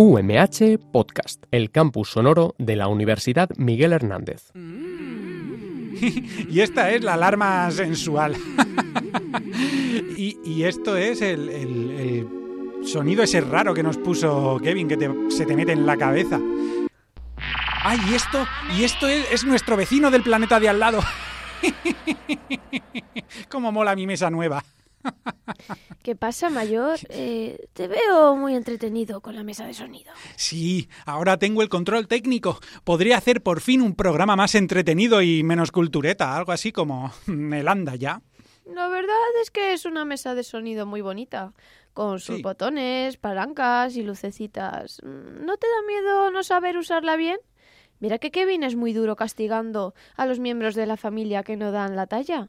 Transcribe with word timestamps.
UMH 0.00 0.78
Podcast, 0.92 1.42
el 1.50 1.72
campus 1.72 2.10
sonoro 2.10 2.54
de 2.58 2.76
la 2.76 2.86
Universidad 2.86 3.50
Miguel 3.56 3.92
Hernández. 3.92 4.52
y 4.54 6.60
esta 6.60 6.90
es 6.90 7.02
la 7.02 7.14
alarma 7.14 7.68
sensual. 7.72 8.36
y, 10.16 10.62
esto 10.62 10.96
es 10.96 11.20
el, 11.20 12.28
sonido 12.84 13.24
ese 13.24 13.40
raro 13.40 13.74
que 13.74 13.82
nos 13.82 13.98
puso 13.98 14.60
Kevin, 14.62 14.86
que 14.86 14.96
se 15.30 15.46
te 15.46 15.56
mete 15.56 15.72
en 15.72 15.84
la 15.84 15.96
cabeza. 15.96 16.38
¡Ay, 17.82 17.98
y 18.10 18.14
esto! 18.14 18.46
Y 18.76 18.84
esto 18.84 19.08
es, 19.08 19.44
nuestro 19.44 19.76
vecino 19.76 20.10
del 20.10 20.22
planeta 20.22 20.60
de 20.60 20.68
al 20.68 20.78
lado. 20.78 21.00
¡Cómo 23.48 23.72
mola 23.72 23.96
mi 23.96 24.06
mesa 24.06 24.30
nueva! 24.30 24.62
¿Qué 26.02 26.16
pasa, 26.16 26.50
mayor? 26.50 26.98
Eh, 27.10 27.68
te 27.72 27.88
veo 27.88 28.36
muy 28.36 28.54
entretenido 28.54 29.20
con 29.20 29.34
la 29.34 29.42
mesa 29.42 29.66
de 29.66 29.74
sonido. 29.74 30.12
Sí, 30.36 30.88
ahora 31.04 31.38
tengo 31.38 31.62
el 31.62 31.68
control 31.68 32.06
técnico. 32.06 32.60
Podría 32.84 33.16
hacer 33.16 33.42
por 33.42 33.60
fin 33.60 33.82
un 33.82 33.94
programa 33.94 34.36
más 34.36 34.54
entretenido 34.54 35.20
y 35.22 35.42
menos 35.42 35.72
cultureta, 35.72 36.36
algo 36.36 36.52
así 36.52 36.70
como 36.70 37.12
el 37.26 37.66
anda 37.66 37.96
ya. 37.96 38.22
La 38.66 38.88
verdad 38.88 39.16
es 39.42 39.50
que 39.50 39.72
es 39.72 39.84
una 39.86 40.04
mesa 40.04 40.34
de 40.34 40.44
sonido 40.44 40.86
muy 40.86 41.00
bonita, 41.00 41.54
con 41.94 42.20
sus 42.20 42.42
botones, 42.42 43.16
palancas 43.16 43.96
y 43.96 44.02
lucecitas. 44.02 45.00
¿No 45.02 45.56
te 45.56 45.66
da 45.66 45.86
miedo 45.86 46.30
no 46.30 46.42
saber 46.42 46.76
usarla 46.76 47.16
bien? 47.16 47.38
Mira 48.00 48.18
que 48.18 48.30
Kevin 48.30 48.62
es 48.62 48.76
muy 48.76 48.92
duro 48.92 49.16
castigando 49.16 49.94
a 50.16 50.26
los 50.26 50.38
miembros 50.38 50.74
de 50.74 50.86
la 50.86 50.96
familia 50.96 51.42
que 51.42 51.56
no 51.56 51.72
dan 51.72 51.96
la 51.96 52.06
talla. 52.06 52.48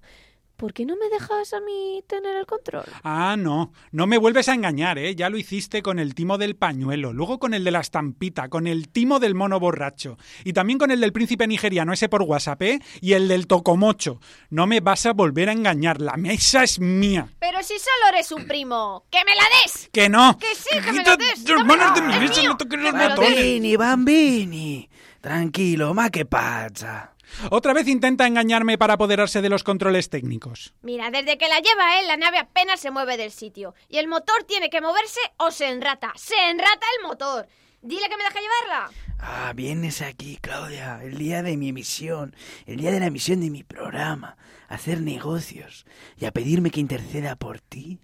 ¿Por 0.59 0.73
qué 0.73 0.86
no 0.86 0.98
me 0.98 1.08
dejas 1.08 1.54
a 1.54 1.62
mí 1.62 2.04
tener 2.05 2.36
el 2.36 2.45
control? 2.45 2.84
Ah, 3.04 3.38
no. 3.40 3.72
No 3.94 4.08
me 4.08 4.17
vuelves 4.17 4.50
a 4.50 4.54
engañar, 4.54 4.98
¿eh? 4.98 5.16
Ya 5.16 5.30
lo 5.30 5.38
hiciste 5.38 5.81
con 5.81 6.00
el 6.00 6.13
timo 6.13 6.38
del 6.38 6.58
pañuelo, 6.58 7.13
luego 7.13 7.40
con 7.40 7.54
el 7.54 7.63
de 7.63 7.72
la 7.72 7.80
estampita, 7.80 8.50
con 8.50 8.67
el 8.67 8.89
timo 8.89 9.19
del 9.19 9.36
mono 9.36 9.58
borracho 9.58 10.17
y 10.44 10.52
también 10.52 10.78
con 10.78 10.92
el 10.92 11.00
del 11.00 11.14
príncipe 11.14 11.47
nigeriano, 11.47 11.94
ese 11.94 12.09
por 12.09 12.23
WhatsApp, 12.23 12.61
¿eh? 12.64 12.81
Y 13.00 13.14
el 13.14 13.30
del 13.30 13.47
tocomocho. 13.47 14.19
No 14.50 14.67
me 14.67 14.81
vas 14.81 15.06
a 15.06 15.14
volver 15.14 15.47
a 15.47 15.53
engañar. 15.53 16.02
La 16.02 16.17
mesa 16.17 16.66
es 16.66 16.78
mía. 16.78 17.30
Pero 17.39 17.64
si 17.64 17.80
solo 17.80 18.09
eres 18.14 18.30
un 18.34 18.45
primo. 18.45 19.06
¡Que 19.09 19.23
me 19.23 19.36
la 19.36 19.44
des! 19.64 19.89
¡Que 19.94 20.09
no! 20.09 20.38
¡Que 20.38 20.53
sí, 20.56 20.78
que 20.84 20.91
me 20.91 21.03
la 21.03 21.16
des! 21.16 21.41
de 21.45 21.56
mi 22.02 22.19
mesa, 22.19 22.44
no 22.44 22.58
toques 22.58 22.80
los 22.81 22.91
botones! 22.91 23.17
Bambini, 23.17 23.78
bambini. 23.78 24.89
Tranquilo, 25.22 25.94
ma 25.94 26.09
que 26.09 26.25
pasa. 26.25 27.16
Otra 27.52 27.73
vez 27.73 27.88
intenta 27.88 28.27
engañarme 28.27 28.77
para 28.77 28.94
apoderarse 28.94 29.41
de 29.41 29.49
los 29.49 29.63
controles 29.63 30.09
técnicos. 30.09 30.73
Mira, 30.81 31.09
desde 31.11 31.38
que 31.38 31.47
la 31.47 31.59
lleva 31.59 31.99
él, 31.99 32.08
la 32.08 32.17
nave 32.17 32.38
apenas 32.38 32.80
se 32.80 32.91
mueve 32.91 33.17
del 33.17 33.31
sitio. 33.31 33.75
Y 33.88 33.97
el 33.97 34.08
motor 34.08 34.44
tiene 34.44 34.69
que 34.69 34.81
moverse 34.81 35.19
o 35.38 35.52
se 35.52 35.69
enrata. 35.69 36.11
¡Se 36.16 36.35
enrata 36.50 36.85
el 36.97 37.07
motor! 37.07 37.47
Dile 37.81 38.09
que 38.09 38.17
me 38.17 38.23
deja 38.23 38.39
llevarla. 38.39 38.91
Ah, 39.19 39.53
vienes 39.55 40.02
aquí, 40.02 40.38
Claudia, 40.41 41.02
el 41.03 41.17
día 41.17 41.44
de 41.44 41.55
mi 41.55 41.69
emisión, 41.69 42.35
el 42.66 42.77
día 42.77 42.91
de 42.91 43.00
la 43.00 43.07
emisión 43.07 43.41
de 43.41 43.50
mi 43.50 43.63
programa, 43.63 44.38
a 44.67 44.75
hacer 44.75 45.02
negocios 45.02 45.85
y 46.17 46.25
a 46.25 46.31
pedirme 46.31 46.72
que 46.72 46.80
interceda 46.80 47.35
por 47.35 47.59
ti. 47.59 48.00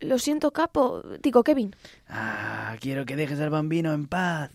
Lo 0.00 0.18
siento, 0.18 0.52
capo. 0.52 1.02
Digo, 1.22 1.44
Kevin. 1.44 1.74
Ah, 2.08 2.76
quiero 2.80 3.06
que 3.06 3.16
dejes 3.16 3.40
al 3.40 3.50
bambino 3.50 3.92
en 3.92 4.06
paz 4.06 4.50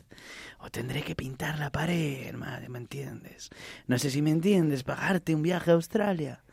o 0.59 0.69
tendré 0.69 1.03
que 1.03 1.15
pintar 1.15 1.57
la 1.57 1.71
pared, 1.71 2.33
madre, 2.35 2.69
¿me 2.69 2.79
entiendes? 2.79 3.49
No 3.87 3.97
sé 3.97 4.09
si 4.09 4.21
me 4.21 4.31
entiendes, 4.31 4.83
pagarte 4.83 5.33
un 5.35 5.41
viaje 5.41 5.71
a 5.71 5.75
Australia, 5.75 6.43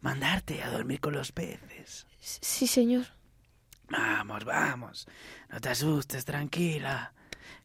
mandarte 0.00 0.62
a 0.62 0.70
dormir 0.70 1.00
con 1.00 1.14
los 1.14 1.32
peces. 1.32 2.06
Sí, 2.20 2.66
señor. 2.66 3.06
Vamos, 3.88 4.44
vamos, 4.44 5.08
no 5.50 5.60
te 5.60 5.68
asustes, 5.68 6.24
tranquila. 6.24 7.12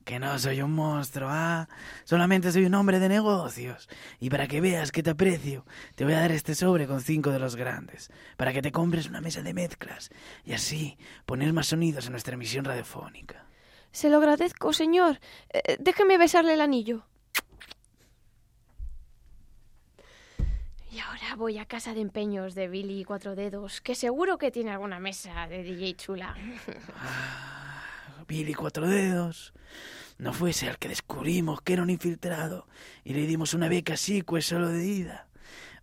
Que 0.04 0.20
no 0.20 0.38
soy 0.40 0.62
un 0.62 0.72
monstruo, 0.72 1.30
¿ah? 1.30 1.70
Solamente 2.06 2.52
soy 2.52 2.66
un 2.66 2.74
hombre 2.74 3.00
de 3.00 3.08
negocios. 3.08 3.88
Y 4.20 4.31
para 4.31 4.48
que 4.48 4.59
veas 4.59 4.92
que 4.92 5.04
te 5.04 5.12
aprecio, 5.12 5.64
te 5.94 6.06
voy 6.06 6.14
a 6.14 6.20
dar 6.22 6.31
este 6.31 6.56
sobre 6.56 6.88
con 6.88 7.02
cinco 7.02 7.30
de 7.30 7.38
los 7.38 7.56
grandes, 7.56 8.12
para 8.36 8.52
que 8.52 8.64
te 8.64 8.72
compres 8.72 9.08
una 9.08 9.22
mesa 9.22 9.44
de 9.44 9.54
mezclas 9.54 10.09
y 10.44 10.54
así 10.54 10.98
poner 11.25 11.54
más 11.54 11.68
sonidos 11.68 12.08
en 12.08 12.14
nuestra 12.14 12.34
emisión 12.34 12.66
radiofónica. 12.66 13.46
Se 13.91 14.09
lo 14.09 14.18
agradezco, 14.18 14.74
señor. 14.74 15.19
Eh, 15.53 15.78
déjeme 15.79 16.18
besarle 16.18 16.53
el 16.53 16.62
anillo. 16.62 17.03
Y 20.91 21.00
ahora 21.00 21.35
voy 21.38 21.57
a 21.57 21.66
casa 21.66 21.94
de 21.94 22.01
empeños 22.01 22.53
de 22.53 22.68
Billy 22.68 23.06
Cuatro 23.06 23.35
Dedos, 23.35 23.80
que 23.80 23.96
seguro 23.96 24.38
que 24.38 24.51
tiene 24.51 24.72
alguna 24.72 25.00
mesa 25.00 25.47
de 25.47 25.63
DJ 25.63 25.96
chula. 25.96 26.35
Ah, 26.97 27.84
Billy 28.28 28.53
Cuatro 28.53 28.88
Dedos. 28.88 29.53
No 30.18 30.34
fuese 30.34 30.69
al 30.69 30.78
que 30.78 30.90
descubrimos 30.90 31.62
que 31.62 31.74
era 31.74 31.81
un 31.81 31.90
infiltrado 31.90 32.68
y 33.03 33.13
le 33.13 33.25
dimos 33.25 33.53
una 33.53 33.69
beca 33.69 33.94
así, 33.94 34.22
pues 34.22 34.46
solo 34.46 34.69
de 34.69 34.85
ida. 34.85 35.28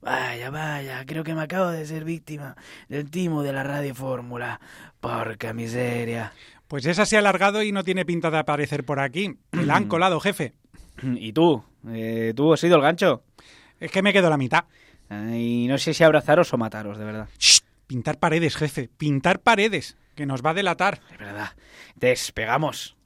Vaya, 0.00 0.50
vaya, 0.50 1.04
creo 1.06 1.24
que 1.24 1.34
me 1.34 1.42
acabo 1.42 1.70
de 1.70 1.84
ser 1.84 2.04
víctima 2.04 2.56
del 2.88 3.10
timo 3.10 3.42
de 3.42 3.52
la 3.52 3.64
radio 3.64 3.94
fórmula. 3.94 4.60
Porca 5.00 5.52
miseria. 5.52 6.32
Pues 6.68 6.84
esa 6.84 7.06
se 7.06 7.16
ha 7.16 7.20
alargado 7.20 7.62
y 7.62 7.72
no 7.72 7.82
tiene 7.82 8.04
pinta 8.04 8.30
de 8.30 8.38
aparecer 8.38 8.84
por 8.84 9.00
aquí. 9.00 9.36
la 9.52 9.76
han 9.76 9.88
colado, 9.88 10.20
jefe. 10.20 10.52
¿Y 11.02 11.32
tú? 11.32 11.64
Eh, 11.88 12.32
¿Tú 12.36 12.52
has 12.52 12.60
sido 12.60 12.76
el 12.76 12.82
gancho? 12.82 13.22
Es 13.80 13.90
que 13.90 14.02
me 14.02 14.12
quedo 14.12 14.28
la 14.28 14.36
mitad. 14.36 14.64
Y 15.10 15.66
no 15.68 15.78
sé 15.78 15.94
si 15.94 16.04
abrazaros 16.04 16.52
o 16.52 16.58
mataros, 16.58 16.98
de 16.98 17.04
verdad. 17.04 17.28
Pintar 17.86 18.18
paredes, 18.18 18.56
jefe. 18.56 18.90
Pintar 18.98 19.40
paredes. 19.40 19.96
Que 20.14 20.26
nos 20.26 20.44
va 20.44 20.50
a 20.50 20.54
delatar. 20.54 21.00
De 21.10 21.16
verdad. 21.16 21.52
Despegamos. 21.96 22.97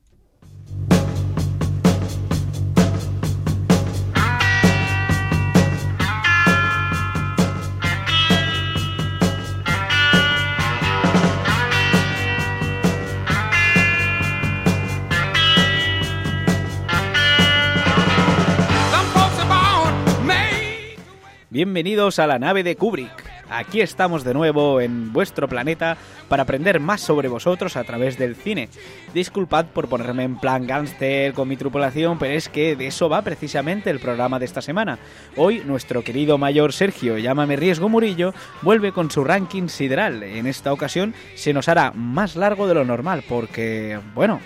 Bienvenidos 21.52 22.18
a 22.18 22.26
la 22.26 22.38
nave 22.38 22.62
de 22.62 22.76
Kubrick. 22.76 23.12
Aquí 23.50 23.82
estamos 23.82 24.24
de 24.24 24.32
nuevo 24.32 24.80
en 24.80 25.12
vuestro 25.12 25.48
planeta 25.48 25.98
para 26.30 26.44
aprender 26.44 26.80
más 26.80 27.02
sobre 27.02 27.28
vosotros 27.28 27.76
a 27.76 27.84
través 27.84 28.16
del 28.16 28.36
cine. 28.36 28.70
Disculpad 29.12 29.66
por 29.66 29.86
ponerme 29.86 30.22
en 30.22 30.38
plan 30.38 30.66
gánster 30.66 31.34
con 31.34 31.48
mi 31.48 31.58
tripulación, 31.58 32.18
pero 32.18 32.32
es 32.32 32.48
que 32.48 32.74
de 32.74 32.86
eso 32.86 33.10
va 33.10 33.20
precisamente 33.20 33.90
el 33.90 34.00
programa 34.00 34.38
de 34.38 34.46
esta 34.46 34.62
semana. 34.62 34.98
Hoy 35.36 35.62
nuestro 35.66 36.02
querido 36.02 36.38
mayor 36.38 36.72
Sergio, 36.72 37.18
llámame 37.18 37.56
Riesgo 37.56 37.90
Murillo, 37.90 38.32
vuelve 38.62 38.92
con 38.92 39.10
su 39.10 39.22
ranking 39.22 39.68
sideral. 39.68 40.22
En 40.22 40.46
esta 40.46 40.72
ocasión 40.72 41.12
se 41.34 41.52
nos 41.52 41.68
hará 41.68 41.92
más 41.94 42.34
largo 42.34 42.66
de 42.66 42.72
lo 42.72 42.86
normal 42.86 43.24
porque, 43.28 44.00
bueno, 44.14 44.40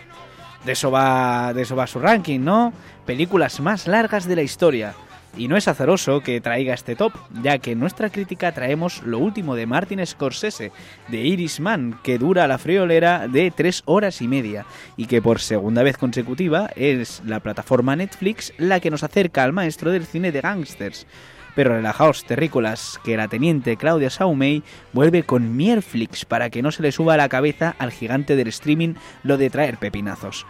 de 0.65 0.73
eso 0.73 0.91
va, 0.91 1.55
de 1.55 1.63
eso 1.63 1.77
va 1.77 1.87
su 1.87 2.01
ranking, 2.01 2.41
¿no? 2.41 2.73
Películas 3.05 3.61
más 3.61 3.87
largas 3.87 4.27
de 4.27 4.35
la 4.35 4.43
historia. 4.43 4.97
Y 5.37 5.49
no 5.49 5.57
es 5.57 5.69
azaroso 5.69 6.23
que 6.23 6.41
traiga 6.41 6.73
este 6.73 6.97
top, 6.97 7.13
ya 7.43 7.59
que 7.59 7.73
en 7.73 7.79
nuestra 7.79 8.09
crítica 8.09 8.53
traemos 8.53 9.03
lo 9.03 9.19
último 9.19 9.55
de 9.55 9.67
Martin 9.67 10.05
Scorsese, 10.07 10.73
de 11.09 11.19
Iris 11.19 11.61
Man, 11.61 11.99
que 12.03 12.19
dura 12.19 12.47
la 12.47 12.57
friolera 12.57 13.29
de 13.29 13.51
tres 13.51 13.83
horas 13.85 14.23
y 14.23 14.29
media, 14.29 14.65
y 14.97 15.07
que 15.07 15.21
por 15.21 15.41
segunda 15.41 15.83
vez 15.83 15.99
consecutiva 15.99 16.71
es 16.75 17.23
la 17.27 17.41
plataforma 17.41 17.97
Netflix 17.97 18.55
la 18.57 18.81
que 18.81 18.91
nos 18.91 19.03
acerca 19.03 19.45
al 19.45 19.53
maestro 19.53 19.91
del 19.91 20.07
cine 20.07 20.33
de 20.33 20.41
gangsters. 20.41 21.07
Pero 21.55 21.75
relajaos, 21.75 22.25
terrícolas, 22.25 22.99
que 23.05 23.17
la 23.17 23.29
teniente 23.29 23.77
Claudia 23.77 24.11
Saumey 24.11 24.63
vuelve 24.93 25.23
con 25.23 25.57
Mierflix 25.57 26.25
para 26.25 26.49
que 26.51 26.63
no 26.63 26.71
se 26.71 26.83
le 26.83 26.93
suba 26.93 27.15
a 27.15 27.19
la 27.19 27.29
cabeza 27.29 27.75
al 27.79 27.93
gigante 27.93 28.37
del 28.37 28.49
streaming 28.49 28.95
lo 29.23 29.37
de 29.37 29.51
traer 29.51 29.77
pepinazos. 29.79 30.47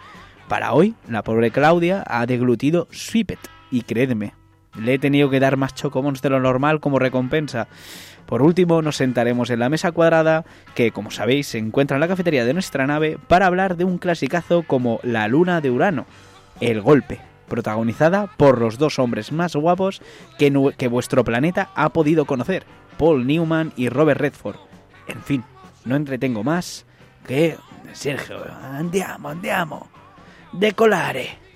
Para 0.47 0.73
hoy, 0.73 0.95
la 1.09 1.23
pobre 1.23 1.51
Claudia 1.51 2.03
ha 2.07 2.25
deglutido 2.25 2.87
Sweepet, 2.91 3.39
y 3.69 3.81
créedme, 3.81 4.33
le 4.77 4.95
he 4.95 4.99
tenido 4.99 5.29
que 5.29 5.39
dar 5.39 5.57
más 5.57 5.75
chocomons 5.75 6.21
de 6.21 6.29
lo 6.29 6.39
normal 6.39 6.79
como 6.79 6.99
recompensa. 6.99 7.67
Por 8.25 8.41
último, 8.41 8.81
nos 8.81 8.97
sentaremos 8.97 9.49
en 9.49 9.59
la 9.59 9.69
mesa 9.69 9.91
cuadrada, 9.91 10.43
que 10.75 10.91
como 10.91 11.11
sabéis 11.11 11.47
se 11.47 11.57
encuentra 11.57 11.95
en 11.95 12.01
la 12.01 12.07
cafetería 12.07 12.45
de 12.45 12.53
nuestra 12.53 12.85
nave, 12.85 13.17
para 13.27 13.47
hablar 13.47 13.77
de 13.77 13.85
un 13.85 13.97
clasicazo 13.97 14.63
como 14.63 14.99
La 15.03 15.27
Luna 15.27 15.61
de 15.61 15.71
Urano, 15.71 16.05
El 16.59 16.81
Golpe, 16.81 17.21
protagonizada 17.47 18.27
por 18.35 18.59
los 18.59 18.77
dos 18.77 18.99
hombres 18.99 19.31
más 19.31 19.55
guapos 19.55 20.01
que, 20.37 20.73
que 20.77 20.87
vuestro 20.87 21.23
planeta 21.23 21.69
ha 21.73 21.89
podido 21.89 22.25
conocer, 22.25 22.65
Paul 22.97 23.25
Newman 23.25 23.71
y 23.77 23.87
Robert 23.89 24.19
Redford. 24.19 24.57
En 25.07 25.21
fin, 25.21 25.43
no 25.85 25.95
entretengo 25.95 26.43
más 26.43 26.85
que... 27.25 27.55
Sergio, 27.93 28.43
andiamo, 28.61 29.29
andiamo. 29.29 29.87
Decolare. 30.51 31.46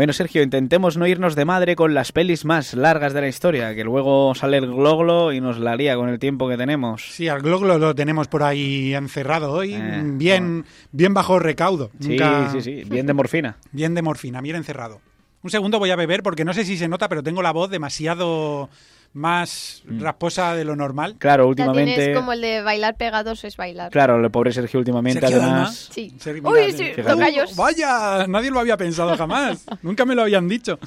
Bueno, 0.00 0.14
Sergio, 0.14 0.42
intentemos 0.42 0.96
no 0.96 1.06
irnos 1.06 1.36
de 1.36 1.44
madre 1.44 1.76
con 1.76 1.92
las 1.92 2.10
pelis 2.10 2.46
más 2.46 2.72
largas 2.72 3.12
de 3.12 3.20
la 3.20 3.28
historia, 3.28 3.74
que 3.74 3.84
luego 3.84 4.34
sale 4.34 4.56
el 4.56 4.66
gloglo 4.66 5.30
y 5.30 5.42
nos 5.42 5.58
la 5.58 5.76
lía 5.76 5.94
con 5.94 6.08
el 6.08 6.18
tiempo 6.18 6.48
que 6.48 6.56
tenemos. 6.56 7.02
Sí, 7.12 7.28
al 7.28 7.42
gloglo 7.42 7.78
lo 7.78 7.94
tenemos 7.94 8.26
por 8.26 8.42
ahí 8.42 8.94
encerrado 8.94 9.52
hoy, 9.52 9.74
Eh, 9.74 10.00
bien, 10.02 10.64
bien 10.90 11.12
bajo 11.12 11.38
recaudo. 11.38 11.90
Sí, 12.00 12.08
Nunca- 12.12 12.48
sí, 12.50 12.62
sí, 12.62 12.82
bien 12.88 13.04
de 13.04 13.12
morfina. 13.12 13.58
Bien 13.72 13.94
de 13.94 14.00
morfina, 14.00 14.40
bien 14.40 14.56
encerrado. 14.56 15.02
Un 15.42 15.50
segundo 15.50 15.78
voy 15.78 15.90
a 15.90 15.96
beber 15.96 16.22
porque 16.22 16.46
no 16.46 16.54
sé 16.54 16.64
si 16.64 16.78
se 16.78 16.88
nota, 16.88 17.06
pero 17.10 17.22
tengo 17.22 17.42
la 17.42 17.52
voz 17.52 17.68
demasiado 17.68 18.70
más 19.12 19.82
Mm. 19.84 20.02
rasposa 20.02 20.54
de 20.54 20.64
lo 20.64 20.76
normal. 20.76 21.16
Claro, 21.18 21.48
últimamente... 21.48 21.96
tienes 21.96 22.16
como 22.16 22.32
el 22.32 22.40
de 22.40 22.62
bailar 22.62 22.96
pegados 22.96 23.42
es 23.44 23.56
bailar. 23.56 23.90
Claro, 23.90 24.24
el 24.24 24.30
pobre 24.30 24.52
Sergio 24.52 24.78
últimamente 24.78 25.20
Sergio 25.20 25.42
además... 25.42 25.88
Sí. 25.92 26.12
Uy, 26.44 26.72
sí. 26.72 26.92
¡Uh, 26.98 27.54
vaya, 27.56 28.26
nadie 28.28 28.50
lo 28.50 28.60
había 28.60 28.76
pensado 28.76 29.16
jamás. 29.16 29.64
Nunca 29.82 30.04
me 30.04 30.14
lo 30.14 30.22
habían 30.22 30.48
dicho. 30.48 30.78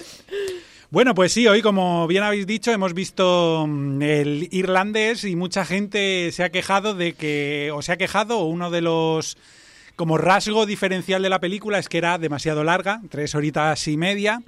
Bueno, 0.90 1.16
pues 1.16 1.34
sí, 1.34 1.48
hoy, 1.48 1.62
como 1.64 2.06
bien 2.08 2.24
habéis 2.24 2.46
dicho, 2.46 2.72
hemos 2.72 2.94
visto 2.94 3.66
mm, 3.68 4.02
el 4.04 4.48
irlandés 4.52 5.24
y 5.24 5.36
mucha 5.36 5.66
gente 5.66 6.32
se 6.32 6.44
ha 6.44 6.50
quejado 6.50 6.94
de 6.94 7.14
que, 7.14 7.72
o 7.74 7.82
se 7.82 7.92
ha 7.94 7.98
quejado, 7.98 8.38
o 8.40 8.46
uno 8.46 8.70
de 8.70 8.82
los 8.82 9.38
como 9.96 10.18
rasgo 10.18 10.66
diferencial 10.66 11.22
de 11.22 11.30
la 11.30 11.40
película 11.40 11.78
es 11.80 11.90
que 11.90 11.98
era 11.98 12.18
demasiado 12.18 12.64
larga, 12.64 13.02
tres 13.10 13.36
horitas 13.36 13.88
y 13.88 13.98
media. 13.98 14.42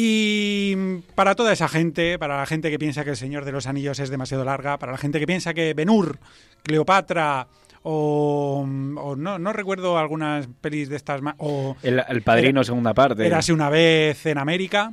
Y 0.00 0.76
para 1.16 1.34
toda 1.34 1.52
esa 1.52 1.66
gente, 1.68 2.20
para 2.20 2.36
la 2.36 2.46
gente 2.46 2.70
que 2.70 2.78
piensa 2.78 3.02
que 3.02 3.10
El 3.10 3.16
Señor 3.16 3.44
de 3.44 3.50
los 3.50 3.66
Anillos 3.66 3.98
es 3.98 4.10
demasiado 4.10 4.44
larga, 4.44 4.78
para 4.78 4.92
la 4.92 4.98
gente 4.98 5.18
que 5.18 5.26
piensa 5.26 5.54
que 5.54 5.74
Benur, 5.74 6.20
Cleopatra 6.62 7.48
o, 7.82 8.64
o 8.96 9.16
no, 9.16 9.40
no 9.40 9.52
recuerdo 9.52 9.98
algunas 9.98 10.46
pelis 10.60 10.88
de 10.88 10.94
estas 10.94 11.20
más, 11.20 11.34
o 11.38 11.76
El, 11.82 12.00
el 12.08 12.22
padrino 12.22 12.62
segunda 12.62 12.94
parte, 12.94 13.26
Érase 13.26 13.52
una 13.52 13.70
vez 13.70 14.24
en 14.26 14.38
América, 14.38 14.92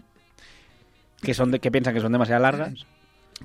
que 1.21 1.35
son 1.35 1.51
de- 1.51 1.59
que 1.59 1.69
piensan 1.69 1.93
que 1.93 2.01
son 2.01 2.11
demasiado 2.11 2.41
largas. 2.41 2.87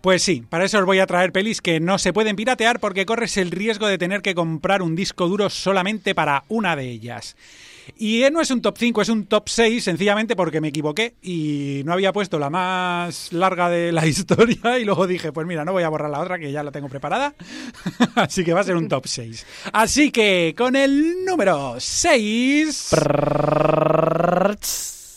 Pues 0.01 0.23
sí, 0.23 0.43
para 0.49 0.65
eso 0.65 0.79
os 0.79 0.87
voy 0.87 1.01
a 1.01 1.06
traer 1.06 1.31
pelis 1.31 1.61
que 1.61 1.79
no 1.79 1.99
se 1.99 2.15
pueden 2.15 2.37
piratear 2.37 2.81
porque 2.81 3.05
corres 3.05 3.37
el 3.37 3.51
riesgo 3.51 3.87
de 3.87 3.99
tener 3.99 4.23
que 4.23 4.35
comprar 4.35 4.81
un 4.81 4.97
disco 4.97 5.29
duro 5.29 5.51
solamente 5.51 6.15
para 6.15 6.45
una 6.49 6.75
de 6.75 6.89
ellas. 6.89 7.37
Y 7.97 8.23
eh, 8.23 8.31
no 8.31 8.41
es 8.41 8.50
un 8.50 8.62
top 8.62 8.77
5, 8.79 9.03
es 9.03 9.09
un 9.09 9.27
top 9.27 9.49
6, 9.49 9.85
sencillamente 9.85 10.37
porque 10.37 10.61
me 10.61 10.69
equivoqué 10.69 11.15
y 11.23 11.82
no 11.85 11.93
había 11.93 12.12
puesto 12.12 12.38
la 12.38 12.50
más 12.50 13.32
larga 13.32 13.69
de 13.69 13.93
la 13.93 14.06
historia 14.09 14.79
y 14.79 14.85
luego 14.85 15.06
dije, 15.06 15.32
pues 15.32 15.47
mira, 15.47 15.65
no 15.65 15.73
voy 15.73 15.82
a 15.82 15.88
borrar 15.88 16.11
la 16.11 16.21
otra 16.21 16.38
que 16.38 16.53
ya 16.53 16.62
la 16.62 16.71
tengo 16.71 16.88
preparada, 16.88 17.35
así 18.15 18.44
que 18.44 18.53
va 18.53 18.61
a 18.61 18.65
ser 18.65 18.77
un 18.77 18.88
top 18.88 19.06
6. 19.06 19.47
Así 19.73 20.11
que 20.11 20.55
con 20.56 20.77
el 20.77 21.25
número 21.25 21.77
6... 21.79 22.91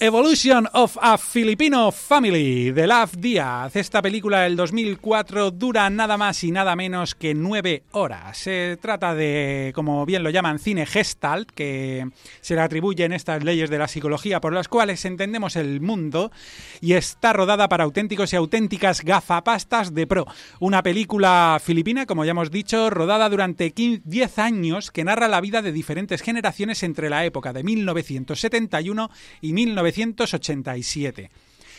Evolution 0.03 0.67
of 0.73 0.97
a 0.99 1.17
Filipino 1.17 1.89
Family 1.89 2.71
de 2.71 2.87
Love 2.87 3.15
Díaz. 3.19 3.73
Esta 3.77 4.01
película 4.01 4.41
del 4.41 4.57
2004 4.57 5.51
dura 5.51 5.89
nada 5.89 6.17
más 6.17 6.43
y 6.43 6.51
nada 6.51 6.75
menos 6.75 7.15
que 7.15 7.33
nueve 7.33 7.83
horas. 7.91 8.37
Se 8.37 8.77
trata 8.81 9.15
de, 9.15 9.71
como 9.73 10.05
bien 10.05 10.21
lo 10.21 10.29
llaman, 10.29 10.59
cine 10.59 10.85
gestalt, 10.85 11.49
que 11.49 12.09
se 12.41 12.55
le 12.55 12.59
atribuyen 12.59 13.13
estas 13.13 13.45
leyes 13.45 13.69
de 13.69 13.77
la 13.77 13.87
psicología 13.87 14.41
por 14.41 14.51
las 14.51 14.67
cuales 14.67 15.05
entendemos 15.05 15.55
el 15.55 15.79
mundo 15.79 16.33
y 16.81 16.95
está 16.95 17.31
rodada 17.31 17.69
para 17.69 17.85
auténticos 17.85 18.33
y 18.33 18.35
auténticas 18.35 19.05
gafapastas 19.05 19.93
de 19.93 20.05
pro. 20.05 20.25
Una 20.59 20.83
película 20.83 21.61
filipina, 21.63 22.05
como 22.05 22.25
ya 22.25 22.31
hemos 22.31 22.51
dicho, 22.51 22.89
rodada 22.89 23.29
durante 23.29 23.71
15 23.71 24.01
10 24.03 24.39
años 24.39 24.91
que 24.91 25.05
narra 25.05 25.29
la 25.29 25.39
vida 25.39 25.61
de 25.61 25.71
diferentes 25.71 26.21
generaciones 26.21 26.83
entre 26.83 27.09
la 27.09 27.23
época 27.23 27.53
de 27.53 27.63
1971 27.63 29.09
y 29.39 29.53
1987. 29.95 31.29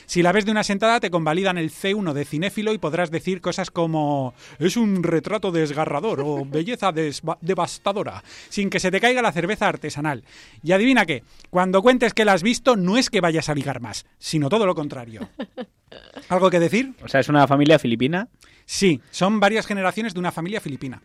Si 0.06 0.22
la 0.22 0.32
ves 0.32 0.44
de 0.44 0.50
una 0.50 0.64
sentada 0.64 1.00
te 1.00 1.10
convalidan 1.10 1.58
el 1.58 1.70
C1 1.70 2.12
de 2.12 2.24
cinéfilo 2.24 2.72
y 2.72 2.78
podrás 2.78 3.10
decir 3.10 3.40
cosas 3.40 3.70
como 3.70 4.34
es 4.58 4.76
un 4.76 5.02
retrato 5.02 5.50
desgarrador 5.50 6.20
o 6.20 6.44
belleza 6.46 6.92
devastadora, 6.92 8.22
sin 8.48 8.70
que 8.70 8.80
se 8.80 8.90
te 8.90 9.00
caiga 9.00 9.22
la 9.22 9.32
cerveza 9.32 9.68
artesanal. 9.68 10.24
Y 10.62 10.72
adivina 10.72 11.06
qué, 11.06 11.22
cuando 11.50 11.82
cuentes 11.82 12.14
que 12.14 12.24
la 12.24 12.34
has 12.34 12.42
visto 12.42 12.76
no 12.76 12.96
es 12.96 13.10
que 13.10 13.20
vayas 13.20 13.48
a 13.48 13.54
ligar 13.54 13.80
más, 13.80 14.06
sino 14.18 14.48
todo 14.48 14.66
lo 14.66 14.74
contrario. 14.74 15.28
¿Algo 16.28 16.50
que 16.50 16.60
decir? 16.60 16.94
O 17.02 17.08
sea, 17.08 17.20
es 17.20 17.28
una 17.28 17.46
familia 17.46 17.78
filipina. 17.78 18.28
Sí, 18.66 19.00
son 19.10 19.40
varias 19.40 19.66
generaciones 19.66 20.14
de 20.14 20.20
una 20.20 20.32
familia 20.32 20.60
filipina. 20.60 21.02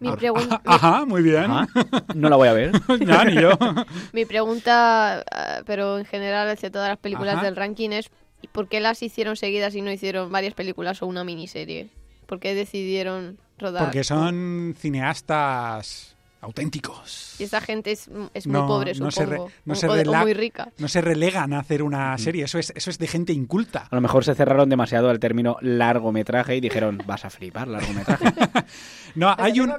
Mi, 0.00 0.08
pregun- 0.08 0.60
Ajá, 0.64 1.04
muy 1.04 1.22
bien. 1.22 1.44
Ajá. 1.50 1.68
No 2.14 2.28
la 2.28 2.36
voy 2.36 2.48
a 2.48 2.52
ver. 2.52 2.72
Ya, 3.06 3.24
ni 3.24 3.40
yo. 3.40 3.50
mi 4.12 4.24
pregunta, 4.24 5.22
ah, 5.30 5.62
pero 5.66 5.98
en 5.98 6.04
general 6.06 6.48
hacia 6.48 6.70
todas 6.70 6.88
las 6.88 6.98
películas 6.98 7.36
Ajá. 7.36 7.44
del 7.44 7.56
ranking 7.56 7.90
es 7.90 8.10
¿y 8.42 8.48
¿por 8.48 8.68
qué 8.68 8.80
las 8.80 9.02
hicieron 9.02 9.36
seguidas 9.36 9.74
y 9.74 9.82
no 9.82 9.90
hicieron 9.92 10.32
varias 10.32 10.54
películas 10.54 11.02
o 11.02 11.06
una 11.06 11.22
miniserie? 11.24 11.90
¿Por 12.26 12.40
qué 12.40 12.54
decidieron 12.54 13.38
rodar? 13.58 13.84
Porque 13.84 14.02
son 14.04 14.74
cineastas 14.78 16.16
auténticos. 16.40 17.34
Y 17.38 17.44
esa 17.44 17.60
gente 17.60 17.92
es, 17.92 18.08
es 18.34 18.46
muy 18.46 18.54
No, 18.60 18.66
pobre, 18.66 18.94
no 18.94 19.10
se 19.10 19.26
re- 19.26 19.36
supongo. 19.36 19.52
no 19.64 19.72
o, 19.72 19.76
se 19.76 19.86
o- 19.88 19.92
o 19.92 19.96
rela- 19.96 20.22
muy 20.22 20.32
rica. 20.34 20.70
No 20.78 20.88
se 20.88 21.00
relegan 21.00 21.52
a 21.52 21.60
hacer 21.60 21.82
una 21.82 22.16
serie, 22.18 22.44
eso 22.44 22.58
es, 22.58 22.72
eso 22.74 22.90
es 22.90 22.98
de 22.98 23.06
gente 23.06 23.32
inculta. 23.32 23.86
A 23.90 23.94
lo 23.94 24.00
mejor 24.00 24.24
se 24.24 24.34
cerraron 24.34 24.68
demasiado 24.68 25.10
al 25.10 25.18
término 25.20 25.56
largometraje 25.60 26.56
y 26.56 26.60
dijeron, 26.60 27.02
vas 27.06 27.24
a 27.24 27.30
flipar, 27.30 27.68
largometraje. 27.68 28.24
No, 29.16 29.34
hay 29.36 29.58
un... 29.58 29.72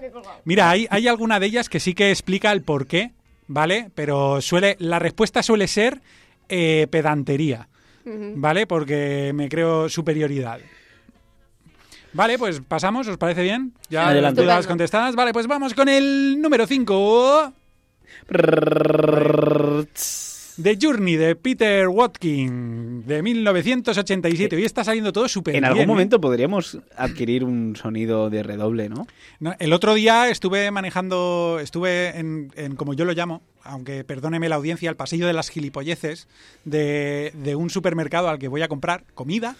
Mira, 0.43 0.69
hay, 0.69 0.87
hay 0.89 1.07
alguna 1.07 1.39
de 1.39 1.45
ellas 1.45 1.69
que 1.69 1.79
sí 1.79 1.93
que 1.93 2.11
explica 2.11 2.51
el 2.51 2.63
por 2.63 2.85
qué, 2.85 3.11
¿vale? 3.47 3.89
Pero 3.95 4.41
suele, 4.41 4.75
la 4.79 4.99
respuesta 4.99 5.41
suele 5.41 5.67
ser 5.67 6.01
eh, 6.49 6.87
pedantería. 6.91 7.67
¿vale? 8.03 8.65
Porque 8.67 9.31
me 9.33 9.47
creo 9.47 9.87
superioridad. 9.87 10.59
Vale, 12.13 12.37
pues 12.37 12.61
pasamos, 12.67 13.07
¿os 13.07 13.17
parece 13.17 13.43
bien? 13.43 13.73
Ya 13.89 14.09
Adelante. 14.09 14.41
Estupendo. 14.41 14.67
contestadas. 14.67 15.15
Vale, 15.15 15.33
pues 15.33 15.47
vamos 15.47 15.73
con 15.73 15.87
el 15.89 16.41
número 16.41 16.67
5. 16.67 17.53
The 20.61 20.77
Journey 20.79 21.15
de 21.15 21.35
Peter 21.35 21.87
Watkin 21.87 23.05
de 23.07 23.23
1987. 23.23 24.55
Hoy 24.55 24.65
está 24.65 24.83
saliendo 24.83 25.13
todo 25.13 25.27
súper 25.29 25.55
en 25.55 25.61
bien. 25.61 25.65
algún 25.65 25.83
¿eh? 25.83 25.87
momento 25.87 26.19
podríamos 26.19 26.77
adquirir 26.97 27.43
un 27.45 27.75
sonido 27.75 28.29
de 28.29 28.43
redoble, 28.43 28.89
¿no? 28.89 29.07
No, 29.39 29.55
el 29.59 29.71
otro 29.73 29.93
día 29.93 30.29
estuve 30.29 30.69
manejando, 30.69 31.59
estuve 31.61 32.17
en, 32.19 32.51
en, 32.55 32.75
como 32.75 32.93
yo 32.93 33.05
lo 33.05 33.13
llamo, 33.13 33.41
aunque 33.63 34.03
perdóneme 34.03 34.49
la 34.49 34.55
audiencia, 34.55 34.89
el 34.89 34.97
pasillo 34.97 35.25
de 35.25 35.33
las 35.33 35.49
gilipolleces 35.49 36.27
de, 36.65 37.31
de 37.33 37.55
un 37.55 37.69
supermercado 37.69 38.27
al 38.29 38.37
que 38.37 38.49
voy 38.49 38.61
a 38.61 38.67
comprar 38.67 39.05
comida, 39.15 39.55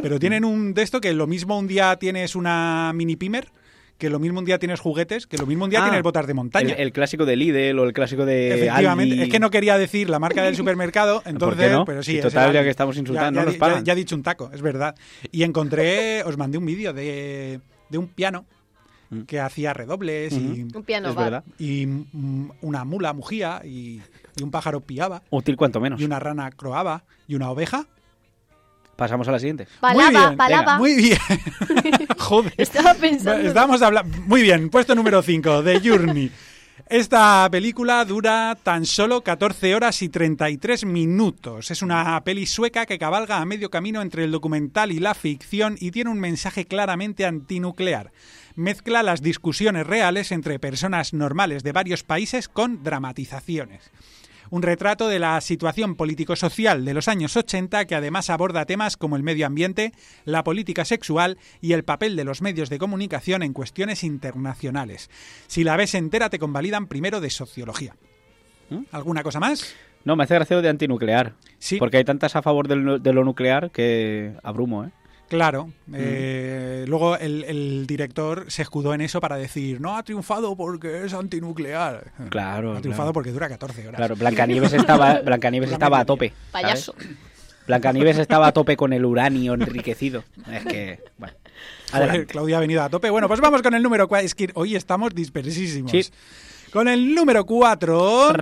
pero 0.00 0.18
tienen 0.18 0.44
un 0.44 0.74
de 0.74 0.82
esto 0.82 1.00
que 1.00 1.12
lo 1.12 1.26
mismo 1.26 1.58
un 1.58 1.66
día 1.66 1.96
tienes 1.96 2.34
una 2.36 2.92
mini 2.94 3.16
pimer, 3.16 3.48
que 3.98 4.10
lo 4.10 4.18
mismo 4.18 4.40
un 4.40 4.44
día 4.44 4.58
tienes 4.58 4.80
juguetes, 4.80 5.26
que 5.26 5.38
lo 5.38 5.46
mismo 5.46 5.64
un 5.64 5.70
día 5.70 5.80
Ah, 5.80 5.84
tienes 5.84 6.02
botas 6.02 6.26
de 6.26 6.34
montaña. 6.34 6.74
El, 6.74 6.80
el 6.88 6.92
clásico 6.92 7.24
de 7.24 7.36
Lidl 7.36 7.78
o 7.78 7.84
el 7.84 7.92
clásico 7.92 8.24
de 8.26 8.54
Efectivamente, 8.54 9.12
Aldi. 9.14 9.22
es 9.24 9.28
que 9.30 9.38
no 9.38 9.50
quería 9.50 9.78
decir 9.78 10.10
la 10.10 10.18
marca 10.18 10.42
del 10.42 10.56
supermercado, 10.56 11.22
entonces, 11.24 11.70
no? 11.72 11.84
pero 11.84 12.02
sí, 12.02 12.18
Y 12.18 12.20
total, 12.20 12.52
ya 12.52 12.62
que 12.64 12.70
estamos 12.70 12.96
insultando, 12.96 13.38
ya, 13.38 13.44
no 13.44 13.46
nos 13.46 13.54
ya- 13.54 13.60
pagan. 13.60 13.84
ya 13.84 13.92
he 13.92 13.96
dicho 13.96 14.16
un 14.16 14.22
taco, 14.22 14.50
es 14.52 14.62
verdad. 14.62 14.94
Y 15.30 15.42
encontré, 15.44 16.22
os 16.26 16.36
mandé 16.36 16.58
un 16.58 16.66
vídeo 16.66 16.92
de, 16.92 17.60
de 17.88 17.98
un 17.98 18.08
piano 18.08 18.46
Mm. 19.10 19.24
que 19.24 19.38
hacía 19.38 19.74
redobles 19.74 20.32
y, 20.32 20.62
Un 20.74 20.82
piano 20.82 21.14
verdad. 21.14 21.44
y 21.58 21.84
mm, 21.86 22.52
una 22.62 22.84
mula 22.84 23.12
mugía 23.12 23.60
y, 23.62 24.00
y 24.34 24.42
un 24.42 24.50
pájaro 24.50 24.80
piaba 24.80 25.22
Útil 25.28 25.56
cuanto 25.56 25.78
menos. 25.78 26.00
y 26.00 26.04
una 26.06 26.18
rana 26.20 26.50
croaba 26.50 27.04
y 27.28 27.34
una 27.34 27.50
oveja. 27.50 27.86
Pasamos 28.96 29.28
a 29.28 29.32
la 29.32 29.38
siguiente. 29.38 29.66
Muy 29.82 29.94
Palaba, 29.94 30.26
bien, 30.26 30.36
palaba. 30.36 30.78
Muy 30.78 30.94
bien. 30.94 31.18
Joder. 32.18 32.54
Estaba 32.56 32.94
pensando. 32.94 33.46
Estábamos 33.46 33.82
hablando. 33.82 34.16
Muy 34.26 34.42
bien, 34.42 34.70
puesto 34.70 34.94
número 34.94 35.22
5, 35.22 35.62
The 35.62 35.80
Journey. 35.80 36.30
Esta 36.88 37.48
película 37.50 38.04
dura 38.04 38.58
tan 38.62 38.84
solo 38.84 39.22
14 39.22 39.74
horas 39.74 40.02
y 40.02 40.10
33 40.10 40.84
minutos. 40.84 41.70
Es 41.70 41.80
una 41.80 42.22
peli 42.24 42.44
sueca 42.44 42.84
que 42.84 42.98
cabalga 42.98 43.38
a 43.38 43.44
medio 43.46 43.70
camino 43.70 44.02
entre 44.02 44.24
el 44.24 44.30
documental 44.30 44.92
y 44.92 44.98
la 44.98 45.14
ficción 45.14 45.76
y 45.80 45.92
tiene 45.92 46.10
un 46.10 46.20
mensaje 46.20 46.66
claramente 46.66 47.24
antinuclear. 47.24 48.12
Mezcla 48.54 49.02
las 49.02 49.22
discusiones 49.22 49.86
reales 49.86 50.30
entre 50.30 50.58
personas 50.58 51.14
normales 51.14 51.62
de 51.62 51.72
varios 51.72 52.02
países 52.02 52.48
con 52.48 52.82
dramatizaciones. 52.82 53.90
Un 54.50 54.62
retrato 54.62 55.08
de 55.08 55.18
la 55.18 55.40
situación 55.40 55.94
político-social 55.94 56.84
de 56.84 56.94
los 56.94 57.08
años 57.08 57.36
80 57.36 57.84
que 57.86 57.94
además 57.94 58.30
aborda 58.30 58.66
temas 58.66 58.96
como 58.96 59.16
el 59.16 59.22
medio 59.22 59.46
ambiente, 59.46 59.92
la 60.24 60.44
política 60.44 60.84
sexual 60.84 61.38
y 61.60 61.72
el 61.72 61.84
papel 61.84 62.16
de 62.16 62.24
los 62.24 62.42
medios 62.42 62.70
de 62.70 62.78
comunicación 62.78 63.42
en 63.42 63.52
cuestiones 63.52 64.04
internacionales. 64.04 65.10
Si 65.46 65.64
la 65.64 65.76
ves 65.76 65.94
entera 65.94 66.30
te 66.30 66.38
convalidan 66.38 66.86
primero 66.86 67.20
de 67.20 67.30
sociología. 67.30 67.96
¿Mm? 68.70 68.82
¿Alguna 68.92 69.22
cosa 69.22 69.40
más? 69.40 69.74
No, 70.04 70.16
me 70.16 70.24
hace 70.24 70.34
gracia 70.34 70.60
de 70.60 70.68
antinuclear. 70.68 71.34
Sí. 71.58 71.78
Porque 71.78 71.96
hay 71.96 72.04
tantas 72.04 72.36
a 72.36 72.42
favor 72.42 72.68
de 72.68 73.12
lo 73.12 73.24
nuclear 73.24 73.70
que 73.70 74.34
abrumo, 74.42 74.84
¿eh? 74.84 74.90
Claro. 75.28 75.70
eh, 75.92 76.84
luego 76.86 77.16
el, 77.16 77.44
el 77.44 77.86
director 77.86 78.44
se 78.48 78.62
escudó 78.62 78.94
en 78.94 79.00
eso 79.00 79.20
para 79.20 79.36
decir, 79.36 79.80
no 79.80 79.96
ha 79.96 80.02
triunfado 80.02 80.54
porque 80.56 81.04
es 81.04 81.14
antinuclear. 81.14 82.12
Claro, 82.30 82.76
Ha 82.76 82.80
triunfado 82.80 83.06
claro. 83.08 83.12
porque 83.14 83.30
dura 83.32 83.48
14 83.48 83.88
horas. 83.88 83.98
Claro, 83.98 84.16
Blancanieves 84.16 84.72
estaba, 84.72 85.20
Blancanieves 85.20 85.72
estaba 85.72 86.00
a 86.00 86.04
tope. 86.04 86.28
¿sabes? 86.52 86.64
Payaso. 86.64 86.94
Blancanieves 87.66 88.18
estaba 88.18 88.48
a 88.48 88.52
tope 88.52 88.76
con 88.76 88.92
el 88.92 89.04
uranio 89.04 89.54
enriquecido. 89.54 90.22
Es 90.52 90.66
que, 90.66 91.00
bueno. 91.16 91.34
Joder. 91.90 92.26
Claudia 92.26 92.58
ha 92.58 92.60
venido 92.60 92.82
a 92.82 92.90
tope. 92.90 93.08
Bueno, 93.08 93.26
pues 93.28 93.40
vamos 93.40 93.62
con 93.62 93.72
el 93.74 93.82
número 93.82 94.06
4. 94.06 94.26
Es 94.26 94.34
que 94.34 94.50
hoy 94.54 94.76
estamos 94.76 95.14
dispersísimos. 95.14 95.90
Sí. 95.90 96.02
Con 96.72 96.88
el 96.88 97.14
número 97.14 97.46
4, 97.46 98.32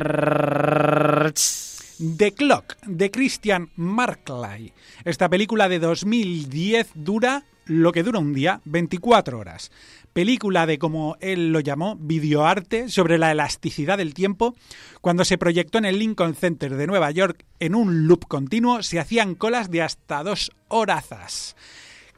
The 2.03 2.33
Clock, 2.35 2.79
de 2.85 3.13
Christian 3.13 3.71
Markley. 3.77 4.73
Esta 5.05 5.29
película 5.29 5.69
de 5.69 5.79
2010 5.79 6.91
dura 6.97 7.45
lo 7.67 7.93
que 7.93 8.03
dura 8.03 8.19
un 8.19 8.35
día, 8.35 8.61
24 8.65 9.39
horas. 9.39 9.71
Película 10.13 10.67
de, 10.67 10.79
como 10.79 11.17
él 11.21 11.53
lo 11.53 11.61
llamó, 11.61 11.95
videoarte 12.01 12.89
sobre 12.89 13.19
la 13.19 13.31
elasticidad 13.31 13.99
del 13.99 14.15
tiempo. 14.15 14.57
Cuando 15.01 15.25
se 15.25 15.39
proyectó 15.39 15.79
en 15.79 15.85
el 15.85 16.01
Lincoln 16.01 16.35
Center 16.35 16.75
de 16.75 16.89
Nueva 16.89 17.13
York 17.13 17.45
en 17.61 17.77
un 17.77 18.09
loop 18.09 18.27
continuo, 18.27 18.83
se 18.83 18.99
hacían 18.99 19.37
colas 19.37 19.71
de 19.71 19.83
hasta 19.83 20.25
dos 20.25 20.51
horazas. 20.67 21.55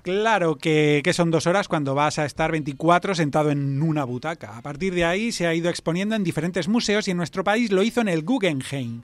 Claro 0.02 0.56
que, 0.56 1.02
que 1.04 1.12
son 1.12 1.30
dos 1.30 1.46
horas 1.46 1.68
cuando 1.68 1.94
vas 1.94 2.18
a 2.18 2.24
estar 2.24 2.52
24 2.52 3.14
sentado 3.14 3.50
en 3.50 3.82
una 3.82 4.04
butaca. 4.04 4.56
A 4.56 4.62
partir 4.62 4.94
de 4.94 5.04
ahí 5.04 5.30
se 5.30 5.46
ha 5.46 5.54
ido 5.54 5.68
exponiendo 5.68 6.14
en 6.14 6.24
diferentes 6.24 6.68
museos 6.68 7.06
y 7.06 7.10
en 7.10 7.16
nuestro 7.18 7.44
país 7.44 7.70
lo 7.70 7.82
hizo 7.82 8.02
en 8.02 8.08
el 8.08 8.22
Guggenheim, 8.22 9.02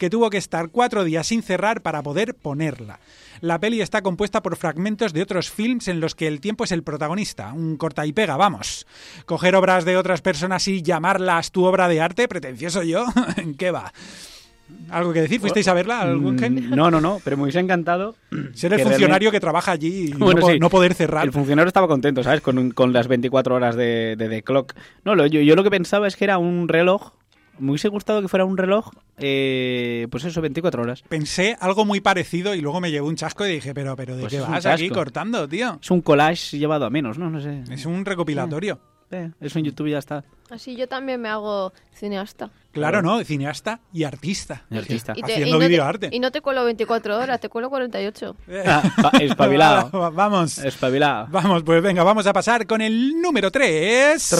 que 0.00 0.10
tuvo 0.10 0.30
que 0.30 0.38
estar 0.38 0.70
cuatro 0.70 1.04
días 1.04 1.26
sin 1.28 1.42
cerrar 1.44 1.82
para 1.82 2.02
poder 2.02 2.34
ponerla. 2.34 2.98
La 3.42 3.58
peli 3.60 3.80
está 3.82 4.02
compuesta 4.02 4.42
por 4.42 4.56
fragmentos 4.56 5.12
de 5.12 5.22
otros 5.22 5.50
films 5.50 5.88
en 5.88 6.00
los 6.00 6.14
que 6.14 6.26
el 6.26 6.40
tiempo 6.40 6.64
es 6.64 6.72
el 6.72 6.82
protagonista, 6.82 7.52
un 7.52 7.76
corta 7.76 8.04
y 8.06 8.12
pega, 8.12 8.36
vamos. 8.36 8.86
Coger 9.26 9.54
obras 9.54 9.84
de 9.84 9.96
otras 9.96 10.22
personas 10.22 10.66
y 10.68 10.82
llamarlas 10.82 11.52
tu 11.52 11.64
obra 11.64 11.86
de 11.88 12.00
arte, 12.00 12.26
pretencioso 12.28 12.82
yo, 12.82 13.04
¿en 13.36 13.54
qué 13.54 13.70
va? 13.70 13.92
¿Algo 14.88 15.12
que 15.12 15.22
decir? 15.22 15.40
¿Fuisteis 15.40 15.66
a 15.68 15.74
verla 15.74 16.00
al 16.00 16.18
Guggenheim? 16.18 16.70
Mm, 16.70 16.74
No, 16.76 16.90
no, 16.90 17.00
no, 17.00 17.20
pero 17.24 17.36
me 17.36 17.42
hubiese 17.44 17.58
encantado. 17.58 18.14
Ser 18.54 18.72
el 18.72 18.78
que 18.78 18.84
funcionario 18.84 19.30
que 19.30 19.40
trabaja 19.40 19.72
allí 19.72 20.10
y 20.10 20.12
Bueno, 20.12 20.40
no, 20.40 20.46
po- 20.46 20.52
sí. 20.52 20.58
no 20.60 20.70
poder 20.70 20.94
cerrar. 20.94 21.24
El 21.26 21.32
funcionario 21.32 21.66
estaba 21.68 21.88
contento, 21.88 22.22
¿sabes? 22.22 22.40
Con, 22.40 22.70
con 22.70 22.92
las 22.92 23.06
24 23.08 23.54
horas 23.54 23.74
de, 23.76 24.14
de 24.16 24.42
Clock. 24.42 24.74
No, 25.04 25.14
lo- 25.14 25.26
yo, 25.26 25.40
yo 25.40 25.56
lo 25.56 25.64
que 25.64 25.70
pensaba 25.70 26.06
es 26.06 26.16
que 26.16 26.24
era 26.24 26.38
un 26.38 26.68
reloj. 26.68 27.12
Me 27.60 27.70
hubiese 27.70 27.88
gustado 27.88 28.20
que 28.22 28.28
fuera 28.28 28.44
un 28.44 28.56
reloj, 28.56 28.90
eh, 29.18 30.06
pues 30.10 30.24
eso, 30.24 30.40
24 30.40 30.82
horas. 30.82 31.02
Pensé 31.08 31.56
algo 31.60 31.84
muy 31.84 32.00
parecido 32.00 32.54
y 32.54 32.60
luego 32.60 32.80
me 32.80 32.90
llevó 32.90 33.08
un 33.08 33.16
chasco 33.16 33.46
y 33.46 33.52
dije, 33.52 33.74
pero, 33.74 33.94
pero 33.96 34.16
¿de 34.16 34.22
Pues 34.22 34.32
qué 34.32 34.40
vas 34.40 34.66
aquí 34.66 34.88
cortando, 34.90 35.48
tío? 35.48 35.78
Es 35.80 35.90
un 35.90 36.00
collage 36.00 36.58
llevado 36.58 36.86
a 36.86 36.90
menos, 36.90 37.18
¿no? 37.18 37.30
No 37.30 37.40
sé. 37.40 37.62
Es 37.70 37.86
un 37.86 38.04
recopilatorio. 38.04 38.80
Eh, 39.12 39.28
eso 39.40 39.58
en 39.58 39.64
YouTube 39.64 39.88
ya 39.90 39.98
está. 39.98 40.22
Así 40.50 40.76
yo 40.76 40.86
también 40.86 41.20
me 41.20 41.28
hago 41.28 41.72
cineasta. 41.92 42.48
Claro, 42.70 43.02
¿no? 43.02 43.22
Cineasta 43.24 43.80
y 43.92 44.04
artista. 44.04 44.62
Y 44.70 44.78
artista. 44.78 45.14
Y 45.16 45.22
te- 45.22 45.32
Haciendo 45.32 45.48
y 45.48 45.52
no 45.52 45.58
te- 45.58 45.68
videoarte. 45.68 46.08
Y 46.12 46.20
no 46.20 46.30
te 46.30 46.40
cuelo 46.40 46.64
24 46.64 47.18
horas, 47.18 47.40
te 47.40 47.48
cuelo 47.48 47.68
48. 47.70 48.36
Ah, 48.66 48.82
va- 49.04 49.18
espabilado. 49.18 49.90
Va- 50.00 50.10
Vamos. 50.10 50.58
Espabilado. 50.58 51.26
Vamos, 51.30 51.64
pues 51.64 51.82
venga, 51.82 52.04
vamos 52.04 52.24
a 52.28 52.32
pasar 52.32 52.66
con 52.68 52.80
el 52.82 53.20
número 53.20 53.50
3. 53.50 54.32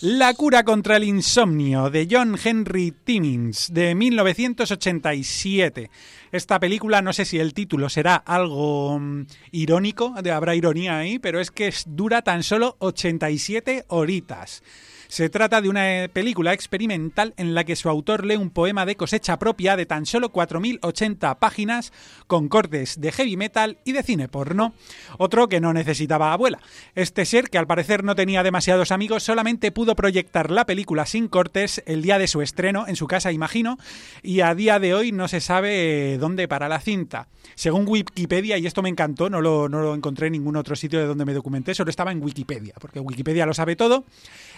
La 0.00 0.32
cura 0.34 0.62
contra 0.62 0.96
el 0.96 1.02
insomnio 1.02 1.90
de 1.90 2.06
John 2.08 2.38
Henry 2.40 2.92
Timmins 2.92 3.74
de 3.74 3.96
1987. 3.96 5.90
Esta 6.30 6.60
película, 6.60 7.02
no 7.02 7.12
sé 7.12 7.24
si 7.24 7.40
el 7.40 7.52
título 7.52 7.88
será 7.88 8.14
algo 8.14 9.00
mm, 9.00 9.26
irónico, 9.50 10.14
habrá 10.32 10.54
ironía 10.54 10.98
ahí, 10.98 11.18
pero 11.18 11.40
es 11.40 11.50
que 11.50 11.74
dura 11.86 12.22
tan 12.22 12.44
solo 12.44 12.76
87 12.78 13.86
horitas. 13.88 14.62
Se 15.08 15.30
trata 15.30 15.62
de 15.62 15.70
una 15.70 16.04
eh, 16.04 16.08
película 16.10 16.52
experimental 16.52 17.32
en 17.38 17.54
la 17.54 17.64
que 17.64 17.76
su 17.76 17.88
autor 17.88 18.26
lee 18.26 18.36
un 18.36 18.50
poema 18.50 18.84
de 18.84 18.96
cosecha 18.96 19.38
propia 19.38 19.74
de 19.74 19.86
tan 19.86 20.04
solo 20.04 20.30
4.080 20.30 21.38
páginas 21.38 21.94
con 22.26 22.48
cortes 22.48 23.00
de 23.00 23.10
heavy 23.10 23.38
metal 23.38 23.78
y 23.84 23.92
de 23.92 24.02
cine 24.02 24.28
porno. 24.28 24.74
Otro 25.16 25.48
que 25.48 25.60
no 25.60 25.72
necesitaba 25.72 26.34
abuela. 26.34 26.60
Este 26.94 27.24
ser, 27.24 27.48
que 27.48 27.56
al 27.56 27.66
parecer 27.66 28.04
no 28.04 28.14
tenía 28.14 28.42
demasiados 28.42 28.92
amigos, 28.92 29.22
solamente 29.22 29.72
pudo 29.72 29.96
proyectar 29.96 30.50
la 30.50 30.66
película 30.66 31.06
sin 31.06 31.28
cortes 31.28 31.82
el 31.86 32.02
día 32.02 32.18
de 32.18 32.28
su 32.28 32.42
estreno 32.42 32.86
en 32.86 32.94
su 32.94 33.06
casa, 33.06 33.32
imagino, 33.32 33.78
y 34.22 34.40
a 34.40 34.54
día 34.54 34.78
de 34.78 34.92
hoy 34.92 35.10
no 35.10 35.26
se 35.26 35.40
sabe 35.40 36.12
eh, 36.12 36.18
dónde 36.18 36.48
para 36.48 36.68
la 36.68 36.80
cinta. 36.80 37.28
Según 37.54 37.88
Wikipedia, 37.88 38.58
y 38.58 38.66
esto 38.66 38.82
me 38.82 38.90
encantó, 38.90 39.30
no 39.30 39.40
lo, 39.40 39.70
no 39.70 39.80
lo 39.80 39.94
encontré 39.94 40.26
en 40.26 40.34
ningún 40.34 40.56
otro 40.56 40.76
sitio 40.76 41.00
de 41.00 41.06
donde 41.06 41.24
me 41.24 41.32
documenté, 41.32 41.74
solo 41.74 41.88
estaba 41.88 42.12
en 42.12 42.22
Wikipedia, 42.22 42.74
porque 42.78 43.00
Wikipedia 43.00 43.46
lo 43.46 43.54
sabe 43.54 43.74
todo. 43.74 44.04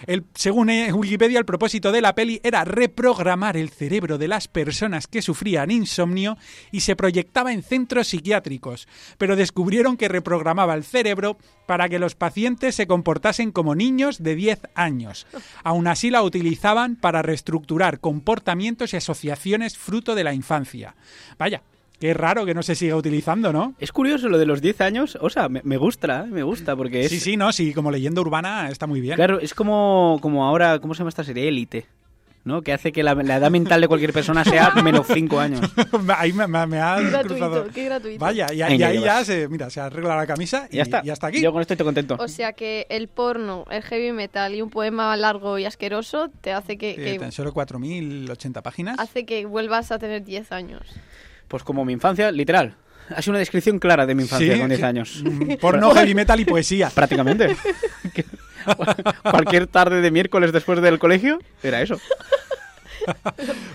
El, 0.07 0.25
según 0.41 0.71
eh, 0.71 0.91
Wikipedia, 0.91 1.37
el 1.37 1.45
propósito 1.45 1.91
de 1.91 2.01
la 2.01 2.15
peli 2.15 2.41
era 2.43 2.65
reprogramar 2.65 3.57
el 3.57 3.69
cerebro 3.69 4.17
de 4.17 4.27
las 4.27 4.47
personas 4.47 5.05
que 5.05 5.21
sufrían 5.21 5.69
insomnio 5.69 6.35
y 6.71 6.79
se 6.79 6.95
proyectaba 6.95 7.53
en 7.53 7.61
centros 7.61 8.07
psiquiátricos, 8.07 8.87
pero 9.19 9.35
descubrieron 9.35 9.97
que 9.97 10.07
reprogramaba 10.07 10.73
el 10.73 10.83
cerebro 10.83 11.37
para 11.67 11.89
que 11.89 11.99
los 11.99 12.15
pacientes 12.15 12.73
se 12.73 12.87
comportasen 12.87 13.51
como 13.51 13.75
niños 13.75 14.23
de 14.23 14.33
10 14.33 14.61
años. 14.73 15.27
Aún 15.63 15.85
así 15.85 16.09
la 16.09 16.23
utilizaban 16.23 16.95
para 16.95 17.21
reestructurar 17.21 17.99
comportamientos 17.99 18.95
y 18.95 18.97
asociaciones 18.97 19.77
fruto 19.77 20.15
de 20.15 20.23
la 20.23 20.33
infancia. 20.33 20.95
Vaya, 21.37 21.61
qué 22.01 22.13
raro 22.13 22.45
que 22.45 22.53
no 22.53 22.63
se 22.63 22.75
siga 22.75 22.97
utilizando, 22.97 23.53
¿no? 23.53 23.75
Es 23.79 23.93
curioso 23.93 24.27
lo 24.27 24.37
de 24.37 24.45
los 24.45 24.59
10 24.61 24.81
años. 24.81 25.17
O 25.21 25.29
sea, 25.29 25.47
me, 25.47 25.61
me 25.63 25.77
gusta, 25.77 26.25
¿eh? 26.25 26.31
me 26.31 26.43
gusta, 26.43 26.75
porque 26.75 27.01
es. 27.01 27.09
Sí, 27.09 27.19
sí, 27.21 27.37
no, 27.37 27.53
sí, 27.53 27.73
como 27.73 27.91
leyenda 27.91 28.19
urbana 28.19 28.69
está 28.69 28.87
muy 28.87 28.99
bien. 28.99 29.15
Claro, 29.15 29.39
es 29.39 29.53
como, 29.53 30.17
como 30.21 30.45
ahora, 30.45 30.79
¿cómo 30.79 30.93
se 30.93 30.99
llama 30.99 31.09
esta 31.09 31.23
serie? 31.23 31.47
Élite. 31.47 31.85
¿No? 32.43 32.63
Que 32.63 32.73
hace 32.73 32.91
que 32.91 33.03
la, 33.03 33.13
la 33.13 33.35
edad 33.35 33.51
mental 33.51 33.81
de 33.81 33.87
cualquier 33.87 34.13
persona 34.13 34.43
sea 34.43 34.71
menos 34.83 35.05
5 35.05 35.39
años. 35.39 35.61
Ahí 36.17 36.33
me, 36.33 36.47
me, 36.47 36.65
me 36.65 36.79
has 36.79 36.99
Qué 37.01 37.27
cruzado. 37.27 37.51
gratuito, 37.51 37.71
qué 37.75 37.85
gratuito. 37.85 38.19
Vaya, 38.19 38.51
y, 38.51 38.63
Ahí 38.63 38.73
y 38.73 38.77
me 38.79 38.85
ahí 38.85 38.99
ya 38.99 39.23
se, 39.23 39.47
mira, 39.47 39.69
se 39.69 39.79
arregla 39.79 40.15
la 40.15 40.25
camisa 40.25 40.67
y 40.71 40.73
Y 40.73 40.77
ya 40.77 40.81
está. 40.81 41.01
y 41.03 41.11
hasta 41.11 41.27
aquí. 41.27 41.39
Yo 41.39 41.51
con 41.53 41.61
esto 41.61 41.75
estoy 41.75 41.85
contento. 41.85 42.15
O 42.17 42.27
sea 42.27 42.53
que 42.53 42.87
el 42.89 43.09
porno, 43.09 43.65
el 43.69 43.83
heavy 43.83 44.11
metal 44.11 44.55
y 44.55 44.63
un 44.63 44.71
poema 44.71 45.15
largo 45.17 45.59
y 45.59 45.65
asqueroso 45.65 46.31
te 46.41 46.51
hace 46.51 46.79
que, 46.79 46.93
Eh, 46.93 46.95
que- 46.95 47.19
tan 47.19 47.31
solo 47.31 47.53
4.080 47.53 48.63
páginas. 48.63 48.97
hace 48.99 49.23
que 49.27 49.45
vuelvas 49.45 49.91
a 49.91 49.99
tener 49.99 50.23
10 50.23 50.51
años. 50.51 50.81
Pues 51.51 51.63
como 51.63 51.83
mi 51.83 51.91
infancia, 51.91 52.31
literal. 52.31 52.75
Ha 53.13 53.21
sido 53.21 53.31
una 53.33 53.39
descripción 53.39 53.77
clara 53.77 54.05
de 54.05 54.15
mi 54.15 54.23
infancia 54.23 54.53
Sí, 54.53 54.59
con 54.59 54.69
10 54.69 54.79
que- 54.79 54.85
años. 54.85 55.21
Mm, 55.23 55.55
Porno, 55.59 55.91
heavy 55.93 56.15
metal 56.15 56.39
y 56.39 56.45
poesía. 56.45 56.89
Prácticamente. 56.89 57.57
Cualquier 59.29 59.67
tarde 59.67 59.99
de 59.99 60.11
miércoles 60.11 60.53
después 60.53 60.81
del 60.81 60.97
colegio 60.97 61.39
era 61.61 61.81
eso. 61.81 61.99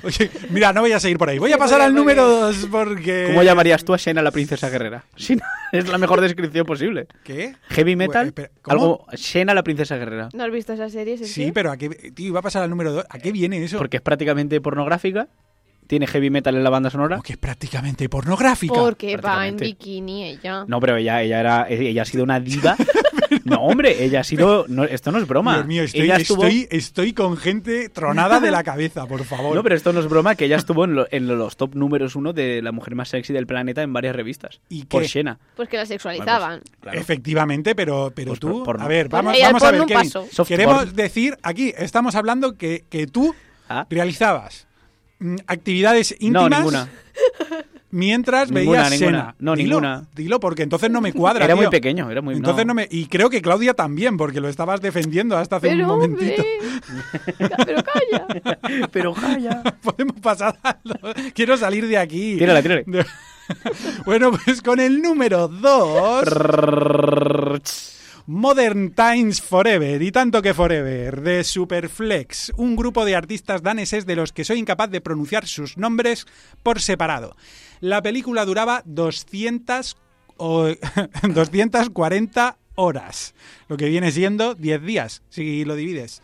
Oye, 0.04 0.30
mira, 0.50 0.72
no 0.72 0.80
voy 0.82 0.92
a 0.92 1.00
seguir 1.00 1.18
por 1.18 1.28
ahí. 1.28 1.38
Voy 1.38 1.52
a 1.52 1.58
pasar 1.58 1.80
al 1.82 1.92
número 1.94 2.26
2 2.26 2.68
porque... 2.70 3.24
¿Cómo 3.26 3.42
llamarías 3.42 3.84
tú 3.84 3.92
a 3.92 3.96
Shena 3.98 4.22
la 4.22 4.30
princesa 4.30 4.70
guerrera? 4.70 5.04
Es 5.72 5.88
la 5.88 5.98
mejor 5.98 6.20
descripción 6.20 6.64
posible. 6.64 7.08
¿Qué? 7.24 7.56
Heavy 7.70 7.96
metal, 7.96 8.32
algo 8.64 9.04
Shena 9.14 9.52
la 9.52 9.64
princesa 9.64 9.96
guerrera. 9.96 10.28
¿No 10.32 10.44
has 10.44 10.50
visto 10.52 10.72
esa 10.72 10.88
serie? 10.88 11.18
Sí, 11.18 11.50
pero 11.52 11.72
¿a 11.72 11.76
qué, 11.76 11.88
tío, 11.90 12.28
iba 12.28 12.38
a 12.38 12.42
pasar 12.42 12.62
al 12.62 12.70
número 12.70 12.92
2. 12.92 13.04
¿A 13.10 13.18
qué 13.18 13.32
viene 13.32 13.62
eso? 13.62 13.76
Porque 13.76 13.96
es 13.98 14.02
prácticamente 14.02 14.60
pornográfica, 14.60 15.26
tiene 15.86 16.06
heavy 16.06 16.30
metal 16.30 16.54
en 16.56 16.64
la 16.64 16.70
banda 16.70 16.90
sonora. 16.90 17.16
Porque 17.16 17.32
es 17.34 17.38
prácticamente 17.38 18.08
pornográfica. 18.08 18.74
Porque 18.74 19.16
va 19.16 19.46
en 19.46 19.56
bikini 19.56 20.24
ella. 20.24 20.64
No, 20.66 20.80
pero 20.80 20.96
ella, 20.96 21.22
ella 21.22 21.40
era, 21.40 21.66
ella 21.68 22.02
ha 22.02 22.04
sido 22.04 22.24
una 22.24 22.40
diva. 22.40 22.76
No, 23.44 23.56
hombre, 23.62 24.04
ella 24.04 24.20
ha 24.20 24.24
sido, 24.24 24.66
no, 24.68 24.84
esto 24.84 25.10
no 25.12 25.18
es 25.18 25.26
broma. 25.26 25.54
Dios 25.56 25.66
mío, 25.66 25.82
estoy, 25.82 26.00
ella 26.02 26.16
estuvo, 26.16 26.44
estoy, 26.44 26.68
estoy 26.70 27.12
con 27.12 27.36
gente 27.36 27.88
tronada 27.88 28.38
de 28.40 28.50
la 28.52 28.62
cabeza, 28.64 29.06
por 29.06 29.24
favor. 29.24 29.54
no, 29.54 29.62
pero 29.62 29.74
esto 29.74 29.92
no 29.92 30.00
es 30.00 30.08
broma, 30.08 30.34
que 30.36 30.44
ella 30.46 30.56
estuvo 30.56 30.84
en, 30.84 30.94
lo- 30.94 31.06
en 31.10 31.26
los 31.26 31.56
top 31.56 31.74
números 31.74 32.14
uno 32.16 32.32
de 32.32 32.60
la 32.62 32.70
mujer 32.72 32.94
más 32.94 33.08
sexy 33.08 33.32
del 33.32 33.46
planeta 33.46 33.82
en 33.82 33.92
varias 33.92 34.14
revistas. 34.16 34.60
¿Y 34.68 34.84
por 34.84 35.02
qué? 35.02 35.08
Shena. 35.08 35.38
Pues 35.56 35.68
que 35.68 35.76
la 35.76 35.86
sexualizaban. 35.86 36.60
Claro. 36.80 36.98
Efectivamente, 36.98 37.74
pero, 37.74 38.12
pero 38.14 38.28
Pues 38.28 38.40
tú, 38.40 38.48
por- 38.48 38.64
porno. 38.64 38.84
a 38.84 38.88
ver, 38.88 39.08
Pues 39.08 39.22
vamos, 39.24 39.62
a 39.62 39.70
ver, 39.72 39.84
Kevin. 39.86 40.10
Queremos 40.46 40.76
porn. 40.84 40.96
decir, 40.96 41.36
aquí 41.42 41.72
estamos 41.76 42.14
hablando 42.16 42.56
que, 42.56 42.84
que 42.88 43.06
tú 43.06 43.34
Ah. 43.68 43.86
realizabas 43.90 44.65
mm, 45.18 45.36
actividades 45.46 46.14
No, 46.20 46.26
íntimas 46.26 46.50
ninguna. 46.58 46.88
mientras 47.90 48.50
Ninguna, 48.50 48.82
veías 48.84 49.00
ninguna. 49.00 49.34
No, 49.38 49.54
dilo, 49.56 49.68
ninguna. 49.80 50.06
Dilo, 50.14 50.40
porque 50.40 50.62
entonces 50.62 50.90
no 50.90 51.00
me 51.00 51.12
cuadra, 51.12 51.44
Era 51.44 51.56
muy 51.56 51.68
pequeño, 51.68 52.10
era 52.10 52.20
muy 52.20 52.34
Entonces 52.34 52.66
no. 52.66 52.74
me 52.74 52.86
y 52.90 53.06
creo 53.06 53.30
que 53.30 53.40
Claudia 53.42 53.74
también, 53.74 54.16
porque 54.16 54.40
lo 54.40 54.48
estabas 54.48 54.80
defendiendo 54.80 55.36
hasta 55.36 55.56
hace 55.56 55.68
un 55.68 55.74
Pero 55.76 55.86
momentito. 55.88 56.42
hombre, 56.42 57.58
pero 57.64 57.82
calla. 57.84 58.26
Pero 58.92 59.14
calla. 59.14 59.62
Podemos 59.82 60.20
pasar 60.20 60.58
a 60.62 60.76
lo- 60.84 60.98
Quiero 61.34 61.56
salir 61.56 61.86
de 61.86 61.98
aquí. 61.98 62.36
Tírala, 62.38 62.62
tírala. 62.62 62.82
Bueno, 64.04 64.32
pues 64.32 64.60
con 64.60 64.80
el 64.80 65.00
número 65.00 65.46
2, 65.46 66.24
Modern 68.28 68.90
Times 68.90 69.40
Forever 69.40 70.02
y 70.02 70.10
tanto 70.10 70.42
que 70.42 70.52
Forever 70.52 71.20
de 71.20 71.44
Superflex, 71.44 72.52
un 72.56 72.74
grupo 72.74 73.04
de 73.04 73.14
artistas 73.14 73.62
daneses 73.62 74.04
de 74.04 74.16
los 74.16 74.32
que 74.32 74.44
soy 74.44 74.58
incapaz 74.58 74.90
de 74.90 75.00
pronunciar 75.00 75.46
sus 75.46 75.78
nombres 75.78 76.26
por 76.64 76.80
separado. 76.80 77.36
La 77.80 78.02
película 78.02 78.44
duraba 78.44 78.82
200 78.84 79.96
o 80.38 80.66
240 81.22 82.58
horas, 82.74 83.34
lo 83.68 83.76
que 83.76 83.88
viene 83.88 84.10
siendo 84.10 84.56
10 84.56 84.82
días, 84.82 85.22
si 85.28 85.64
lo 85.64 85.76
divides. 85.76 86.20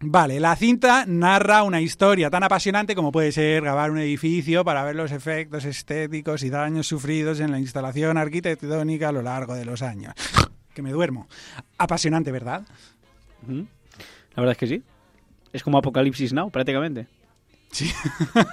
Vale, 0.00 0.40
la 0.40 0.56
cinta 0.56 1.04
narra 1.06 1.62
una 1.62 1.80
historia 1.80 2.30
tan 2.30 2.42
apasionante 2.42 2.96
como 2.96 3.12
puede 3.12 3.30
ser 3.30 3.62
grabar 3.62 3.92
un 3.92 3.98
edificio 3.98 4.64
para 4.64 4.82
ver 4.82 4.96
los 4.96 5.12
efectos 5.12 5.66
estéticos 5.66 6.42
y 6.42 6.50
daños 6.50 6.88
sufridos 6.88 7.38
en 7.38 7.52
la 7.52 7.60
instalación 7.60 8.16
arquitectónica 8.16 9.10
a 9.10 9.12
lo 9.12 9.22
largo 9.22 9.54
de 9.54 9.66
los 9.66 9.82
años. 9.82 10.14
Que 10.80 10.84
me 10.84 10.92
duermo. 10.92 11.28
Apasionante, 11.78 12.32
¿verdad? 12.32 12.62
La 13.46 13.62
verdad 14.36 14.52
es 14.52 14.58
que 14.58 14.66
sí. 14.66 14.82
Es 15.52 15.62
como 15.62 15.78
Apocalipsis 15.78 16.32
Now, 16.32 16.50
prácticamente. 16.50 17.06
Sí. 17.72 17.90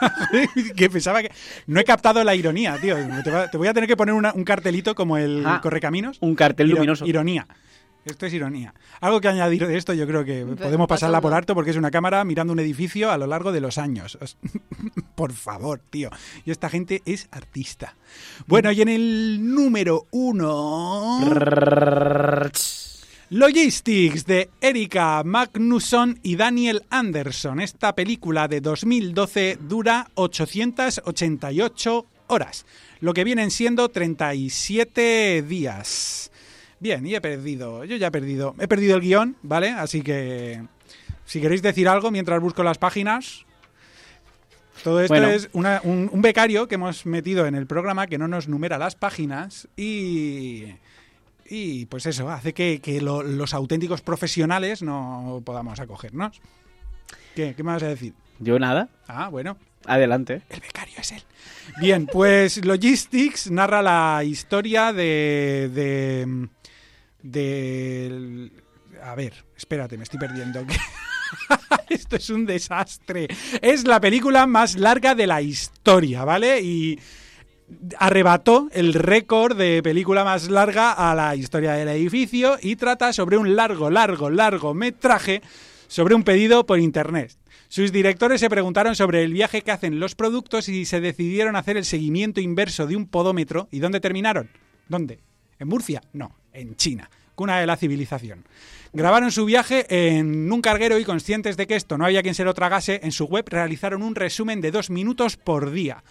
que 0.76 0.90
pensaba 0.90 1.22
que... 1.22 1.32
No 1.66 1.80
he 1.80 1.84
captado 1.84 2.24
la 2.24 2.36
ironía, 2.36 2.78
tío. 2.80 2.96
Te, 3.52 3.58
voy 3.58 3.68
a 3.68 3.74
tener 3.74 3.88
que 3.88 3.98
poner 3.98 4.14
una- 4.14 4.34
un 4.34 4.44
cartelito 4.44 4.94
como 4.96 5.18
el 5.18 5.44
Ah, 5.46 5.60
Correcaminos. 5.62 6.18
Un 6.22 6.36
cartel 6.36 6.70
luminoso. 6.70 7.06
Ironía. 7.06 7.48
Esto 8.08 8.26
es 8.26 8.34
ironía. 8.34 8.74
Algo 9.02 9.20
que 9.22 9.28
añadir 9.28 9.68
de 9.68 9.78
esto, 9.78 9.94
yo 9.94 10.08
creo 10.08 10.24
que 10.26 10.46
podemos 10.46 10.88
pasarla 10.88 11.22
por 11.22 11.34
alto 11.34 11.54
porque 11.54 11.72
es 11.72 11.78
una 11.78 11.92
cámara 11.92 12.24
mirando 12.24 12.54
un 12.54 12.60
edificio 12.60 13.12
a 13.12 13.18
lo 13.18 13.28
largo 13.28 13.52
de 13.52 13.62
los 13.62 13.78
años. 13.78 14.18
Os- 14.22 14.38
por 15.16 15.34
favor, 15.34 15.82
tío. 15.90 16.10
Y 16.46 16.52
esta 16.52 16.70
gente 16.70 17.02
es 17.06 17.28
artista. 17.32 17.96
Bueno, 18.48 18.72
y 18.72 18.82
en 18.82 18.90
el 18.90 19.54
número 19.54 20.08
uno. 20.12 21.20
Logistics 23.30 24.26
de 24.26 24.50
Erika 24.62 25.22
Magnusson 25.26 26.18
y 26.24 26.38
Daniel 26.38 26.84
Anderson. 26.90 27.60
Esta 27.60 27.94
película 27.94 28.48
de 28.48 28.62
2012 28.62 29.60
dura 29.68 30.08
888 30.16 32.06
horas, 32.28 32.66
lo 33.02 33.14
que 33.14 33.24
vienen 33.26 33.52
siendo 33.52 33.90
37 33.90 35.42
días. 35.48 36.27
Bien, 36.80 37.06
y 37.06 37.16
he 37.16 37.22
perdido, 37.22 37.84
yo 37.86 37.96
ya 37.98 38.08
he 38.08 38.12
perdido, 38.12 38.56
he 38.60 38.68
perdido 38.68 38.96
el 38.98 39.02
guion, 39.02 39.36
¿vale? 39.42 39.70
Así 39.72 40.02
que 40.02 40.62
si 41.26 41.42
queréis 41.42 41.62
decir 41.62 41.88
algo 41.90 42.12
mientras 42.12 42.40
busco 42.42 42.64
las 42.64 42.78
páginas. 42.78 43.46
Todo 44.84 45.02
esto 45.02 45.14
Bueno. 45.16 45.30
es 45.30 45.50
una- 45.54 45.82
un, 45.84 46.08
un 46.12 46.22
becario 46.22 46.68
que 46.68 46.76
hemos 46.76 47.06
metido 47.08 47.48
en 47.48 47.56
el 47.56 47.66
programa 47.66 48.06
que 48.06 48.20
no 48.20 48.28
nos 48.28 48.48
numera 48.48 48.78
las 48.78 48.96
páginas 48.96 49.68
y, 49.76 50.66
y 51.50 51.88
pues 51.88 52.06
eso, 52.06 52.30
hace 52.30 52.54
que, 52.54 52.80
que 52.80 53.02
lo- 53.02 53.24
los 53.24 53.56
auténticos 53.56 54.02
profesionales 54.02 54.84
no 54.84 55.42
podamos 55.44 55.80
acogernos. 55.80 56.40
¿Qué, 57.36 57.56
¿Qué 57.58 57.64
me 57.64 57.72
vas 57.72 57.84
a 57.84 57.88
decir? 57.88 58.14
Yo 58.40 58.60
nada. 58.60 58.90
Ah, 59.08 59.30
bueno, 59.30 59.58
Adelante. 59.88 60.44
el 60.50 60.60
becario 60.60 60.96
es 61.00 61.12
él. 61.12 61.24
Bien, 61.82 62.06
pues 62.06 62.64
Logistics 62.64 63.50
narra 63.50 63.82
la 63.82 64.24
historia 64.24 64.94
de... 64.94 65.72
de, 65.74 66.48
de- 67.32 68.52
a 69.04 69.16
ver, 69.16 69.34
espérate, 69.56 69.98
me 69.98 70.04
estoy 70.04 70.20
perdiendo. 70.20 70.66
Esto 71.90 72.16
es 72.16 72.30
un 72.30 72.46
desastre. 72.46 73.28
Es 73.62 73.86
la 73.86 74.00
película 74.00 74.48
más 74.48 74.76
larga 74.78 75.14
de 75.16 75.28
la 75.28 75.42
historia, 75.42 76.24
¿vale? 76.26 76.62
Y 76.62 77.00
arrebató 77.98 78.70
el 78.72 78.94
récord 78.94 79.58
de 79.58 79.82
película 79.84 80.24
más 80.24 80.50
larga 80.50 80.94
a 80.94 81.14
la 81.16 81.36
historia 81.36 81.74
del 81.74 81.90
edificio 81.90 82.58
y 82.62 82.76
trata 82.78 83.12
sobre 83.14 83.38
un 83.38 83.56
largo, 83.56 83.90
largo, 83.90 84.30
largo 84.30 84.74
metraje 84.74 85.42
sobre 85.88 86.16
un 86.16 86.24
pedido 86.24 86.66
por 86.66 86.80
internet. 86.80 87.34
Sus 87.70 87.92
directores 87.92 88.40
se 88.40 88.50
preguntaron 88.50 88.96
sobre 88.96 89.24
el 89.24 89.34
viaje 89.34 89.62
que 89.62 89.72
hacen 89.72 90.00
los 90.00 90.16
productos 90.16 90.70
y 90.70 90.86
se 90.86 91.02
decidieron 91.02 91.58
hacer 91.58 91.76
el 91.76 91.84
seguimiento 91.84 92.40
inverso 92.40 92.88
de 92.88 92.96
un 92.96 93.06
podómetro. 93.08 93.68
¿Y 93.72 93.80
dónde 93.80 94.00
terminaron? 94.00 94.50
¿Dónde? 94.88 95.20
¿En 95.60 95.68
Murcia? 95.68 96.02
No, 96.14 96.34
en 96.54 96.76
China, 96.78 97.10
cuna 97.38 97.60
de 97.60 97.68
la 97.68 97.78
civilización. 97.78 98.44
Grabaron 98.94 99.32
su 99.32 99.46
viaje 99.46 99.86
en 100.18 100.52
un 100.52 100.60
carguero 100.60 100.98
y 100.98 101.06
conscientes 101.06 101.56
de 101.56 101.68
que 101.68 101.76
esto 101.76 101.98
no 101.98 102.06
había 102.06 102.24
quien 102.24 102.34
se 102.34 102.44
lo 102.44 102.56
tragase, 102.56 103.00
en 103.04 103.12
su 103.12 103.26
web 103.26 103.46
realizaron 103.48 104.02
un 104.02 104.16
resumen 104.16 104.60
de 104.60 104.72
dos 104.72 104.90
minutos 104.90 105.38
por 105.38 105.70
día. 105.70 106.04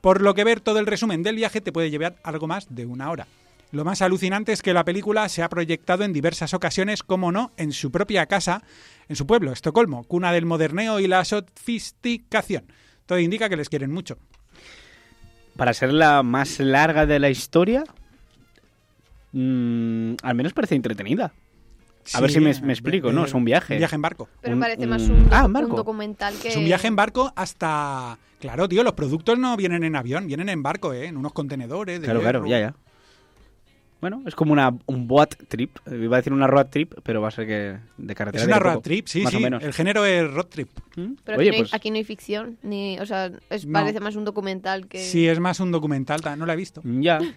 Por 0.00 0.22
lo 0.22 0.32
que 0.32 0.44
ver 0.44 0.60
todo 0.60 0.78
el 0.78 0.86
resumen 0.86 1.24
del 1.24 1.34
viaje 1.34 1.60
te 1.60 1.72
puede 1.72 1.90
llevar 1.90 2.16
algo 2.22 2.46
más 2.46 2.72
de 2.72 2.86
una 2.86 3.10
hora. 3.10 3.26
Lo 3.72 3.84
más 3.84 4.00
alucinante 4.00 4.52
es 4.52 4.62
que 4.62 4.72
la 4.72 4.84
película 4.84 5.28
se 5.28 5.42
ha 5.42 5.48
proyectado 5.48 6.04
en 6.04 6.12
diversas 6.12 6.54
ocasiones, 6.54 7.02
como 7.02 7.32
no, 7.32 7.50
en 7.56 7.72
su 7.72 7.90
propia 7.90 8.26
casa, 8.26 8.62
en 9.08 9.16
su 9.16 9.26
pueblo, 9.26 9.52
Estocolmo, 9.52 10.04
cuna 10.04 10.32
del 10.32 10.46
moderneo 10.46 11.00
y 11.00 11.08
la 11.08 11.24
sofisticación. 11.24 12.64
Todo 13.06 13.18
indica 13.18 13.48
que 13.48 13.56
les 13.56 13.68
quieren 13.68 13.90
mucho. 13.90 14.18
Para 15.56 15.74
ser 15.74 15.92
la 15.92 16.22
más 16.22 16.60
larga 16.60 17.06
de 17.06 17.18
la 17.18 17.28
historia, 17.28 17.84
mm, 19.32 20.14
al 20.22 20.34
menos 20.34 20.52
parece 20.52 20.74
entretenida. 20.74 21.32
A 22.14 22.20
ver 22.20 22.30
si 22.30 22.40
me- 22.40 22.58
me 22.62 22.72
explico, 22.72 23.12
¿no? 23.12 23.24
Es 23.24 23.34
un 23.34 23.44
viaje. 23.44 23.74
Un 23.74 23.78
viaje 23.78 23.94
en 23.94 24.02
barco. 24.02 24.28
Pero 24.40 24.54
Un- 24.54 24.60
parece 24.60 24.86
más 24.86 25.02
un- 25.02 25.10
un, 25.22 25.28
Ah, 25.30 25.46
barco. 25.48 25.70
un 25.70 25.76
documental 25.76 26.34
que... 26.40 26.48
Es 26.48 26.56
un 26.56 26.64
viaje 26.64 26.86
en 26.88 26.96
barco 26.96 27.32
hasta... 27.36 28.18
Claro, 28.40 28.68
tío, 28.68 28.82
los 28.82 28.94
productos 28.94 29.38
no 29.38 29.54
vienen 29.56 29.84
en 29.84 29.94
avión, 29.96 30.26
vienen 30.26 30.48
en 30.48 30.62
barco, 30.62 30.94
¿eh? 30.94 31.06
En 31.06 31.18
unos 31.18 31.32
contenedores. 31.34 32.00
De 32.00 32.06
Claro, 32.06 32.20
claro, 32.20 32.46
ya, 32.46 32.58
ya. 32.58 32.74
Bueno, 34.00 34.22
es 34.26 34.34
como 34.34 34.52
una, 34.52 34.74
un 34.86 35.06
boat 35.06 35.34
trip. 35.48 35.76
Iba 35.90 36.16
a 36.16 36.20
decir 36.20 36.32
una 36.32 36.46
road 36.46 36.66
trip, 36.66 36.94
pero 37.02 37.20
va 37.20 37.28
a 37.28 37.30
ser 37.30 37.46
que 37.46 37.76
de 37.98 38.14
carretera. 38.14 38.42
Es 38.42 38.48
una 38.48 38.58
road 38.58 38.74
poco. 38.74 38.82
trip, 38.84 39.06
sí, 39.08 39.20
Más 39.22 39.30
sí. 39.30 39.36
o 39.36 39.40
menos. 39.40 39.62
El 39.62 39.72
género 39.74 40.04
es 40.06 40.30
road 40.32 40.46
trip. 40.46 40.68
¿Mm? 40.96 41.12
Pero 41.24 41.38
Oye, 41.38 41.48
aquí, 41.48 41.50
no 41.50 41.54
hay, 41.56 41.60
pues 41.62 41.74
aquí 41.74 41.90
no 41.90 41.96
hay 41.96 42.04
ficción, 42.04 42.56
ni, 42.62 42.98
o 42.98 43.06
sea, 43.06 43.30
es, 43.50 43.66
No. 43.66 43.72
parece 43.74 44.00
más 44.00 44.16
un 44.16 44.24
documental 44.24 44.86
que... 44.88 44.98
Sí, 44.98 45.28
es 45.28 45.38
más 45.38 45.60
un 45.60 45.70
documental, 45.70 46.20
ta- 46.20 46.34
no 46.36 46.46
lo 46.46 46.52
he 46.52 46.56
visto. 46.56 46.80
ya. 46.84 47.18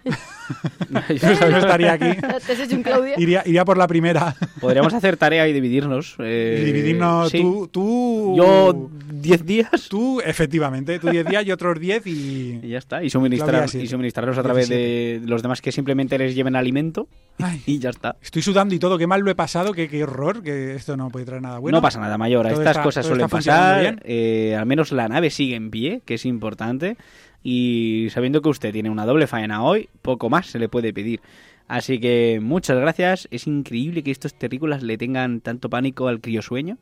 No 0.90 1.58
estaría 1.58 1.94
aquí. 1.94 2.06
¿Te 2.46 2.54
has 2.54 2.60
hecho 2.60 2.76
un 2.76 2.84
Claudia? 2.84 3.16
Iría, 3.18 3.44
iría 3.46 3.66
por 3.66 3.78
la 3.78 3.88
primera. 3.88 4.36
Podríamos 4.60 4.94
hacer 4.94 5.18
tarea 5.18 5.48
y 5.48 5.54
dividirnos. 5.54 6.16
eh, 6.20 6.60
y 6.62 6.66
dividirnos 6.66 7.30
sí. 7.30 7.42
tú, 7.42 7.68
tú... 7.72 8.34
Yo 8.38 8.90
10 9.12 9.46
días. 9.46 9.88
Tú, 9.90 10.20
efectivamente, 10.22 11.00
tú 11.00 11.10
10 11.10 11.26
días 11.28 11.46
y 11.46 11.52
otros 11.52 11.80
10 11.80 12.08
y... 12.08 12.60
Y 12.64 12.68
ya 12.70 12.78
está. 12.78 13.04
Y, 13.04 13.10
suministrar, 13.10 13.52
Claudia, 13.52 13.68
sí. 13.68 13.80
y 13.82 13.88
suministrarlos 13.88 14.38
a 14.38 14.44
través 14.44 14.68
de 14.70 15.22
los 15.26 15.42
demás 15.42 15.62
que 15.62 15.72
simplemente 15.72 16.18
les 16.18 16.36
lleven 16.36 16.53
alimento. 16.56 17.08
Ay, 17.40 17.62
Y 17.66 17.80
ya 17.80 17.90
está. 17.90 18.16
estoy 18.22 18.44
sudando 18.44 18.76
y 18.76 18.80
todo, 18.80 18.98
qué 18.98 19.08
mal 19.08 19.22
lo 19.22 19.32
he 19.32 19.36
pasado, 19.36 19.74
qué, 19.74 19.90
qué 19.90 20.04
horror, 20.04 20.44
que 20.44 20.76
esto 20.76 20.96
no 20.96 21.10
puede 21.10 21.26
traer 21.26 21.42
nada 21.42 21.58
bueno. 21.58 21.78
no 21.78 21.82
pasa 21.82 22.00
nada, 22.00 22.18
mayor. 22.18 22.46
Estas 22.46 22.68
está- 22.68 22.84
cosas 22.84 23.06
suelen 23.06 23.28
pasar. 23.28 24.00
eh, 24.06 24.56
al 24.58 24.66
menos 24.68 24.92
la 24.92 25.08
nave 25.08 25.30
sigue 25.32 25.56
en 25.56 25.72
pie, 25.72 26.02
que 26.06 26.14
es 26.16 26.26
importante. 26.26 26.96
Y 27.42 28.08
sabiendo 28.12 28.42
que 28.42 28.50
usted 28.50 28.72
tiene 28.72 28.90
una 28.90 29.06
doble 29.06 29.28
faena 29.28 29.64
hoy, 29.64 29.90
poco 30.02 30.30
más 30.30 30.48
se 30.48 30.60
le 30.60 30.70
puede 30.70 30.94
pedir. 30.94 31.22
Así 31.68 32.00
que 32.00 32.40
muchas 32.42 32.78
gracias. 32.78 33.28
Es 33.32 33.48
increíble 33.48 34.04
que 34.04 34.12
estos 34.12 34.34
terrícolas 34.36 34.84
le 34.84 34.98
tengan 34.98 35.42
tanto 35.42 35.70
pánico 35.70 36.08
al 36.08 36.22
criosueño, 36.22 36.78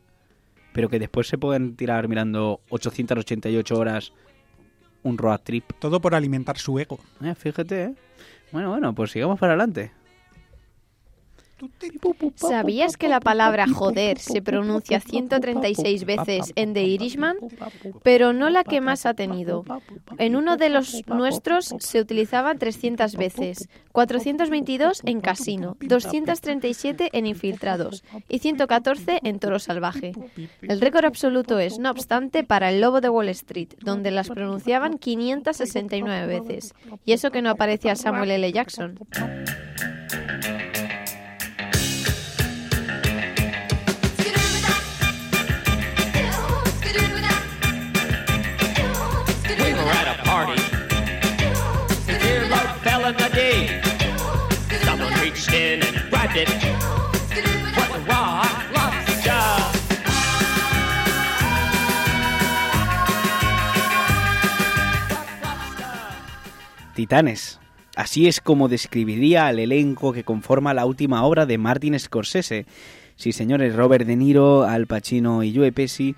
pero 0.72 0.88
que 0.90 0.98
después 0.98 1.26
se 1.28 1.38
puedan 1.38 1.76
tirar 1.76 2.08
mirando 2.08 2.60
888 2.68 3.74
horas 3.78 4.12
un 5.02 5.18
road 5.18 5.40
trip. 5.42 5.64
Todo 5.80 6.00
por 6.00 6.14
alimentar 6.14 6.58
su 6.58 6.78
ego. 6.78 6.98
Eh, 7.24 7.34
fíjate, 7.34 7.82
¿eh? 7.84 7.94
Bueno, 8.52 8.68
bueno, 8.70 8.94
pues 8.94 9.10
sigamos 9.10 9.40
para 9.40 9.54
adelante. 9.54 9.90
¿Sabías 12.36 12.96
que 12.96 13.08
la 13.08 13.20
palabra 13.20 13.66
joder 13.68 14.18
se 14.18 14.42
pronuncia 14.42 15.00
136 15.00 16.04
veces 16.04 16.52
en 16.56 16.74
The 16.74 16.82
Irishman? 16.82 17.36
Pero 18.02 18.32
no 18.32 18.50
la 18.50 18.64
que 18.64 18.80
más 18.80 19.06
ha 19.06 19.14
tenido. 19.14 19.64
En 20.18 20.36
uno 20.36 20.56
de 20.56 20.68
los 20.68 21.06
nuestros 21.06 21.74
se 21.78 22.00
utilizaban 22.00 22.58
300 22.58 23.16
veces, 23.16 23.68
422 23.92 25.02
en 25.04 25.20
Casino, 25.20 25.76
237 25.80 27.10
en 27.12 27.26
Infiltrados 27.26 28.04
y 28.28 28.38
114 28.38 29.20
en 29.22 29.38
Toro 29.38 29.58
Salvaje. 29.58 30.12
El 30.62 30.80
récord 30.80 31.04
absoluto 31.04 31.58
es, 31.58 31.78
no 31.78 31.90
obstante, 31.90 32.44
para 32.44 32.70
El 32.70 32.80
Lobo 32.80 33.00
de 33.00 33.08
Wall 33.08 33.28
Street, 33.28 33.74
donde 33.80 34.10
las 34.10 34.28
pronunciaban 34.28 34.98
569 34.98 36.26
veces. 36.26 36.74
Y 37.04 37.12
eso 37.12 37.30
que 37.30 37.42
no 37.42 37.50
aparecía 37.50 37.94
Samuel 37.96 38.30
L. 38.32 38.52
Jackson. 38.52 38.98
Titanes. 66.94 67.58
Así 67.96 68.28
es 68.28 68.40
como 68.40 68.68
describiría 68.68 69.46
al 69.46 69.58
elenco 69.58 70.12
que 70.12 70.24
conforma 70.24 70.74
la 70.74 70.86
última 70.86 71.24
obra 71.24 71.46
de 71.46 71.58
Martin 71.58 71.98
Scorsese. 71.98 72.66
Sí, 73.16 73.32
señores, 73.32 73.74
Robert 73.74 74.06
De 74.06 74.16
Niro, 74.16 74.64
Al 74.64 74.86
Pacino 74.86 75.42
y 75.42 75.54
Joe 75.54 75.72
Pesci 75.72 76.14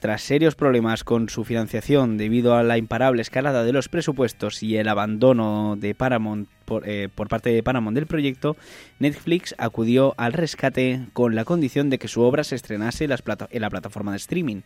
tras 0.00 0.22
serios 0.22 0.54
problemas 0.54 1.04
con 1.04 1.28
su 1.28 1.44
financiación 1.44 2.16
debido 2.16 2.54
a 2.54 2.62
la 2.62 2.78
imparable 2.78 3.22
escalada 3.22 3.64
de 3.64 3.72
los 3.72 3.88
presupuestos 3.88 4.62
y 4.62 4.76
el 4.76 4.88
abandono 4.88 5.76
de 5.76 5.94
Paramount 5.94 6.48
por, 6.64 6.88
eh, 6.88 7.08
parte 7.08 7.50
de 7.50 7.62
Paramount 7.62 7.94
del 7.94 8.06
proyecto, 8.06 8.56
Netflix 8.98 9.54
acudió 9.58 10.14
al 10.16 10.34
rescate 10.34 11.06
con 11.12 11.34
la 11.34 11.44
condición 11.44 11.90
de 11.90 11.98
que 11.98 12.08
su 12.08 12.20
obra 12.22 12.44
se 12.44 12.54
estrenase 12.54 13.04
en, 13.04 13.10
la 13.60 13.70
plataforma 13.70 14.12
de 14.12 14.18
streaming. 14.18 14.60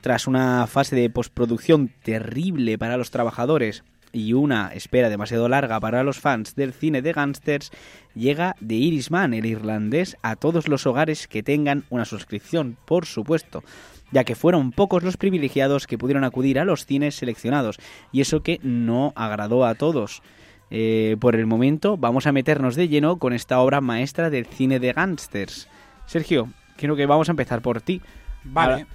Tras 0.00 0.26
una 0.26 0.66
fase 0.66 0.94
de 0.94 1.10
postproducción 1.10 1.90
terrible 2.02 2.76
para 2.76 2.96
los 2.96 3.10
trabajadores 3.10 3.84
y 4.12 4.34
una 4.34 4.68
espera 4.74 5.08
demasiado 5.08 5.48
larga 5.48 5.80
para 5.80 6.04
los 6.04 6.20
fans 6.20 6.54
del 6.54 6.72
cine 6.72 7.02
de 7.02 7.12
gángsters, 7.12 7.70
llega 8.14 8.54
The 8.66 8.74
Irishman, 8.74 9.32
el 9.32 9.46
irlandés, 9.46 10.16
a 10.22 10.36
todos 10.36 10.68
los 10.68 10.86
hogares 10.86 11.28
que 11.28 11.42
tengan 11.42 11.84
una 11.88 12.04
suscripción, 12.04 12.76
por 12.84 13.06
supuesto, 13.06 13.64
ya 14.12 14.24
que 14.24 14.34
fueron 14.36 14.70
pocos 14.70 15.02
los 15.02 15.16
privilegiados 15.16 15.86
que 15.86 15.98
pudieron 15.98 16.22
acudir 16.24 16.58
a 16.60 16.64
los 16.64 16.86
cines 16.86 17.16
seleccionados, 17.16 17.78
y 18.12 18.20
eso 18.20 18.42
que 18.42 18.60
no 18.62 19.12
agradó 19.16 19.64
a 19.66 19.74
todos. 19.74 20.22
Eh, 20.70 21.16
por 21.20 21.34
el 21.36 21.46
momento 21.46 21.96
vamos 21.98 22.26
a 22.26 22.32
meternos 22.32 22.76
de 22.76 22.88
lleno 22.88 23.18
con 23.18 23.32
esta 23.34 23.60
obra 23.60 23.80
maestra 23.82 24.30
del 24.30 24.46
cine 24.46 24.78
de 24.78 24.92
gángsters. 24.94 25.68
Sergio, 26.06 26.48
creo 26.76 26.96
que 26.96 27.04
vamos 27.06 27.28
a 27.28 27.32
empezar 27.32 27.60
por 27.60 27.80
ti. 27.82 28.00
Vale. 28.44 28.86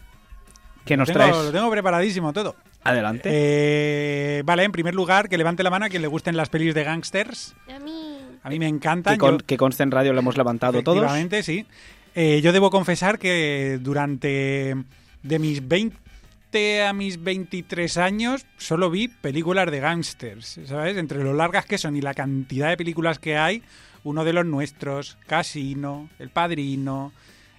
¿Qué 0.85 0.97
nos 0.97 1.07
Tengo- 1.07 1.19
traes? 1.19 1.35
Lo 1.35 1.51
tengo 1.51 1.69
preparadísimo 1.69 2.31
todo. 2.33 2.55
Adelante. 2.83 3.29
Eh, 3.31 4.41
vale, 4.45 4.63
en 4.63 4.71
primer 4.71 4.95
lugar, 4.95 5.27
que 5.29 5.37
levante 5.37 5.61
la 5.61 5.69
mano 5.69 5.85
a 5.85 5.89
quien 5.89 6.01
le 6.01 6.07
gusten 6.07 6.37
las 6.37 6.49
pelis 6.49 6.73
de 6.73 6.83
gangsters. 6.83 7.53
A 7.75 7.79
mí. 7.79 8.17
A 8.43 8.49
mí 8.49 8.59
me 8.59 8.67
encantan. 8.67 9.15
que, 9.15 9.19
con- 9.19 9.37
yo- 9.39 9.45
que 9.45 9.57
conste 9.57 9.83
en 9.83 9.91
radio 9.91 10.13
lo 10.13 10.19
hemos 10.19 10.37
levantado 10.37 10.81
todos. 10.81 10.97
Efectivamente, 10.99 11.43
sí. 11.43 11.65
Eh, 12.15 12.39
yo 12.41 12.53
debo 12.53 12.69
confesar 12.71 13.19
que 13.19 13.77
durante 13.81 14.75
de 15.23 15.39
mis 15.39 15.67
20 15.67 15.95
a 16.87 16.93
mis 16.93 17.21
23 17.21 17.97
años 17.97 18.45
solo 18.57 18.89
vi 18.89 19.07
películas 19.09 19.69
de 19.69 19.79
gángsters, 19.79 20.59
¿sabes? 20.65 20.97
Entre 20.97 21.23
lo 21.23 21.33
largas 21.33 21.65
que 21.65 21.77
son 21.77 21.95
y 21.95 22.01
la 22.01 22.13
cantidad 22.13 22.69
de 22.69 22.77
películas 22.77 23.19
que 23.19 23.37
hay, 23.37 23.61
uno 24.03 24.23
de 24.23 24.33
los 24.33 24.45
nuestros, 24.45 25.17
Casino, 25.27 26.09
El 26.17 26.29
Padrino, 26.29 27.11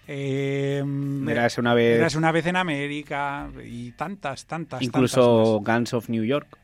eh, 0.06 0.82
Érase 1.28 1.60
una 1.60 1.74
vez- 1.74 2.14
una 2.16 2.32
vez 2.32 2.46
en 2.46 2.56
América 2.56 3.48
y 3.64 3.92
tantas, 3.92 4.46
tantas, 4.46 4.80
Incluso 4.82 5.60
Guns 5.60 5.92
of 5.92 6.08
New 6.08 6.24
York. 6.24 6.58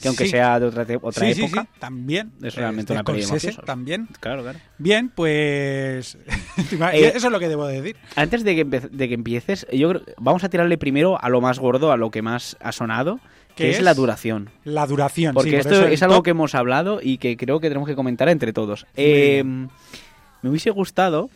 Que 0.00 0.08
aunque 0.08 0.24
Sí. 0.24 0.30
sea 0.30 0.60
de 0.60 0.66
otra, 0.66 0.86
otra 1.02 1.32
sí, 1.32 1.42
época. 1.42 1.62
sí, 1.62 1.68
también. 1.80 2.32
Es 2.42 2.54
realmente 2.54 2.94
de 2.94 3.00
una 3.00 3.64
también. 3.64 4.08
Claro, 4.20 4.42
claro. 4.42 4.58
Bien, 4.78 5.08
pues 5.08 6.16
Eh, 6.92 7.12
eso 7.14 7.26
es 7.26 7.32
lo 7.32 7.38
que 7.40 7.48
debo 7.48 7.66
decir. 7.66 7.96
Antes 8.16 8.44
de 8.44 8.54
que, 8.54 8.64
de 8.64 9.08
que 9.08 9.14
empieces, 9.14 9.66
yo 9.72 9.88
creo 9.90 10.02
vamos 10.18 10.44
a 10.44 10.48
tirarle 10.48 10.78
primero 10.78 11.22
a 11.22 11.28
lo 11.28 11.40
más 11.40 11.58
gordo, 11.58 11.90
a 11.92 11.96
lo 11.96 12.10
que 12.10 12.22
más 12.22 12.56
ha 12.60 12.72
sonado, 12.72 13.18
que 13.56 13.64
¿Qué 13.64 13.70
es? 13.70 13.76
es? 13.78 13.82
la 13.82 13.94
duración. 13.94 14.50
La 14.64 14.86
duración, 14.86 15.34
Porque 15.34 15.50
sí, 15.50 15.56
por 15.56 15.60
esto 15.72 15.74
eso 15.84 15.86
es 15.92 16.02
algo 16.02 16.16
top- 16.16 16.24
que 16.24 16.30
hemos 16.30 16.54
hablado 16.54 17.00
y 17.02 17.18
que 17.18 17.36
creo 17.36 17.58
que 17.60 17.68
tenemos 17.68 17.88
que 17.88 17.96
comentar 17.96 18.28
entre 18.28 18.52
todos. 18.52 18.86
Eh, 18.96 19.42
me 19.44 20.48
hubiese 20.50 20.70
gustado... 20.70 21.28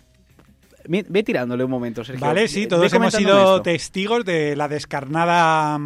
Ve, 0.85 1.22
tirándole 1.22 1.62
un 1.62 1.70
momento, 1.70 2.03
Sergio. 2.03 2.27
Vale, 2.27 2.48
sí, 2.48 2.66
todos 2.66 2.92
hemos 2.92 3.14
sido 3.14 3.38
esto. 3.38 3.62
testigos 3.62 4.25
de 4.25 4.57
la 4.57 4.66
descarnada. 4.66 5.79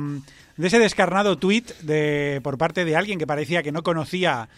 De 0.57 0.67
ese 0.67 0.79
descarnado 0.79 1.39
tuit 1.39 1.71
de, 1.81 2.41
por 2.43 2.59
parte 2.59 2.85
de 2.85 2.97
alguien 2.97 3.19
que 3.19 3.27
parecía 3.27 3.63
que 3.63 3.73
no 3.73 3.83
conocía 3.83 4.49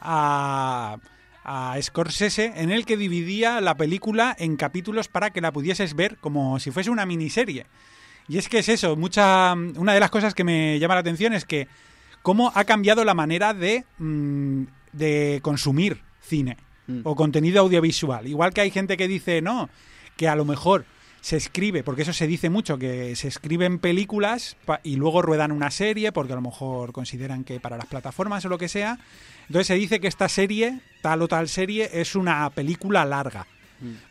a, 0.00 0.98
a 1.44 1.76
Scorsese, 1.80 2.52
en 2.56 2.70
el 2.70 2.84
que 2.84 2.96
dividía 2.96 3.60
la 3.60 3.76
película 3.76 4.34
en 4.38 4.56
capítulos 4.56 5.08
para 5.08 5.30
que 5.30 5.40
la 5.40 5.52
pudieses 5.52 5.94
ver 5.94 6.16
como 6.18 6.58
si 6.60 6.70
fuese 6.70 6.90
una 6.90 7.06
miniserie. 7.06 7.66
Y 8.28 8.38
es 8.38 8.48
que 8.48 8.58
es 8.58 8.68
eso, 8.68 8.94
mucha. 8.94 9.54
Una 9.54 9.94
de 9.94 10.00
las 10.00 10.10
cosas 10.10 10.34
que 10.34 10.44
me 10.44 10.78
llama 10.78 10.94
la 10.94 11.00
atención 11.00 11.32
es 11.32 11.44
que 11.44 11.66
cómo 12.22 12.52
ha 12.54 12.64
cambiado 12.64 13.04
la 13.04 13.14
manera 13.14 13.54
de, 13.54 13.84
mm, 13.98 14.64
de 14.92 15.40
consumir 15.42 16.02
cine 16.20 16.58
Mm. 16.88 17.00
o 17.04 17.14
contenido 17.14 17.60
audiovisual. 17.60 18.26
Igual 18.26 18.54
que 18.54 18.62
hay 18.62 18.70
gente 18.70 18.96
que 18.96 19.06
dice, 19.06 19.42
no, 19.42 19.68
que 20.16 20.26
a 20.26 20.34
lo 20.34 20.46
mejor 20.46 20.86
se 21.20 21.36
escribe, 21.36 21.82
porque 21.82 22.02
eso 22.02 22.12
se 22.12 22.26
dice 22.26 22.50
mucho, 22.50 22.78
que 22.78 23.16
se 23.16 23.28
escriben 23.28 23.78
películas 23.78 24.56
y 24.82 24.96
luego 24.96 25.22
ruedan 25.22 25.52
una 25.52 25.70
serie, 25.70 26.12
porque 26.12 26.32
a 26.32 26.36
lo 26.36 26.42
mejor 26.42 26.92
consideran 26.92 27.44
que 27.44 27.60
para 27.60 27.76
las 27.76 27.86
plataformas 27.86 28.44
o 28.44 28.48
lo 28.48 28.58
que 28.58 28.68
sea. 28.68 28.98
Entonces 29.46 29.66
se 29.66 29.74
dice 29.74 30.00
que 30.00 30.08
esta 30.08 30.28
serie, 30.28 30.80
tal 31.02 31.22
o 31.22 31.28
tal 31.28 31.48
serie, 31.48 31.90
es 31.92 32.14
una 32.14 32.48
película 32.50 33.04
larga. 33.04 33.46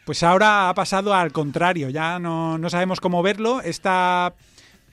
Pues 0.05 0.23
ahora 0.23 0.69
ha 0.69 0.73
pasado 0.73 1.13
al 1.13 1.33
contrario, 1.33 1.89
ya 1.89 2.19
no, 2.19 2.57
no 2.57 2.69
sabemos 2.69 3.01
cómo 3.01 3.21
verlo. 3.21 3.61
Esta 3.61 4.33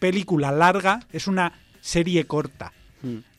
película 0.01 0.51
larga 0.51 1.01
es 1.13 1.27
una 1.29 1.53
serie 1.81 2.25
corta. 2.25 2.73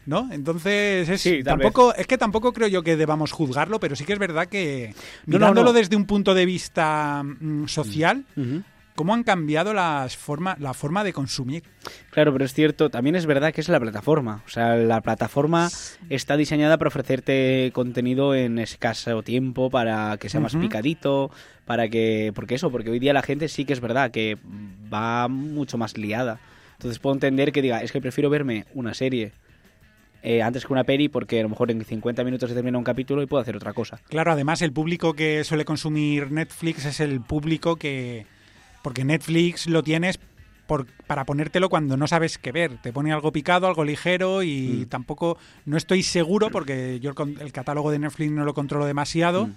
¿No? 0.06 0.30
Entonces, 0.32 1.10
es, 1.10 1.22
Sí, 1.22 1.44
tampoco, 1.44 1.94
es 1.96 2.06
que 2.08 2.18
tampoco 2.18 2.54
creo 2.54 2.68
yo 2.68 2.84
que 2.84 2.96
debamos 2.96 3.32
juzgarlo, 3.32 3.80
pero 3.80 3.96
sí 3.96 4.06
que 4.06 4.14
es 4.14 4.20
verdad 4.20 4.48
que 4.48 4.94
No, 5.26 5.38
mirándolo 5.38 5.72
no. 5.72 5.74
desde 5.74 5.96
un 5.96 6.06
punto 6.06 6.34
de 6.36 6.46
vista 6.46 7.24
mm, 7.24 7.66
social, 7.68 8.24
Ujú. 8.38 8.62
cómo 8.96 9.14
han 9.16 9.24
cambiado 9.24 9.74
las 9.74 10.16
forma, 10.16 10.56
la 10.60 10.74
forma 10.76 11.04
de 11.04 11.12
consumir. 11.12 11.64
Claro, 12.12 12.32
pero 12.34 12.46
es 12.46 12.54
cierto, 12.54 12.90
también 12.92 13.16
es 13.16 13.26
verdad 13.26 13.52
que 13.52 13.62
es 13.62 13.68
la 13.70 13.80
plataforma. 13.80 14.44
O 14.46 14.50
sea, 14.50 14.76
la 14.76 15.02
plataforma 15.02 15.70
está 16.10 16.38
diseñada 16.38 16.78
para 16.78 16.90
ofrecerte 16.90 17.72
contenido 17.74 18.36
en 18.36 18.60
escaso 18.60 19.24
tiempo, 19.24 19.70
para 19.72 20.18
que 20.18 20.30
sea 20.30 20.40
más 20.40 20.56
picadito, 20.56 21.32
para 21.66 21.90
que... 21.90 22.32
Porque 22.36 22.56
eso, 22.56 22.70
porque 22.70 22.92
hoy 22.92 23.00
día 23.00 23.12
la 23.12 23.24
gente 23.24 23.48
sí 23.48 23.66
que 23.66 23.74
es 23.74 23.82
verdad 23.82 24.12
que 24.12 24.38
va 24.94 25.28
mucho 25.28 25.78
más 25.80 25.98
liada. 25.98 26.40
Entonces 26.74 27.00
puedo 27.00 27.16
entender 27.16 27.52
que 27.52 27.62
diga, 27.64 27.82
es 27.82 27.92
que 27.92 28.02
prefiero 28.02 28.30
verme 28.30 28.66
una 28.74 28.94
serie 28.94 29.32
eh, 30.28 30.42
antes 30.42 30.66
que 30.66 30.74
una 30.74 30.84
peli 30.84 31.08
porque 31.08 31.40
a 31.40 31.44
lo 31.44 31.50
mejor 31.50 31.70
en 31.72 31.86
50 31.86 32.24
minutos 32.24 32.50
se 32.50 32.56
termina 32.56 32.78
un 32.78 32.84
capítulo 32.84 33.22
y 33.22 33.28
puedo 33.28 33.42
hacer 33.42 33.56
otra 33.56 33.74
cosa. 33.74 34.00
Claro, 34.10 34.32
además 34.32 34.62
el 34.64 34.74
público 34.74 35.14
que 35.14 35.44
suele 35.44 35.66
consumir 35.66 36.32
Netflix 36.32 36.84
es 36.86 37.00
el 37.00 37.22
público 37.22 37.76
que... 37.76 38.26
Porque 38.82 39.04
Netflix 39.04 39.68
lo 39.68 39.84
tienes 39.84 40.20
por, 40.68 40.88
para 41.08 41.26
ponértelo 41.26 41.70
cuando 41.70 41.96
no 41.96 42.08
sabes 42.08 42.38
qué 42.40 42.52
ver. 42.52 42.78
Te 42.82 42.92
pone 42.92 43.14
algo 43.14 43.32
picado, 43.32 43.68
algo 43.68 43.84
ligero 43.86 44.42
y 44.44 44.86
Mm. 44.86 44.90
tampoco... 44.90 45.38
No 45.66 45.78
estoy 45.78 46.02
seguro 46.02 46.50
porque 46.50 47.00
yo 47.00 47.14
el, 47.40 47.52
catálogo 47.52 47.92
de 47.92 48.00
Netflix 48.00 48.32
no 48.32 48.46
lo 48.46 48.54
controlo 48.56 48.86
demasiado. 48.88 49.48
Mm. 49.48 49.56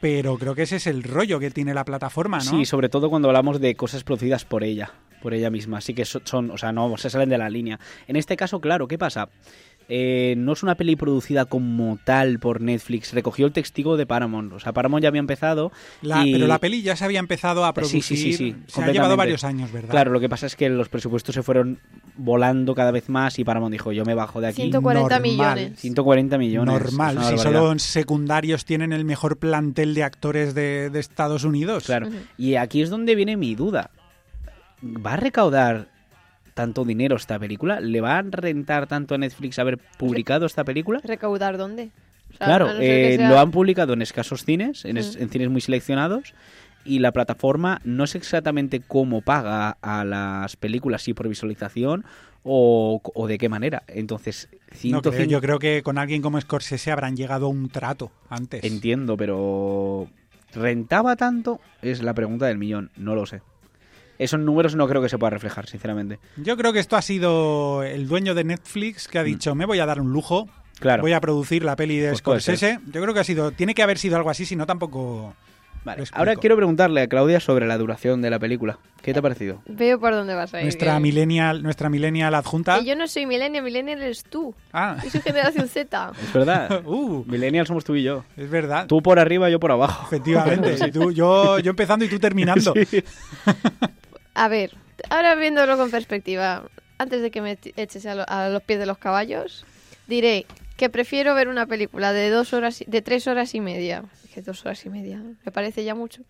Pero 0.00 0.36
creo 0.38 0.54
que 0.54 0.62
ese 0.62 0.76
es 0.76 0.86
el 0.86 1.02
rollo 1.02 1.38
que 1.40 1.50
tiene 1.50 1.72
la 1.74 1.84
plataforma, 1.84 2.38
¿no? 2.38 2.44
Sí, 2.44 2.64
sobre 2.66 2.88
todo 2.88 3.08
cuando 3.10 3.28
hablamos 3.28 3.60
de 3.60 3.74
cosas 3.74 4.04
producidas 4.04 4.44
por 4.44 4.62
ella, 4.62 4.90
por 5.22 5.32
ella 5.32 5.50
misma. 5.50 5.78
Así 5.78 5.94
que 5.94 6.04
so- 6.04 6.20
son, 6.24 6.50
o 6.50 6.58
sea, 6.58 6.70
no 6.72 6.96
se 6.98 7.08
salen 7.08 7.30
de 7.30 7.38
la 7.38 7.48
línea. 7.48 7.80
En 8.06 8.16
este 8.16 8.36
caso, 8.36 8.60
claro, 8.60 8.86
¿qué 8.88 8.98
pasa? 8.98 9.28
Eh, 9.88 10.34
no 10.36 10.52
es 10.52 10.64
una 10.64 10.74
peli 10.74 10.96
producida 10.96 11.44
como 11.44 11.96
tal 12.02 12.40
por 12.40 12.60
Netflix, 12.60 13.12
recogió 13.12 13.46
el 13.46 13.52
testigo 13.52 13.96
de 13.96 14.04
Paramount. 14.04 14.52
O 14.52 14.58
sea, 14.58 14.72
Paramount 14.72 15.02
ya 15.04 15.08
había 15.10 15.20
empezado. 15.20 15.70
La- 16.02 16.26
y- 16.26 16.32
Pero 16.32 16.48
la 16.48 16.58
peli 16.58 16.82
ya 16.82 16.96
se 16.96 17.04
había 17.04 17.20
empezado 17.20 17.64
a 17.64 17.68
Sí, 17.68 17.72
producir. 17.74 18.02
sí, 18.02 18.16
sí, 18.16 18.32
sí, 18.32 18.56
se 18.66 18.82
ha 18.82 18.90
llevado 18.90 19.16
varios 19.16 19.44
años, 19.44 19.70
¿verdad? 19.70 19.90
Claro, 19.90 20.10
lo 20.10 20.18
que 20.18 20.28
pasa 20.28 20.46
es 20.46 20.56
que 20.56 20.68
los 20.68 20.88
presupuestos 20.88 21.36
se 21.36 21.42
fueron 21.44 21.78
volando 22.16 22.74
cada 22.74 22.90
vez 22.90 23.08
más 23.08 23.38
y 23.38 23.44
Paramount 23.44 23.70
dijo, 23.72 23.92
yo 23.92 24.04
me 24.04 24.14
bajo 24.14 24.40
de 24.40 24.48
aquí. 24.48 24.62
140 24.62 25.02
normal. 25.18 25.22
millones. 25.22 25.78
140 25.80 26.36
millones. 26.38 26.66
Normal, 26.82 27.18
si 27.22 27.38
solo 27.38 27.70
en 27.70 27.78
secundarios 27.78 28.64
tienen 28.64 28.92
el 28.92 29.04
mejor 29.04 29.36
plantel 29.38 29.94
de 29.94 30.02
actores 30.02 30.52
de, 30.54 30.90
de 30.90 30.98
Estados 30.98 31.44
Unidos. 31.44 31.84
Claro. 31.84 32.08
Y 32.36 32.56
aquí 32.56 32.82
es 32.82 32.90
donde 32.90 33.14
viene 33.14 33.36
mi 33.36 33.54
duda. 33.54 33.90
¿Va 34.82 35.12
a 35.12 35.16
recaudar 35.16 35.88
tanto 36.56 36.86
dinero 36.86 37.16
esta 37.16 37.38
película? 37.38 37.80
¿Le 37.80 38.00
va 38.00 38.16
a 38.18 38.22
rentar 38.22 38.86
tanto 38.86 39.14
a 39.14 39.18
Netflix 39.18 39.58
haber 39.58 39.76
publicado 39.98 40.46
esta 40.46 40.64
película? 40.64 41.00
¿Recaudar 41.04 41.58
dónde? 41.58 41.90
O 42.32 42.36
sea, 42.38 42.46
Claro, 42.46 42.66
no 42.72 42.80
eh, 42.80 43.14
sea- 43.18 43.28
lo 43.28 43.38
han 43.38 43.50
publicado 43.50 43.92
en 43.92 44.00
escasos 44.00 44.44
cines, 44.44 44.84
en, 44.86 44.96
es- 44.96 45.16
Mm. 45.16 45.22
en 45.22 45.28
cines 45.28 45.50
muy 45.50 45.60
seleccionados, 45.60 46.32
y 46.84 47.00
la 47.00 47.12
plataforma 47.12 47.80
no 47.84 48.06
sé 48.06 48.16
exactamente 48.18 48.80
cómo 48.80 49.20
paga 49.20 49.76
a 49.82 50.04
las 50.04 50.56
películas, 50.56 51.02
si 51.02 51.12
por 51.12 51.28
visualización 51.28 52.04
o, 52.42 53.02
o 53.14 53.26
de 53.26 53.36
qué 53.38 53.48
manera. 53.50 53.82
Entonces, 53.88 54.48
No 54.50 55.02
creo, 55.02 55.12
105 55.12 55.30
yo 55.30 55.40
creo 55.42 55.58
que 55.58 55.82
con 55.82 55.98
alguien 55.98 56.22
como 56.22 56.40
Scorsese 56.40 56.90
habrán 56.90 57.16
llegado 57.16 57.46
a 57.46 57.48
un 57.50 57.68
trato 57.68 58.10
antes. 58.30 58.64
entiendo, 58.64 59.16
pero 59.16 60.08
¿rentaba 60.54 61.16
tanto? 61.16 61.60
Es 61.82 62.02
la 62.02 62.14
pregunta 62.14 62.46
del 62.46 62.56
millón, 62.56 62.90
no 62.96 63.14
lo 63.14 63.26
sé. 63.26 63.42
Esos 64.18 64.40
números 64.40 64.74
no 64.76 64.88
creo 64.88 65.02
que 65.02 65.08
se 65.08 65.18
pueda 65.18 65.30
reflejar, 65.30 65.66
sinceramente. 65.66 66.18
Yo 66.36 66.56
creo 66.56 66.72
que 66.72 66.78
esto 66.80 66.96
ha 66.96 67.02
sido 67.02 67.82
el 67.82 68.08
dueño 68.08 68.34
de 68.34 68.44
Netflix 68.44 69.08
que 69.08 69.18
ha 69.18 69.22
dicho, 69.22 69.54
me 69.54 69.66
voy 69.66 69.78
a 69.80 69.86
dar 69.86 70.00
un 70.00 70.12
lujo, 70.12 70.46
Mm. 70.46 70.78
Claro. 70.78 71.02
voy 71.02 71.12
a 71.14 71.20
producir 71.22 71.64
la 71.64 71.74
peli 71.74 71.96
de 71.98 72.08
Pues 72.08 72.18
Scorsese. 72.18 72.80
Yo 72.92 73.00
creo 73.00 73.14
que 73.14 73.20
ha 73.20 73.24
sido, 73.24 73.50
tiene 73.50 73.74
que 73.74 73.82
haber 73.82 73.96
sido 73.98 74.16
algo 74.16 74.28
así, 74.28 74.44
si 74.44 74.56
no 74.56 74.66
tampoco... 74.66 75.34
Vale. 75.86 76.02
Ahora 76.12 76.34
quiero 76.34 76.56
preguntarle 76.56 77.00
a 77.00 77.06
Claudia 77.06 77.38
sobre 77.38 77.64
la 77.66 77.78
duración 77.78 78.20
de 78.20 78.28
la 78.28 78.40
película. 78.40 78.78
¿Qué 79.02 79.12
te 79.12 79.20
ha 79.20 79.22
parecido? 79.22 79.62
Veo 79.68 80.00
por 80.00 80.12
dónde 80.14 80.34
vas 80.34 80.52
a 80.52 80.58
ir. 80.58 80.64
Nuestra 80.64 80.94
que- 80.96 81.00
millennial, 81.00 81.62
nuestra 81.62 81.88
millennial 81.88 82.34
adjunta. 82.34 82.80
que 82.80 82.84
yo 82.84 82.96
no 82.96 83.06
soy 83.06 83.24
millennial, 83.24 83.62
millennial 83.62 84.02
eres 84.02 84.24
tú. 84.24 84.52
Ah, 84.72 84.96
Yo 85.04 85.08
soy 85.10 85.20
generación 85.20 85.68
Z. 85.68 86.12
Es 86.24 86.32
verdad. 86.32 86.82
uh, 86.86 87.24
Millennials 87.28 87.68
somos 87.68 87.84
tú 87.84 87.94
y 87.94 88.02
yo. 88.02 88.24
es 88.36 88.50
verdad. 88.50 88.86
Tú 88.88 89.00
por 89.00 89.20
arriba, 89.20 89.48
yo 89.48 89.60
por 89.60 89.70
abajo. 89.70 90.06
Efectivamente. 90.08 90.90
Tú- 90.92 91.12
yo, 91.12 91.60
yo 91.60 91.70
empezando 91.70 92.04
y 92.04 92.08
tú 92.08 92.18
terminando. 92.18 92.74
A 94.38 94.48
ver, 94.48 94.76
ahora 95.08 95.34
viéndolo 95.34 95.76
con 95.78 95.90
perspectiva, 95.90 96.68
antes 96.98 97.22
de 97.22 97.30
que 97.30 97.40
me 97.40 97.58
eches 97.76 98.04
a, 98.04 98.14
lo- 98.14 98.28
a 98.28 98.48
los 98.50 98.62
pies 98.62 98.78
de 98.78 98.84
los 98.86 98.98
caballos, 98.98 99.64
diré 100.06 100.44
que 100.76 100.90
prefiero 100.90 101.34
ver 101.34 101.48
una 101.48 101.64
película 101.66 102.12
de 102.12 102.28
dos 102.28 102.52
horas, 102.52 102.84
de 102.86 103.00
tres 103.00 103.26
horas 103.26 103.54
y 103.54 103.60
media. 103.60 104.04
Que 104.34 104.42
dos 104.42 104.66
horas 104.66 104.84
y 104.84 104.90
media, 104.90 105.22
me 105.44 105.52
parece 105.52 105.84
ya 105.84 105.94
mucho. 105.94 106.22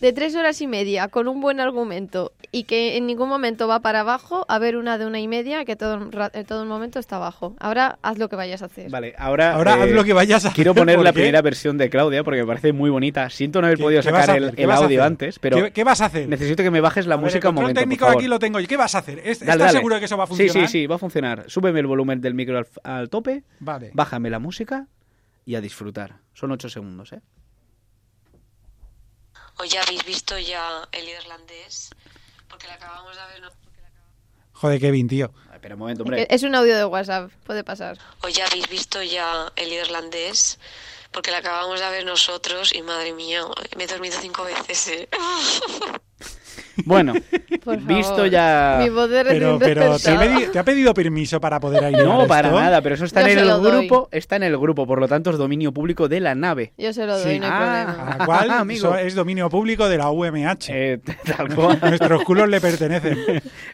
De 0.00 0.12
tres 0.12 0.34
horas 0.34 0.60
y 0.60 0.66
media, 0.66 1.08
con 1.08 1.28
un 1.28 1.40
buen 1.40 1.60
argumento 1.60 2.32
y 2.52 2.64
que 2.64 2.96
en 2.98 3.06
ningún 3.06 3.28
momento 3.28 3.66
va 3.68 3.80
para 3.80 4.00
abajo, 4.00 4.44
a 4.48 4.58
ver 4.58 4.76
una 4.76 4.98
de 4.98 5.06
una 5.06 5.18
y 5.20 5.28
media 5.28 5.64
que 5.64 5.76
todo, 5.76 6.10
en 6.34 6.44
todo 6.44 6.62
el 6.62 6.68
momento 6.68 6.98
está 6.98 7.16
abajo. 7.16 7.56
Ahora 7.58 7.98
haz 8.02 8.18
lo 8.18 8.28
que 8.28 8.36
vayas 8.36 8.60
a 8.62 8.66
hacer. 8.66 8.90
Vale, 8.90 9.14
ahora. 9.16 9.54
Ahora 9.54 9.74
haz 9.74 9.88
eh, 9.88 9.94
lo 9.94 10.04
que 10.04 10.12
vayas 10.12 10.44
a 10.44 10.52
Quiero 10.52 10.72
hacer, 10.72 10.80
poner 10.82 10.96
¿por 10.96 11.04
la 11.04 11.12
qué? 11.12 11.20
primera 11.20 11.40
versión 11.42 11.78
de 11.78 11.88
Claudia 11.88 12.22
porque 12.22 12.40
me 12.40 12.46
parece 12.46 12.72
muy 12.74 12.90
bonita. 12.90 13.30
Siento 13.30 13.60
no 13.60 13.66
haber 13.68 13.78
¿Qué- 13.78 13.84
podido 13.84 14.02
sacar 14.02 14.36
el, 14.36 14.52
el 14.56 14.70
audio 14.70 15.02
antes, 15.04 15.38
pero 15.38 15.56
¿Qué, 15.56 15.70
qué 15.72 15.84
vas 15.84 16.00
a 16.02 16.06
hacer? 16.06 16.28
necesito 16.28 16.62
que 16.62 16.70
me 16.70 16.80
bajes 16.82 17.06
la 17.06 17.14
A 17.14 17.16
ver, 17.16 17.24
música 17.24 17.48
el 17.48 17.54
un 17.54 17.62
momento. 17.62 17.80
técnico 17.80 18.00
por 18.00 18.08
favor. 18.08 18.20
aquí 18.22 18.28
lo 18.28 18.38
tengo. 18.38 18.60
¿Y 18.60 18.66
qué 18.66 18.76
vas 18.76 18.94
a 18.94 18.98
hacer? 18.98 19.20
¿Es- 19.20 19.40
Dale, 19.40 19.52
¿Estás 19.52 19.58
dale. 19.58 19.72
seguro 19.78 19.94
de 19.94 20.00
que 20.00 20.04
eso 20.06 20.16
va 20.18 20.24
a 20.24 20.26
Sí, 20.26 20.34
funcionar? 20.36 20.68
sí, 20.68 20.80
sí, 20.80 20.86
va 20.86 20.96
a 20.96 20.98
funcionar. 20.98 21.44
Súbeme 21.46 21.80
el 21.80 21.86
volumen 21.86 22.20
del 22.20 22.34
micro 22.34 22.58
al, 22.58 22.66
al 22.82 23.08
tope, 23.08 23.44
Vale. 23.60 23.90
bájame 23.94 24.28
la 24.28 24.38
música 24.38 24.86
y 25.46 25.54
a 25.54 25.60
disfrutar. 25.62 26.16
Son 26.34 26.50
ocho 26.50 26.68
segundos, 26.68 27.12
¿eh? 27.14 27.20
¿O 29.58 29.64
ya 29.64 29.82
habéis 29.82 30.04
visto 30.04 30.38
ya 30.38 30.88
el 30.92 31.08
irlandés? 31.08 31.90
Porque 32.48 32.66
la 32.66 32.74
acabamos 32.74 33.16
de 33.16 33.22
ver. 33.32 33.42
¿no? 33.42 33.50
Joder, 34.52 34.80
Kevin, 34.80 35.08
tío. 35.08 35.32
Espera 35.52 35.74
un 35.74 35.80
momento, 35.80 36.02
Es 36.02 36.06
hombre. 36.06 36.26
Es 36.30 36.42
un 36.42 36.54
audio 36.54 36.76
de 36.76 36.84
WhatsApp, 36.84 37.30
puede 37.44 37.64
pasar. 37.64 37.98
¿O 38.22 38.28
ya 38.28 38.46
habéis 38.46 38.68
visto 38.68 39.02
ya 39.02 39.52
el 39.56 39.72
irlandés? 39.72 40.58
Porque 41.10 41.30
la 41.30 41.38
acabamos 41.38 41.80
de 41.80 41.88
ver 41.90 42.04
nosotros 42.04 42.74
y 42.74 42.82
madre 42.82 43.12
mía, 43.12 43.42
me 43.76 43.84
he 43.84 43.86
dormido 43.86 44.18
cinco 44.20 44.44
veces. 44.44 44.88
¿eh? 44.88 45.08
Bueno, 46.84 47.14
Por 47.64 47.78
visto 47.78 48.14
favor. 48.16 48.30
ya. 48.30 48.78
Mi 48.82 48.88
voz 48.90 49.08
de 49.08 49.24
Pero, 49.24 49.58
pero 49.58 49.98
¿te, 49.98 50.10
he 50.10 50.58
ha 50.58 50.64
pedido 50.64 50.92
permiso 50.92 51.40
para 51.40 51.60
poder 51.60 51.92
ir 51.92 52.04
No, 52.04 52.26
para 52.26 52.50
nada, 52.50 52.82
pero 52.82 52.94
eso 52.96 53.04
está 53.04 53.22
Yo 53.22 53.28
en 53.28 53.38
el 53.38 53.48
doy. 53.48 53.70
grupo, 53.70 54.08
está 54.12 54.36
en 54.36 54.42
el 54.42 54.56
grupo, 54.58 54.86
por 54.86 55.00
lo 55.00 55.08
tanto 55.08 55.30
es 55.30 55.38
dominio 55.38 55.72
público 55.72 56.08
de 56.08 56.20
la 56.20 56.34
nave. 56.34 56.72
Yo 56.76 56.92
se 56.92 57.06
lo 57.06 57.18
doy, 57.18 57.34
Sí. 57.34 57.38
no 57.40 57.46
hay 57.46 57.52
Ah. 57.54 57.84
problema. 57.86 58.12
A 58.14 58.18
la 58.18 58.24
cual 58.26 58.50
Amigo. 58.50 58.88
eso 58.94 58.98
es 58.98 59.14
dominio 59.14 59.48
público 59.48 59.88
de 59.88 59.98
la 59.98 60.10
UMH. 60.10 60.68
Eh, 60.70 61.00
tal 61.36 61.54
cual. 61.54 61.78
Nuestros 61.80 62.24
culos 62.24 62.48
le 62.48 62.60
pertenecen. 62.60 63.18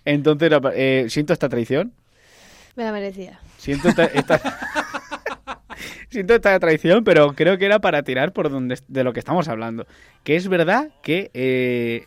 Entonces, 0.05 0.53
eh, 0.75 1.07
siento 1.09 1.33
esta 1.33 1.49
traición. 1.49 1.93
Me 2.77 2.85
la 2.85 2.93
merecía. 2.93 3.41
Siento 3.59 3.89
esta, 3.89 4.05
esta- 4.05 4.41
siento 6.09 6.35
esta 6.35 6.59
traición, 6.59 7.05
pero 7.05 7.33
creo 7.35 7.59
que 7.59 7.67
era 7.67 7.79
para 7.81 8.03
tirar 8.03 8.33
por 8.33 8.51
donde 8.51 8.79
de 8.89 9.05
lo 9.05 9.13
que 9.13 9.21
estamos 9.21 9.49
hablando. 9.49 9.87
Que 10.25 10.37
es 10.37 10.49
verdad 10.49 10.91
que 11.03 11.31
eh, 11.35 12.05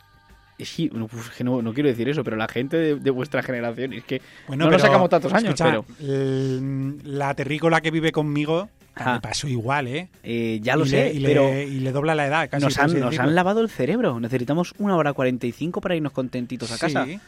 sí, 0.60 0.90
no, 0.94 1.06
uf, 1.06 1.36
que 1.38 1.44
no, 1.44 1.62
no 1.62 1.74
quiero 1.74 1.90
decir 1.90 2.08
eso, 2.10 2.24
pero 2.24 2.38
la 2.38 2.48
gente 2.48 2.78
de, 2.78 2.96
de 2.96 3.10
vuestra 3.12 3.42
generación 3.44 3.94
es 3.94 4.04
que 4.04 4.22
Bueno, 4.48 4.66
no 4.66 4.72
nos 4.72 4.82
sacamos 4.82 5.10
tantos 5.10 5.34
años, 5.34 5.50
escucha, 5.60 5.66
pero 5.66 5.86
el- 6.00 6.98
la 7.18 7.34
terrícola 7.34 7.82
que 7.82 7.92
vive 7.92 8.12
conmigo 8.12 8.70
me 8.96 9.20
pasó 9.22 9.48
igual, 9.48 9.88
¿eh? 9.88 10.08
eh, 10.22 10.60
ya 10.62 10.76
lo 10.76 10.86
y 10.86 10.90
sé, 10.90 11.06
le, 11.06 11.14
y, 11.20 11.24
pero 11.24 11.46
le, 11.50 11.64
y 11.66 11.80
le 11.80 11.92
dobla 11.92 12.14
la 12.14 12.28
edad. 12.28 12.48
Casi, 12.50 12.64
nos 12.64 12.78
han, 12.78 13.00
nos 13.00 13.18
han 13.18 13.34
lavado 13.34 13.62
el 13.62 13.70
cerebro. 13.70 14.20
Necesitamos 14.20 14.74
una 14.78 14.96
hora 14.96 15.14
45 15.14 15.82
para 15.82 15.96
irnos 15.96 16.12
contentitos 16.12 16.72
a 16.72 16.78
casa. 16.78 17.06
Sí, 17.06 17.20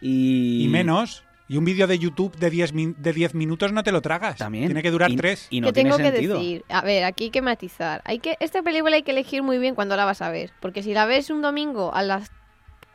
Y, 0.00 0.64
y 0.64 0.68
menos. 0.68 1.24
Y 1.50 1.56
un 1.56 1.64
vídeo 1.64 1.86
de 1.86 1.98
YouTube 1.98 2.36
de 2.36 2.50
10 2.50 2.72
min- 2.74 2.94
de 2.98 3.12
10 3.14 3.34
minutos 3.34 3.72
no 3.72 3.82
te 3.82 3.90
lo 3.90 4.00
tragas. 4.02 4.36
También. 4.36 4.66
Tiene 4.66 4.82
que 4.82 4.90
durar 4.90 5.10
Y- 5.10 5.16
3. 5.16 5.46
Y 5.50 5.60
no 5.62 5.68
¿Qué 5.68 5.72
tiene 5.72 5.90
tengo 5.90 5.96
que 5.98 6.10
sentido. 6.12 6.38
decir? 6.38 6.64
A 6.68 6.82
ver, 6.82 7.04
aquí 7.04 7.24
hay 7.24 7.30
que 7.30 7.42
matizar. 7.42 8.02
Hay 8.04 8.18
que 8.20 8.36
esta 8.38 8.62
película 8.62 8.94
hay 8.96 9.02
que 9.02 9.10
elegir 9.12 9.42
muy 9.42 9.58
bien 9.58 9.74
cuando 9.74 9.96
la 9.96 10.04
vas 10.04 10.20
a 10.22 10.30
ver, 10.30 10.52
porque 10.60 10.82
si 10.82 10.92
la 10.92 11.06
ves 11.06 11.30
un 11.30 11.40
domingo 11.42 11.92
a 11.94 12.02
las 12.02 12.30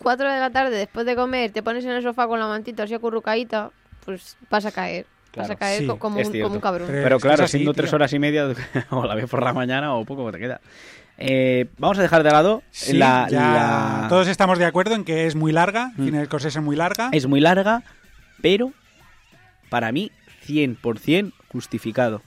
4 0.04 0.32
de 0.32 0.40
la 0.40 0.50
tarde 0.52 0.76
después 0.78 1.06
de 1.08 1.16
comer, 1.16 1.52
te 1.52 1.64
pones 1.64 1.84
en 1.86 1.92
el 1.92 2.04
sofá 2.04 2.28
con 2.28 2.40
la 2.40 2.48
mantita 2.48 2.84
así 2.84 2.94
acurrucadita, 2.94 3.72
pues 4.06 4.38
vas 4.52 4.66
a 4.66 4.72
caer. 4.72 5.06
vas 5.06 5.32
Claro, 5.48 5.54
a 5.54 5.56
caer 5.56 5.80
sí, 5.80 5.88
como, 5.88 6.18
un, 6.20 6.42
como 6.42 6.54
un 6.56 6.60
cabrón. 6.62 6.88
Pero- 6.92 7.20
claro, 7.20 7.46
así, 7.46 7.54
siendo 7.54 7.74
tío. 7.74 7.82
tres 7.82 7.94
horas 7.94 8.14
y 8.14 8.20
media, 8.20 8.48
o 8.92 9.06
la 9.06 9.16
ves 9.16 9.28
por 9.30 9.42
la 9.44 9.54
mañana 9.54 9.96
o 9.96 10.06
poco 10.06 10.32
te 10.32 10.38
queda. 10.38 10.62
Eh, 11.18 11.68
vamos 11.78 11.98
a 12.00 12.02
dejar 12.02 12.24
de 12.24 12.32
lado 12.32 12.64
Sí, 12.72 12.94
la, 12.98 13.28
ya 13.30 13.40
la- 14.02 14.06
todos 14.10 14.28
estamos 14.28 14.58
de 14.60 14.66
acuerdo 14.66 14.94
en 14.96 15.04
que 15.06 15.26
es 15.26 15.36
muy 15.36 15.52
larga. 15.52 15.92
Mm. 15.96 16.04
Tiene 16.04 16.20
el 16.20 16.26
Scorsese 16.26 16.60
muy 16.60 16.76
larga. 16.76 17.10
Es 17.12 17.26
muy 17.28 17.40
larga, 17.40 17.82
pero 18.42 18.72
para 19.70 19.92
mí 19.92 20.12
100% 20.48 21.32
justificado. 21.52 22.22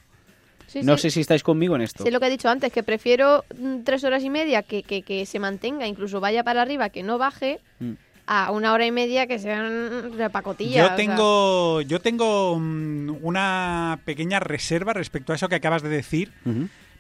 Sí, 0.67 0.81
no 0.83 0.97
sí. 0.97 1.03
sé 1.03 1.11
si 1.11 1.21
estáis 1.21 1.43
conmigo 1.43 1.77
en 1.77 1.83
esto. 1.83 2.03
Sé 2.05 2.11
lo 2.11 2.19
que 2.21 2.27
he 2.27 2.31
dicho 2.31 2.49
antes, 2.49 2.73
que 2.73 2.83
prefiero 2.83 3.45
mm, 3.59 3.83
tres 3.85 4.03
horas 4.05 4.23
y 4.25 4.31
media 4.31 4.63
que, 4.63 4.83
que, 4.83 5.03
que 5.03 5.25
se 5.27 5.39
mantenga, 5.39 5.87
incluso 5.87 6.21
vaya 6.21 6.43
para 6.45 6.63
arriba, 6.63 6.89
que 6.91 7.03
no 7.03 7.19
baje, 7.19 7.61
Mm. 7.79 7.93
a 8.27 8.51
una 8.51 8.73
hora 8.73 8.85
y 8.87 8.91
media 8.91 9.27
que 9.29 9.39
sean 9.39 10.17
de 10.17 10.29
pacotilla. 10.31 10.81
o 10.81 10.83
Yo 10.83 10.87
sea. 10.89 10.97
tengo, 10.97 11.81
yo 11.83 12.01
tengo 12.01 12.59
mm, 12.59 13.19
una 13.23 14.01
pequeña 14.05 14.41
reserva 14.41 14.93
respecto 14.93 15.33
a 15.33 15.37
eso 15.37 15.49
que 15.49 15.55
acabas 15.55 15.83
de 15.83 15.89
decir. 15.91 16.33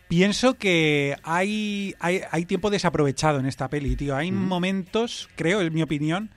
Pienso 0.08 0.54
que 0.54 1.16
hay, 1.24 1.96
hay, 1.98 2.20
hay 2.30 2.44
tiempo 2.44 2.70
desaprovechado 2.70 3.40
en 3.40 3.46
esta 3.46 3.68
peli, 3.68 3.96
tío. 3.96 4.14
Hay 4.14 4.30
momentos, 4.30 5.28
creo, 5.34 5.60
en 5.60 5.74
mi 5.74 5.82
opinión, 5.82 6.30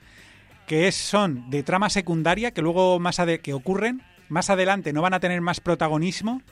que 0.66 0.88
es- 0.88 0.96
son 0.96 1.48
de 1.50 1.62
trama 1.62 1.88
secundaria, 1.88 2.50
que 2.50 2.62
luego 2.62 2.98
más 2.98 3.20
ade- 3.20 3.40
que 3.40 3.52
ocurren, 3.54 4.02
más 4.28 4.50
adelante 4.50 4.92
no 4.92 5.02
van 5.02 5.14
a 5.14 5.20
tener 5.20 5.40
más 5.40 5.60
protagonismo. 5.60 6.42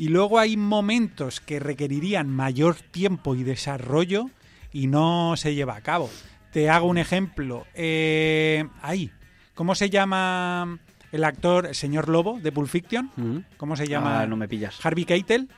Y 0.00 0.08
luego 0.08 0.38
hay 0.38 0.56
momentos 0.56 1.40
que 1.40 1.60
requerirían 1.60 2.26
mayor 2.30 2.76
tiempo 2.76 3.34
y 3.34 3.42
desarrollo 3.42 4.30
y 4.72 4.86
no 4.86 5.34
se 5.36 5.54
lleva 5.54 5.76
a 5.76 5.82
cabo. 5.82 6.08
Te 6.54 6.70
hago 6.70 6.86
un 6.86 6.96
ejemplo. 6.96 7.66
Eh, 7.74 8.64
ahí, 8.80 9.10
¿cómo 9.54 9.74
se 9.74 9.90
llama 9.90 10.78
el 11.12 11.22
actor, 11.22 11.66
el 11.66 11.74
señor 11.74 12.08
Lobo, 12.08 12.40
de 12.40 12.50
Pulp 12.50 12.70
Fiction? 12.70 13.10
Ujú. 13.14 13.42
¿Cómo 13.58 13.76
se 13.76 13.86
llama? 13.86 14.22
Ah, 14.22 14.26
no 14.26 14.38
me 14.38 14.48
pillas. 14.48 14.78
Harvey 14.82 15.04
Keitel. 15.04 15.50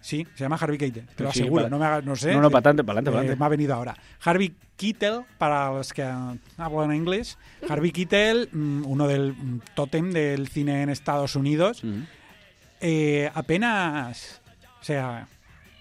Sí, 0.00 0.26
se 0.34 0.44
llama 0.44 0.56
Harvey 0.56 0.78
Keitel, 0.78 1.06
te 1.14 1.24
lo 1.24 1.30
Sí, 1.30 1.40
aseguro, 1.40 1.68
no 1.68 1.78
me 1.78 1.84
hagas, 1.84 2.02
no 2.02 2.16
sé. 2.16 2.32
No, 2.32 2.40
no, 2.40 2.48
para 2.50 2.70
adelante, 2.70 2.82
para 2.84 3.00
Eh, 3.00 3.02
adelante. 3.08 3.36
me 3.36 3.44
ha 3.44 3.48
venido 3.50 3.74
ahora. 3.74 3.94
Harvey 4.22 4.54
Keitel, 4.78 5.20
para 5.36 5.70
los 5.70 5.92
que 5.92 6.02
hablan 6.02 6.94
inglés. 6.94 7.36
Harvey 7.68 7.90
Keitel, 7.92 8.48
mm, 8.52 8.84
uno 8.86 9.06
del 9.06 9.32
mm, 9.34 9.60
tótem 9.74 10.12
del 10.12 10.48
cine 10.48 10.82
en 10.82 10.88
Estados 10.88 11.36
Unidos. 11.36 11.82
Eh, 12.86 13.30
apenas. 13.34 14.40
O 14.80 14.84
sea, 14.84 15.26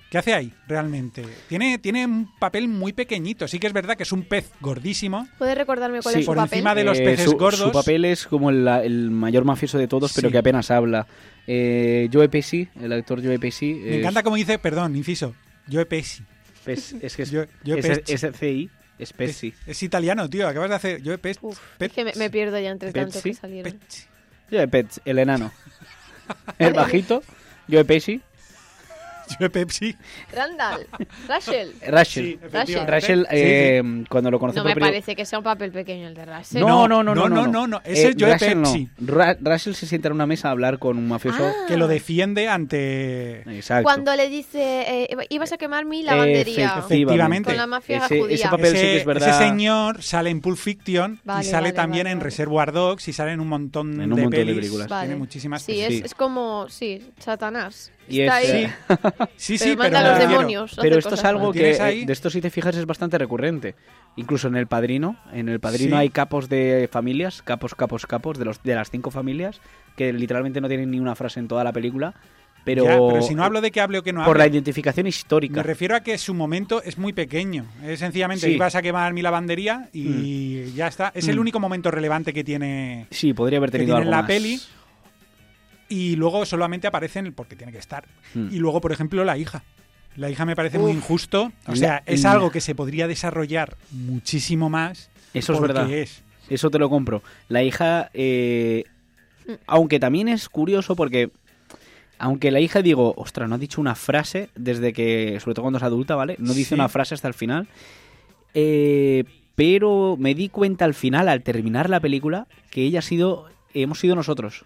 ¿qué 0.09 0.17
hace 0.17 0.33
ahí 0.33 0.53
realmente? 0.67 1.23
Tiene, 1.49 1.77
tiene 1.77 2.05
un 2.05 2.29
papel 2.39 2.67
muy 2.69 2.93
pequeñito. 2.93 3.47
Sí 3.49 3.59
que 3.59 3.67
es 3.67 3.73
verdad 3.73 3.97
que 3.97 4.03
es 4.03 4.11
un 4.13 4.23
pez 4.23 4.49
gordísimo. 4.61 5.27
¿Puedes 5.37 5.57
recordarme 5.57 5.99
cuál 6.01 6.13
Sí. 6.13 6.19
es 6.21 6.25
su 6.25 6.29
Por 6.29 6.37
papel? 6.37 6.53
encima 6.59 6.73
de 6.75 6.83
los 6.85 6.97
Eh, 6.99 7.03
peces 7.03 7.25
su, 7.29 7.37
gordos. 7.37 7.59
Su 7.59 7.71
papel 7.71 8.05
es 8.05 8.25
como 8.25 8.49
el, 8.49 8.65
el 8.67 9.11
mayor 9.11 9.43
mafioso 9.43 9.77
de 9.77 9.87
todos, 9.87 10.13
pero 10.13 10.31
que 10.31 10.37
apenas 10.37 10.71
habla. 10.71 11.05
Eh, 11.45 12.09
Joe 12.13 12.29
Pesci, 12.29 12.69
el 12.81 12.93
actor 12.93 13.21
Joe 13.21 13.37
Pesci. 13.39 13.73
Me 13.73 13.89
es- 13.89 13.95
encanta 13.99 14.23
como 14.23 14.37
dice, 14.37 14.57
perdón, 14.59 14.95
inciso. 14.95 15.35
Joe 15.69 15.85
Pesci. 15.85 16.23
Pes- 16.63 16.95
es 17.01 17.15
que 17.17 17.23
es, 17.23 17.29
Joe- 17.31 17.49
Joe 17.65 17.79
es, 17.79 17.85
es 18.23 18.37
CI, 18.39 18.69
es 18.97 19.09
Es, 19.09 19.13
Pesci. 19.13 19.53
es 19.67 19.83
italiano, 19.83 20.29
tío. 20.29 20.47
Acabas 20.47 20.69
de 20.69 20.75
hacer. 20.77 21.01
Joe 21.03 21.17
Pesci. 21.17 21.41
Es 21.79 21.91
que 21.91 22.05
me, 22.05 22.13
me 22.15 22.29
pierdo 22.29 22.57
ya 22.57 22.69
entre 22.69 22.93
tanto 22.93 23.11
Pepsi, 23.15 23.29
que 23.31 23.35
salieron. 23.35 23.73
Pesci. 23.73 24.03
Joe 24.49 24.67
Pesci, 24.69 25.01
el 25.03 25.19
enano. 25.19 25.51
el 26.59 26.73
bajito, 26.73 27.23
Joe 27.69 27.85
Pesci. 27.85 28.21
Joe 29.39 29.49
Pepsi. 29.49 29.95
Randall, 30.33 30.87
Rachel. 31.27 31.73
Rachel. 31.87 32.25
Sí, 32.25 32.39
Rachel. 32.41 32.47
efectivamente. 32.47 32.91
Rachel, 32.91 33.27
Sí, 33.29 33.35
eh, 33.37 34.03
cuando 34.09 34.31
lo 34.31 34.39
conocí 34.39 34.57
No 34.57 34.63
me 34.65 34.75
parece 34.75 35.15
que 35.15 35.25
sea 35.25 35.39
un 35.39 35.43
papel 35.43 35.71
pequeño 35.71 36.07
el 36.07 36.13
de 36.13 36.25
Rachel. 36.25 36.61
No, 36.61 36.87
no, 36.87 37.03
no, 37.03 37.15
no, 37.15 37.27
no, 37.27 37.29
no, 37.29 37.47
no, 37.47 37.67
no, 37.67 37.81
ese 37.83 38.09
es 38.09 38.15
Joe 38.19 38.31
Rachel 38.31 38.61
no. 38.61 38.71
Pesci. 38.71 38.89
Ra- 39.05 39.37
Rachel 39.41 39.75
se 39.75 39.85
sienta 39.87 40.07
en 40.07 40.13
una 40.13 40.25
mesa 40.25 40.47
a 40.49 40.51
hablar 40.51 40.79
con 40.79 40.97
un 40.97 41.07
mafioso. 41.07 41.43
Ah. 41.45 41.65
Que 41.67 41.77
lo 41.77 41.87
defiende 41.87 42.47
ante. 42.47 43.41
Exacto. 43.57 43.83
Cuando 43.83 44.15
le 44.15 44.29
dice, 44.29 45.05
eh, 45.09 45.17
ibas 45.29 45.51
a 45.53 45.57
quemar 45.57 45.85
mi 45.85 46.03
lavandería. 46.03 46.75
Efe- 46.75 46.79
Efectivamente. 46.85 47.49
Con 47.49 47.57
la 47.57 47.67
mafia 47.67 47.97
ese, 48.05 48.19
judía. 48.19 48.35
ese 48.35 48.47
papel 48.49 48.67
sí 48.75 48.81
que 48.81 48.97
es 48.97 49.05
verdad. 49.05 49.29
ese 49.29 49.37
señor 49.49 50.01
sale 50.03 50.29
en 50.29 50.41
Pulp 50.41 50.57
Fiction 50.57 51.19
Vale, 51.23 51.41
y 51.45 51.49
sale 51.49 51.63
vale, 51.63 51.73
también 51.73 52.03
vale, 52.05 52.11
en 52.11 52.17
vale. 52.19 52.23
Reservoir 52.29 52.71
Dogs 52.71 53.07
y 53.07 53.13
sale 53.13 53.31
en 53.31 53.39
un 53.39 53.47
montón, 53.47 53.93
En 54.01 54.11
un 54.11 54.15
de, 54.17 54.21
montón 54.23 54.45
de 54.45 54.53
películas. 54.55 54.87
Vale. 54.87 55.07
Tiene 55.07 55.19
muchísimas 55.19 55.61
Sí, 55.63 55.79
es, 55.81 56.05
es 56.05 56.13
como, 56.13 56.67
sí, 56.69 57.01
Satanás. 57.19 57.91
Y 58.09 58.21
Está 58.21 58.41
es- 58.41 58.51
ahí, 58.53 58.67
Sí, 59.37 59.55
pero 59.57 59.71
sí, 59.71 59.77
manda 59.77 59.99
pero, 60.01 60.13
a 60.15 60.19
los 60.19 60.29
demonios. 60.29 60.77
Pero 60.81 60.97
esto 60.99 61.15
es 61.15 61.23
algo 61.23 61.51
que, 61.51 61.79
ahí. 61.81 62.05
de 62.05 62.13
esto 62.13 62.29
si 62.29 62.41
te 62.41 62.49
fijas, 62.49 62.75
es 62.75 62.85
bastante 62.85 63.17
recurrente. 63.17 63.75
Incluso 64.15 64.47
en 64.47 64.55
El 64.55 64.67
Padrino, 64.67 65.15
en 65.31 65.49
El 65.49 65.59
Padrino 65.59 65.95
Sí. 65.97 66.01
hay 66.01 66.09
capos 66.09 66.49
de 66.49 66.89
familias, 66.91 67.41
capos, 67.41 67.75
capos, 67.75 68.05
capos, 68.05 68.37
de, 68.37 68.45
los, 68.45 68.61
de 68.61 68.75
las 68.75 68.89
cinco 68.91 69.09
familias, 69.09 69.61
que 69.95 70.11
literalmente 70.13 70.59
no 70.61 70.67
tienen 70.67 70.91
ni 70.91 70.99
una 70.99 71.15
frase 71.15 71.39
en 71.39 71.47
toda 71.47 71.63
la 71.63 71.71
película, 71.71 72.13
pero, 72.65 72.83
Ya, 72.85 72.91
pero 72.97 73.21
si 73.21 73.35
no 73.35 73.43
hablo 73.43 73.59
de 73.59 73.71
que 73.71 73.81
hable 73.81 73.97
o 73.97 74.03
que 74.03 74.13
no 74.13 74.23
por 74.23 74.37
la 74.37 74.43
hable, 74.45 74.53
identificación 74.55 75.05
histórica. 75.07 75.55
me 75.57 75.63
refiero 75.63 75.95
a 75.95 75.99
que 76.01 76.17
su 76.17 76.33
momento 76.33 76.81
es 76.83 76.97
muy 76.97 77.11
pequeño. 77.11 77.65
Es 77.83 77.99
sencillamente, 77.99 78.47
Sí. 78.47 78.53
ibas 78.53 78.75
a 78.75 78.81
quemar 78.81 79.11
mi 79.13 79.21
lavandería 79.21 79.89
y 79.91 80.71
ya 80.73 80.87
está. 80.87 81.11
Es 81.15 81.27
el 81.27 81.37
Mm. 81.37 81.39
único 81.41 81.59
momento 81.59 81.89
relevante 81.91 82.31
que 82.33 82.43
tiene, 82.43 83.07
Sí, 83.11 83.33
podría 83.33 83.57
haber 83.57 83.71
tenido 83.71 83.97
algo 83.97 84.09
la 84.11 84.17
más. 84.21 84.27
peli. 84.27 84.59
Y 85.93 86.15
luego 86.15 86.45
solamente 86.45 86.87
aparecen 86.87 87.33
porque 87.33 87.55
tiene 87.55 87.71
que 87.71 87.77
estar. 87.77 88.05
Mm. 88.33 88.47
Y 88.51 88.57
luego, 88.57 88.81
por 88.81 88.91
ejemplo, 88.91 89.23
la 89.23 89.37
hija. 89.37 89.63
La 90.15 90.29
hija 90.29 90.45
me 90.45 90.55
parece 90.55 90.79
muy 90.79 90.91
injusto. 90.91 91.51
O 91.67 91.75
sea, 91.75 92.01
es 92.05 92.25
algo 92.25 92.51
que 92.51 92.61
se 92.61 92.73
podría 92.75 93.07
desarrollar 93.07 93.77
muchísimo 93.91 94.69
más. 94.69 95.09
Eso 95.33 95.53
es 95.53 95.59
verdad. 95.59 95.89
es. 95.91 96.11
Eso 96.11 96.23
Eso 96.49 96.69
te 96.71 96.79
lo 96.79 96.89
compro. 96.89 97.21
La 97.47 97.63
hija, 97.63 98.09
eh, 98.13 98.83
aunque 99.65 99.99
también 99.99 100.27
es 100.27 100.49
curioso 100.49 100.95
porque, 100.95 101.29
aunque 102.19 102.51
la 102.51 102.59
hija 102.59 102.81
digo, 102.81 103.13
ostras, 103.17 103.49
no 103.49 103.55
ha 103.55 103.57
dicho 103.57 103.81
una 103.81 103.95
frase 103.95 104.49
desde 104.55 104.93
que, 104.93 105.39
sobre 105.41 105.55
todo 105.55 105.63
cuando 105.63 105.77
es 105.77 105.83
adulta, 105.83 106.15
¿vale? 106.15 106.35
No 106.39 106.53
dice 106.53 106.69
Sí. 106.69 106.75
una 106.75 106.89
frase 106.89 107.15
hasta 107.15 107.27
el 107.27 107.33
final. 107.33 107.67
Eh, 108.53 109.23
pero 109.55 110.15
me 110.19 110.33
di 110.35 110.49
cuenta 110.49 110.85
al 110.85 110.93
final, 110.93 111.27
al 111.29 111.43
terminar 111.43 111.89
la 111.89 111.99
película, 111.99 112.47
que 112.71 112.81
ella 112.83 112.99
ha 112.99 113.03
sido, 113.03 113.47
hemos 113.73 113.99
sido 113.99 114.15
nosotros. 114.15 114.65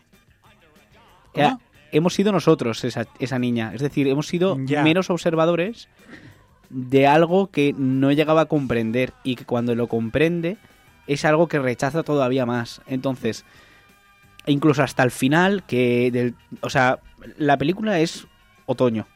¿Cómo? 1.45 1.62
Hemos 1.91 2.13
sido 2.13 2.32
nosotros, 2.32 2.84
esa, 2.84 3.06
esa 3.19 3.39
niña. 3.39 3.71
Es 3.73 3.82
decir, 3.82 4.08
hemos 4.08 4.28
sido 4.28 4.58
Ya. 4.65 4.84
menos 4.84 5.10
observadores 5.10 5.88
de 6.69 7.08
algo 7.08 7.50
que 7.50 7.73
no 7.78 8.12
llegaba 8.12 8.41
a 8.41 8.45
comprender 8.45 9.13
y 9.23 9.36
que 9.36 9.45
cuando 9.45 9.73
lo 9.73 9.88
comprende 9.88 10.58
es 11.08 11.23
algo 11.23 11.47
que 11.47 11.60
rechaza 11.60 12.04
todavía 12.04 12.45
más. 12.45 12.82
Entonces, 12.88 13.45
incluso 14.45 14.84
hasta 14.84 15.04
el 15.04 15.12
final, 15.12 15.63
que 15.63 16.12
del, 16.12 16.36
o 16.62 16.69
sea, 16.69 17.00
la 17.38 17.58
película 17.58 18.00
es 18.02 18.28
otoño. 18.65 19.08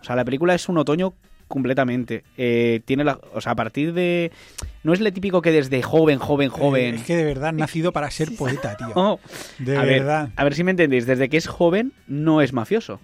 O 0.00 0.04
sea, 0.04 0.16
la 0.16 0.24
película 0.24 0.54
es 0.54 0.68
un 0.68 0.78
otoño 0.78 1.12
completamente. 1.48 2.24
Eh, 2.36 2.80
tiene 2.84 3.04
la, 3.04 3.18
o 3.32 3.40
sea, 3.40 3.52
a 3.52 3.54
partir 3.56 3.92
de 3.92 4.32
no 4.82 4.92
es 4.92 5.00
lo 5.00 5.12
típico 5.12 5.42
que 5.42 5.52
desde 5.52 5.82
joven, 5.82 6.18
joven, 6.18 6.48
joven. 6.48 6.94
Eh, 6.94 6.96
es 6.98 7.02
que 7.04 7.16
de 7.16 7.24
verdad, 7.24 7.52
nacido 7.52 7.92
para 7.92 8.10
ser 8.10 8.34
poeta, 8.36 8.76
tío. 8.76 8.92
No, 8.94 9.18
De 9.58 9.76
a 9.76 9.82
ver, 9.84 10.00
verdad. 10.00 10.28
a 10.36 10.44
ver 10.44 10.54
si 10.54 10.64
me 10.64 10.70
entendéis. 10.72 11.06
Desde 11.06 11.28
que 11.28 11.36
es 11.36 11.46
joven, 11.46 11.92
no 12.06 12.40
es 12.42 12.52
mafioso. 12.52 13.00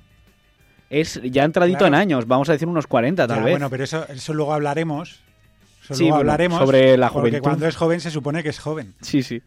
Es 0.89 1.21
ya 1.23 1.45
entradito 1.45 1.79
Claro. 1.79 1.95
en 1.95 2.01
años, 2.01 2.27
vamos 2.27 2.49
a 2.49 2.53
decir 2.53 2.67
unos 2.67 2.87
40 2.87 3.29
tal 3.29 3.39
Ya, 3.39 3.45
vez. 3.45 3.53
Bueno, 3.53 3.71
pero 3.71 3.85
eso, 3.85 4.07
eso 4.09 4.35
luego 4.35 4.53
hablaremos. 4.55 5.21
Eso 5.85 5.95
Sí, 5.95 6.03
luego 6.05 6.17
bueno, 6.17 6.33
hablaremos. 6.33 6.59
sobre 6.59 6.97
la 6.97 7.09
Porque 7.11 7.29
juventud. 7.31 7.43
cuando 7.43 7.67
es 7.69 7.77
joven 7.77 8.01
se 8.01 8.11
supone 8.11 8.43
que 8.43 8.49
es 8.49 8.59
joven. 8.59 8.95
Sí, 9.01 9.23
sí. 9.23 9.41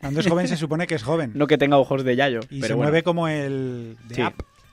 Cuando 0.00 0.20
es 0.20 0.26
joven 0.26 0.48
se 0.48 0.56
supone 0.56 0.86
que 0.86 0.94
es 0.94 1.02
joven. 1.02 1.32
No 1.34 1.46
que 1.46 1.58
tenga 1.58 1.76
ojos 1.78 2.02
de 2.04 2.16
Yayo, 2.16 2.40
y 2.50 2.60
pero 2.60 2.68
se 2.68 2.74
bueno. 2.74 2.90
mueve 2.90 3.02
como 3.02 3.28
el 3.28 3.96
de 4.08 4.14
Sí. 4.14 4.22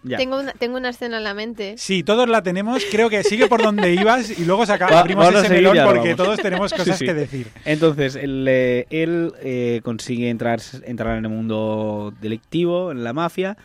Ya. 0.04 0.18
Tengo 0.18 0.40
una, 0.40 0.52
tengo 0.54 0.78
una 0.78 0.90
escena 0.90 1.18
en 1.18 1.24
la 1.24 1.34
mente. 1.34 1.76
Sí, 1.78 2.04
todos 2.04 2.28
la 2.30 2.44
tenemos. 2.44 2.84
Creo 2.92 3.10
que 3.10 3.24
sigue 3.24 3.48
por 3.48 3.62
donde 3.64 3.94
ibas 3.94 4.38
y 4.38 4.46
luego 4.46 4.66
saca- 4.66 4.90
Va- 4.90 5.00
abrimos 5.00 5.28
ese 5.34 5.48
seguir 5.48 5.64
melón 5.70 5.86
porque 5.86 6.16
todos 6.16 6.40
tenemos 6.40 6.72
cosas 6.74 6.98
Sí, 6.98 7.00
sí. 7.00 7.06
que 7.06 7.14
decir. 7.14 7.48
Entonces, 7.66 8.16
él, 8.16 8.46
eh, 8.50 8.86
él, 8.90 9.34
eh, 9.42 9.82
consigue 9.84 10.30
entrar, 10.30 10.60
entrar 10.86 11.18
en 11.18 11.26
el 11.26 11.32
mundo 11.32 12.14
delictivo, 12.22 12.92
en 12.92 13.04
la 13.04 13.14
mafia. 13.14 13.58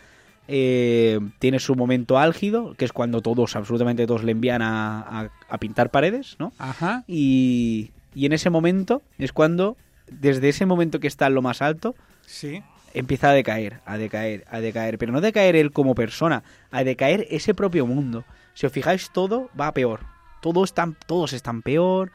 eh, 0.51 1.19
tiene 1.37 1.59
su 1.59 1.75
momento 1.75 2.17
álgido, 2.17 2.73
que 2.75 2.83
es 2.85 2.91
cuando 2.91 3.21
todos, 3.21 3.55
absolutamente 3.55 4.07
todos, 4.07 4.23
le 4.23 4.31
envían 4.31 4.63
a, 4.63 4.99
a- 5.01 5.29
a 5.47 5.57
pintar 5.59 5.91
paredes, 5.91 6.37
¿no? 6.39 6.51
Ajá. 6.57 7.03
Y, 7.07 7.91
y 8.15 8.25
en 8.25 8.33
ese 8.33 8.49
momento 8.49 9.03
es 9.19 9.31
cuando, 9.31 9.77
desde 10.09 10.49
ese 10.49 10.65
momento 10.65 10.99
que 10.99 11.05
está 11.07 11.27
en 11.27 11.35
lo 11.35 11.43
más 11.43 11.61
alto, 11.61 11.93
Sí. 12.25 12.63
Empieza 12.93 13.29
a 13.29 13.33
decaer, 13.33 13.81
a 13.85 13.97
decaer, 13.97 14.45
a 14.49 14.59
decaer. 14.59 14.97
Pero 14.97 15.11
no 15.11 15.21
decaer 15.21 15.55
él 15.55 15.71
como 15.71 15.95
persona, 15.95 16.43
a 16.71 16.83
decaer 16.83 17.27
ese 17.29 17.53
propio 17.53 17.85
mundo. 17.85 18.25
Si 18.53 18.65
os 18.65 18.71
fijáis, 18.73 19.11
todo 19.11 19.49
va 19.59 19.67
a 19.67 19.73
peor. 19.73 20.01
Todo 20.41 20.63
están, 20.63 20.95
todos 21.07 21.33
están 21.33 21.61
peor. 21.61 22.11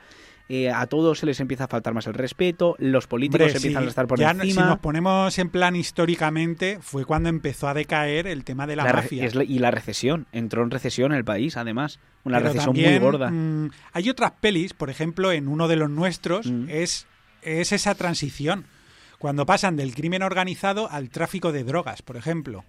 eh, 0.51 0.71
a 0.71 0.87
todos 0.87 1.21
se 1.21 1.25
les 1.25 1.41
empieza 1.41 1.65
a 1.65 1.69
faltar 1.69 1.95
más 1.95 2.07
el 2.07 2.13
respeto. 2.13 2.77
Los 2.79 3.07
políticos 3.07 3.47
Hombre, 3.47 3.57
empiezan 3.57 3.83
sí, 3.83 3.87
a 3.87 3.89
estar 3.89 4.07
por 4.07 4.19
ya 4.19 4.35
no- 4.35 4.43
encima. 4.43 4.63
Si 4.63 4.69
nos 4.69 4.79
ponemos 4.79 5.39
en 5.39 5.49
plan 5.49 5.75
históricamente, 5.75 6.79
fue 6.83 7.07
cuando 7.07 7.31
empezó 7.31 7.67
a 7.67 7.73
decaer 7.73 8.27
el 8.27 8.45
tema 8.45 8.67
de 8.67 8.77
la, 8.77 8.85
mafia. 8.85 9.27
la- 9.33 9.43
y 9.45 9.59
la 9.59 9.71
recesión. 9.71 10.27
Entró 10.33 10.63
en 10.63 10.71
recesión 10.71 11.13
el 11.13 11.25
país, 11.25 11.57
además. 11.57 11.99
Una 12.25 12.39
Pero 12.39 12.49
recesión 12.51 12.75
también, 12.75 12.93
muy 12.93 13.01
gorda. 13.01 13.31
mm, 13.31 13.71
hay 13.95 14.11
otras 14.11 14.33
pelis, 14.41 14.75
por 14.75 14.91
ejemplo, 14.91 15.33
en 15.33 15.49
uno 15.49 15.67
de 15.67 15.77
los 15.77 15.89
nuestros, 15.89 16.47
Mm. 16.47 16.67
es, 16.69 17.07
es 17.41 17.73
esa 17.73 17.95
transición. 17.95 18.67
Cuando 19.19 19.47
pasan 19.47 19.77
del 19.77 19.95
crimen 19.95 20.23
organizado 20.23 20.91
al 20.91 21.11
tráfico 21.11 21.53
de 21.53 21.65
drogas, 21.65 22.03
por 22.03 22.17
ejemplo. 22.17 22.65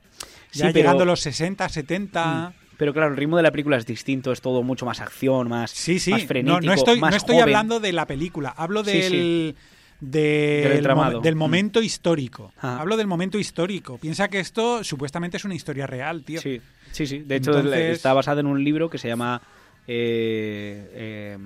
Sí, 0.52 0.60
Ya 0.60 0.66
pero- 0.68 0.76
llegando 0.80 1.04
a 1.04 1.06
los 1.08 1.20
60, 1.22 1.68
70. 1.70 2.54
Pero 2.78 2.94
claro, 2.94 3.12
el 3.12 3.18
ritmo 3.18 3.38
de 3.38 3.44
la 3.44 3.52
película 3.52 3.78
es 3.78 3.86
distinto. 3.86 4.32
Es 4.34 4.42
todo 4.42 4.62
mucho 4.62 4.86
más 4.86 5.00
acción, 5.00 5.48
más, 5.48 5.72
Sí, 5.72 5.98
sí. 6.00 6.12
más 6.12 6.22
no, 6.24 6.28
frenético, 6.28 6.62
no 6.66 6.74
estoy, 6.74 7.00
más 7.00 7.12
no 7.12 7.18
estoy 7.18 7.36
joven. 7.36 7.44
hablando 7.44 7.80
de 7.80 7.94
la 7.94 8.06
película. 8.06 8.54
Hablo 8.56 8.84
Sí, 8.84 8.92
del. 8.92 9.12
sí. 9.12 9.56
del 10.02 10.86
mo- 10.94 11.22
Mm. 11.22 11.38
momento 11.38 11.82
histórico. 11.82 12.52
Ah. 12.62 12.80
Hablo 12.82 12.98
del 12.98 13.08
momento 13.08 13.40
histórico. 13.40 13.98
Piensa 13.98 14.28
que 14.28 14.40
esto 14.42 14.84
supuestamente 14.84 15.38
es 15.38 15.46
una 15.46 15.56
historia 15.56 15.88
real, 15.88 16.24
tío. 16.24 16.42
Sí, 16.42 16.62
sí, 16.92 17.08
sí. 17.08 17.20
De 17.20 17.38
hecho, 17.38 17.52
Entonces- 17.58 17.96
está 17.96 18.14
basado 18.14 18.42
en 18.42 18.48
un 18.48 18.62
libro 18.64 18.90
que 18.90 18.98
se 18.98 19.08
llama... 19.08 19.42
eh, 19.88 20.92
eh, 20.94 21.38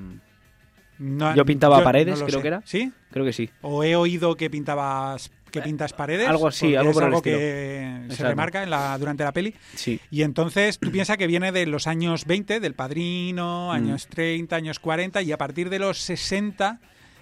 No- 0.99 1.33
Yo 1.35 1.45
pintaba 1.45 1.79
yo 1.79 1.83
paredes, 1.83 2.19
no 2.19 2.25
creo 2.25 2.39
sé. 2.39 2.41
que 2.41 2.47
era. 2.47 2.61
¿Sí? 2.65 2.91
creo 3.11 3.25
que 3.25 3.33
sí. 3.33 3.49
¿O 3.61 3.83
he 3.83 3.95
oído 3.95 4.35
que 4.35 4.49
pintabas 4.49 5.31
que 5.49 5.61
pintas 5.63 5.93
paredes? 5.93 6.27
algo 6.27 6.47
así, 6.47 6.75
algo 6.75 6.91
es 6.91 6.93
por 6.93 7.03
el 7.03 7.07
algo 7.07 7.21
que 7.23 8.01
se 8.11 8.23
remarca 8.23 8.61
en 8.61 8.69
la, 8.69 8.95
durante 8.99 9.23
la 9.23 9.31
peli. 9.31 9.55
Sí. 9.73 9.99
Y 10.11 10.21
entonces 10.21 10.77
tú 10.77 10.91
piensas 10.91 11.17
que 11.17 11.25
viene 11.25 11.51
de 11.51 11.65
los 11.65 11.87
años 11.87 12.25
20, 12.25 12.59
del 12.59 12.75
Padrino, 12.75 13.69
Mm. 13.69 13.71
años 13.71 14.07
30, 14.07 14.55
años 14.55 14.77
40, 14.79 15.21
y 15.23 15.31
a 15.31 15.37
partir 15.37 15.69
de 15.71 15.79
los 15.79 15.97
60 16.01 16.79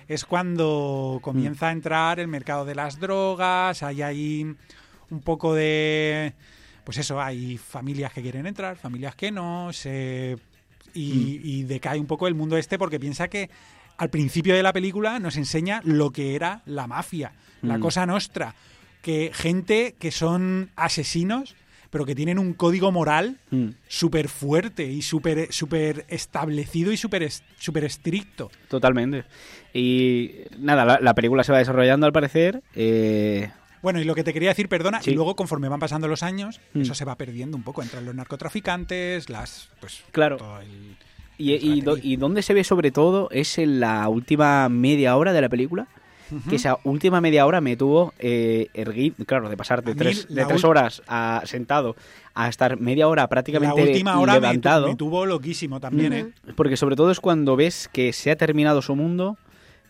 es 0.10 0.26
cuando 0.26 1.20
comienza 1.22 1.70
a 1.70 1.72
entrar 1.72 2.20
el 2.20 2.28
mercado 2.28 2.66
de 2.66 2.76
las 2.76 3.00
drogas, 3.00 3.82
hay 3.84 4.02
ahí 4.02 4.56
un 5.10 5.22
poco 5.22 5.54
de... 5.54 6.34
Pues 6.84 6.98
eso, 6.98 7.22
hay 7.22 7.58
familias 7.58 8.12
que 8.14 8.22
quieren 8.22 8.46
entrar, 8.48 8.76
familias 8.78 9.16
que 9.16 9.32
no, 9.32 9.72
se... 9.74 10.38
y, 10.98 11.40
y 11.44 11.64
decae 11.64 12.00
un 12.00 12.08
poco 12.08 12.28
el 12.28 12.36
mundo 12.36 12.58
este 12.58 12.78
porque 12.78 13.00
piensa 13.00 13.28
que 13.28 13.50
al 13.98 14.10
principio 14.10 14.56
de 14.56 14.64
la 14.64 14.74
película 14.74 15.20
nos 15.20 15.38
enseña 15.38 15.82
lo 15.84 16.12
que 16.12 16.36
era 16.36 16.62
la 16.66 16.88
mafia, 16.88 17.32
la 17.62 17.78
Mm. 17.78 17.82
cosa 17.82 18.06
nostra, 18.06 18.54
que 19.02 19.32
gente 19.34 19.96
que 20.00 20.12
son 20.12 20.70
asesinos, 20.76 21.56
pero 21.90 22.06
que 22.06 22.14
tienen 22.16 22.38
un 22.38 22.54
código 22.54 22.92
moral 22.92 23.38
Mm, 23.50 23.70
súper 23.88 24.28
fuerte 24.28 24.84
y 24.86 25.02
súper 25.02 25.52
súper 25.54 26.06
establecido 26.10 26.92
y 26.92 26.98
súper 26.98 27.28
súper 27.58 27.86
estricto. 27.86 28.52
totalmente. 28.68 29.24
Y 29.74 30.32
nada, 30.60 30.84
la, 30.86 31.00
la 31.02 31.14
película 31.14 31.44
se 31.44 31.52
va 31.52 31.60
desarrollando 31.60 32.06
al 32.06 32.12
parecer. 32.14 32.62
eh, 32.76 33.50
Bueno, 33.82 34.00
y 34.02 34.04
lo 34.04 34.16
que 34.16 34.24
te 34.24 34.34
quería 34.34 34.50
decir, 34.50 34.70
perdona, 34.70 35.02
Sí. 35.02 35.12
y 35.12 35.14
luego 35.14 35.36
conforme 35.36 35.70
van 35.70 35.80
pasando 35.80 36.08
los 36.08 36.24
años, 36.24 36.60
Mm. 36.74 36.82
eso 36.82 36.94
se 36.96 37.06
va 37.06 37.16
perdiendo 37.16 37.56
un 37.58 37.64
poco. 37.64 37.82
Entran 37.84 38.06
los 38.06 38.16
narcotraficantes, 38.16 39.30
las... 39.30 39.70
pues 39.80 40.04
Claro. 40.12 40.38
todo 40.38 40.60
el- 40.62 40.98
y, 41.38 41.54
el 41.54 41.64
y, 41.64 41.82
do- 41.82 41.92
raterí. 41.96 42.14
y 42.14 42.16
donde 42.18 42.42
se 42.42 42.54
ve 42.54 42.64
sobre 42.64 42.92
todo 42.92 43.30
es 43.32 43.58
en 43.60 43.80
la 43.80 44.08
última 44.10 44.68
media 44.70 45.16
hora 45.16 45.34
de 45.34 45.42
la 45.42 45.50
película. 45.50 45.88
Que 46.50 46.58
esa 46.58 46.78
última 46.84 47.22
media 47.22 47.46
hora 47.46 47.62
me 47.62 47.78
tuvo 47.78 48.14
eh, 48.20 48.68
erguir, 48.74 49.14
claro, 49.26 49.48
de 49.48 49.56
pasar 49.56 49.82
de 49.82 49.92
A 49.92 49.94
mí 49.94 49.98
tres, 50.00 50.28
de 50.28 50.42
la 50.42 50.48
tres 50.48 50.66
horas 50.66 51.02
a, 51.08 51.42
sentado 51.46 51.96
a 52.34 52.50
estar 52.50 52.78
media 52.82 53.08
hora 53.08 53.22
La 53.22 53.28
prácticamente 53.30 53.82
última 53.82 54.20
hora 54.20 54.34
me, 54.34 54.40
tu- 54.40 54.42
levantado. 54.42 54.88
me 54.90 54.96
tuvo 54.98 55.26
loquísimo 55.26 55.80
también. 55.80 56.12
¿eh? 56.12 56.34
Porque 56.58 56.76
sobre 56.76 56.98
todo 56.98 57.12
es 57.12 57.22
cuando 57.22 57.56
ves 57.56 57.90
que 57.94 58.12
se 58.12 58.30
ha 58.30 58.36
terminado 58.36 58.82
su 58.82 58.94
mundo, 58.94 59.38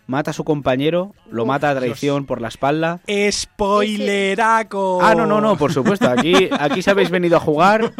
mata 0.08 0.30
a 0.32 0.34
su 0.34 0.42
compañero, 0.42 1.14
lo 1.30 1.42
Uf, 1.42 1.48
mata 1.48 1.70
a 1.70 1.76
traición 1.76 2.26
por 2.26 2.40
la 2.40 2.48
espalda. 2.48 3.00
¡Spoileraco! 3.30 5.00
Ah, 5.02 5.14
no, 5.14 5.26
no, 5.26 5.40
no, 5.40 5.56
por 5.56 5.72
supuesto. 5.72 6.08
Aquí, 6.08 6.48
aquí 6.58 6.82
si 6.82 6.90
habéis 6.90 7.10
venido 7.10 7.36
a 7.36 7.40
jugar, 7.40 7.92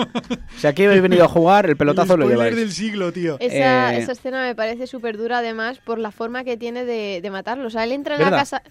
si 0.56 0.66
aquí 0.66 0.84
habéis 0.84 1.02
venido 1.02 1.24
a 1.24 1.28
jugar, 1.28 1.66
el 1.66 1.76
pelotazo 1.76 2.14
el 2.14 2.20
lo 2.20 2.28
lleváis. 2.28 2.56
del 2.56 2.72
siglo, 2.72 3.12
tío. 3.12 3.36
Esa, 3.40 3.94
Eh, 3.94 3.98
esa 3.98 4.12
escena 4.12 4.42
me 4.42 4.54
parece 4.54 4.86
súper 4.86 5.16
dura 5.16 5.38
además 5.38 5.78
por 5.78 5.98
la 5.98 6.10
forma 6.10 6.44
que 6.44 6.56
tiene 6.56 6.84
de, 6.84 7.20
de 7.22 7.30
matarlo. 7.30 7.66
O 7.66 7.70
sea, 7.70 7.84
él 7.84 7.92
entra 7.92 8.16
en 8.16 8.22
la 8.22 8.30
casa. 8.30 8.62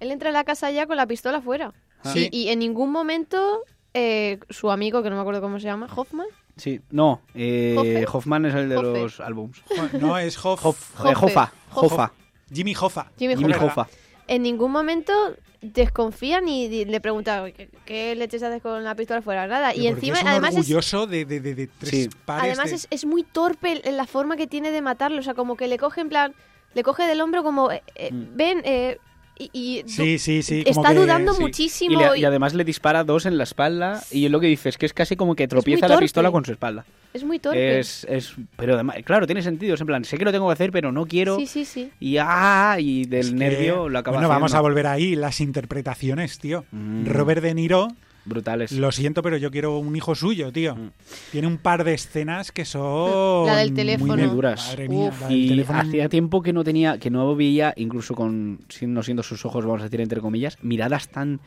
Él 0.00 0.10
entra 0.12 0.28
en 0.30 0.34
la 0.34 0.44
casa 0.44 0.70
ya 0.70 0.86
con 0.86 0.96
la 0.96 1.06
pistola 1.06 1.40
fuera. 1.42 1.72
Ah. 2.04 2.10
Sí. 2.12 2.28
Y, 2.30 2.44
y 2.44 2.48
en 2.50 2.60
ningún 2.60 2.92
momento 2.92 3.62
eh, 3.92 4.38
su 4.50 4.70
amigo, 4.70 5.02
que 5.02 5.10
no 5.10 5.16
me 5.16 5.22
acuerdo 5.22 5.40
cómo 5.40 5.58
se 5.58 5.66
llama, 5.66 5.88
Hoffman, 5.94 6.26
Sí, 6.56 6.80
no, 6.90 7.20
eh. 7.36 8.04
Hoffman 8.12 8.44
es 8.46 8.54
el 8.54 8.68
de 8.68 8.76
Hoffe. 8.76 9.00
los 9.02 9.20
álbums. 9.20 9.62
No, 10.00 10.18
es 10.18 10.36
Hoff, 10.44 10.64
Hoff, 10.66 11.00
Hoffa. 11.00 11.52
Hoffa, 11.72 12.12
Jimmy 12.52 12.74
Hoffa. 12.74 13.10
Jimmy 13.18 13.36
Jimmy 13.36 13.52
Hoffa. 13.52 13.64
Hoffa. 13.82 13.88
en 14.26 14.42
ningún 14.42 14.70
momento 14.72 15.12
desconfía 15.60 16.40
ni 16.40 16.68
di- 16.68 16.84
le 16.84 17.00
pregunta 17.00 17.44
¿qué, 17.50 17.68
qué 17.84 18.14
leches 18.14 18.42
haces 18.42 18.62
con 18.62 18.84
la 18.84 18.94
pistola 18.94 19.22
fuera? 19.22 19.46
Nada. 19.46 19.74
Y 19.74 19.86
encima, 19.86 20.16
es 20.18 20.22
un 20.22 20.28
además 20.28 20.50
es, 20.50 20.56
orgulloso 20.58 21.06
de, 21.06 21.24
de, 21.24 21.40
de, 21.40 21.54
de 21.54 21.66
tres 21.66 21.90
Sí. 22.04 22.10
pares 22.24 22.44
además 22.52 22.70
de- 22.70 22.76
es, 22.76 22.86
es 22.90 23.04
muy 23.04 23.22
torpe 23.24 23.80
en 23.88 23.96
la 23.96 24.06
forma 24.06 24.36
que 24.36 24.46
tiene 24.46 24.70
de 24.70 24.80
matarlo. 24.82 25.18
O 25.18 25.22
sea, 25.22 25.34
como 25.34 25.56
que 25.56 25.66
le 25.66 25.78
coge 25.78 26.00
en 26.00 26.08
plan, 26.08 26.34
le 26.74 26.82
coge 26.82 27.04
del 27.04 27.20
hombro 27.20 27.42
como, 27.42 27.70
eh, 27.72 27.82
eh, 27.96 28.12
Mm. 28.12 28.36
ven, 28.36 28.60
eh, 28.64 28.98
y, 29.38 29.50
y 29.52 29.82
Sí, 29.88 30.18
sí, 30.18 30.42
sí. 30.42 30.64
como 30.64 30.80
está 30.82 30.94
que- 30.94 31.00
dudando 31.00 31.32
Sí. 31.34 31.40
muchísimo. 31.42 31.92
Y, 31.92 31.96
le- 32.04 32.18
y 32.18 32.20
y 32.22 32.24
además 32.24 32.54
le 32.54 32.64
dispara 32.64 33.04
dos 33.04 33.24
en 33.26 33.38
la 33.38 33.44
espalda 33.44 34.02
y 34.10 34.28
lo 34.28 34.40
que 34.40 34.46
dice 34.48 34.68
es 34.68 34.78
que 34.78 34.86
es 34.86 34.92
casi 34.92 35.16
como 35.16 35.34
que 35.36 35.46
tropieza 35.48 35.86
la 35.88 35.98
pistola 35.98 36.30
con 36.30 36.44
su 36.44 36.52
espalda. 36.52 36.84
es 37.14 37.24
muy 37.24 37.38
torpe. 37.38 37.78
Es, 37.80 38.04
es, 38.08 38.34
pero 38.56 38.74
además, 38.74 38.96
claro, 39.04 39.26
tiene 39.26 39.42
sentido. 39.42 39.74
Es 39.74 39.80
en 39.80 39.86
plan, 39.86 40.04
sé 40.04 40.18
que 40.18 40.24
lo 40.24 40.30
tengo 40.32 40.46
que 40.48 40.52
hacer, 40.52 40.70
pero 40.70 40.92
no 40.92 41.06
quiero. 41.06 41.36
Sí, 41.36 41.46
sí, 41.46 41.64
sí. 41.64 41.90
Y 42.00 42.16
ah, 42.20 42.76
y 42.78 43.04
del 43.06 43.20
Es 43.20 43.28
que- 43.30 43.34
nervio 43.36 43.88
lo 43.88 43.98
acaba 43.98 44.16
Bueno, 44.18 44.28
vamos 44.28 44.54
a 44.54 44.60
volver 44.60 44.86
ahí. 44.86 45.16
Las 45.16 45.40
interpretaciones, 45.40 46.38
tío. 46.38 46.64
Mm. 46.70 47.06
Robert 47.06 47.42
De 47.42 47.54
Niro 47.54 47.88
brutales. 48.28 48.72
Lo 48.72 48.92
siento, 48.92 49.22
pero 49.22 49.36
yo 49.36 49.50
quiero 49.50 49.78
un 49.78 49.96
hijo 49.96 50.14
suyo, 50.14 50.52
tío. 50.52 50.76
Mm. 50.76 50.90
Tiene 51.32 51.46
un 51.46 51.58
par 51.58 51.84
de 51.84 51.94
escenas 51.94 52.52
que 52.52 52.64
son. 52.64 53.46
La 53.46 53.56
del 53.56 53.70
muy 53.70 53.76
teléfono. 53.76 54.16
ne- 54.16 54.26
Duras. 54.28 54.66
Madre 54.68 54.88
mía, 54.88 55.08
Uf. 55.08 55.20
la 55.22 55.28
del 55.28 55.36
Y 55.36 55.48
teléfono- 55.48 55.78
hacía 55.80 56.08
tiempo 56.08 56.42
que 56.42 56.52
no 56.52 56.62
tenía, 56.64 56.98
que 56.98 57.10
no 57.10 57.34
veía, 57.34 57.72
incluso 57.76 58.14
con 58.14 58.60
no 58.82 59.02
siendo 59.02 59.22
sus 59.22 59.44
ojos, 59.44 59.64
vamos 59.64 59.80
a 59.80 59.84
decir 59.84 60.00
entre 60.00 60.20
comillas, 60.20 60.58
miradas 60.62 61.08
tan 61.08 61.40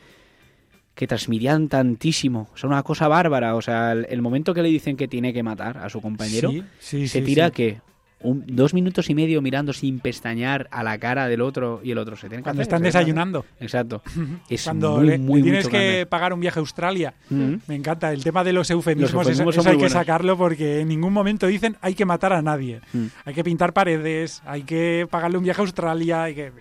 que 0.94 1.06
transmitían 1.06 1.68
tantísimo. 1.68 2.50
O 2.52 2.56
sea, 2.56 2.68
una 2.68 2.82
cosa 2.82 3.08
bárbara. 3.08 3.54
O 3.56 3.62
sea, 3.62 3.92
el, 3.92 4.06
el 4.10 4.20
momento 4.20 4.52
que 4.52 4.62
le 4.62 4.68
dicen 4.68 4.96
que 4.96 5.08
tiene 5.08 5.32
que 5.32 5.42
matar 5.42 5.78
a 5.78 5.88
su 5.88 6.00
compañero, 6.02 6.50
Sí, 6.50 6.62
sí, 6.78 7.08
se 7.08 7.20
sí, 7.20 7.24
tira 7.24 7.46
sí. 7.46 7.52
que 7.52 7.80
un- 8.22 8.44
dos 8.46 8.74
minutos 8.74 9.10
y 9.10 9.14
medio 9.14 9.40
mirando 9.42 9.72
sin 9.72 10.00
pestañear 10.00 10.68
a 10.70 10.82
la 10.82 10.98
cara 10.98 11.28
del 11.28 11.40
otro 11.40 11.80
y 11.82 11.90
el 11.90 11.98
otro 11.98 12.16
se 12.16 12.28
tiene 12.28 12.38
que 12.38 12.44
Cuando 12.44 12.62
hacer, 12.62 12.74
están 12.74 12.82
desayunando. 12.82 13.44
Exacto. 13.60 14.02
Es 14.48 14.64
Cuando 14.64 14.96
muy, 14.98 15.06
le, 15.06 15.18
muy, 15.18 15.40
le 15.40 15.44
tienes 15.44 15.64
muy 15.64 15.72
que 15.72 16.06
pagar 16.08 16.32
un 16.32 16.40
viaje 16.40 16.58
a 16.58 16.60
Australia. 16.60 17.14
Mm. 17.30 17.54
Me 17.66 17.74
encanta. 17.74 18.12
El 18.12 18.22
tema 18.22 18.44
de 18.44 18.52
los 18.52 18.70
eufemismos, 18.70 19.12
Los 19.12 19.26
eufemismos 19.28 19.56
eso, 19.58 19.70
hay 19.70 19.78
que 19.78 19.90
sacarlo 19.90 20.36
porque 20.36 20.80
en 20.80 20.88
ningún 20.88 21.12
momento 21.12 21.46
dicen 21.46 21.76
hay 21.80 21.94
que 21.94 22.04
matar 22.04 22.32
a 22.32 22.42
nadie. 22.42 22.80
Mm. 22.92 23.06
Hay 23.24 23.34
que 23.34 23.44
pintar 23.44 23.72
paredes, 23.72 24.42
hay 24.44 24.62
que 24.62 25.06
pagarle 25.10 25.38
un 25.38 25.44
viaje 25.44 25.60
a 25.60 25.64
Australia. 25.64 26.22
Hay 26.24 26.34
que... 26.34 26.52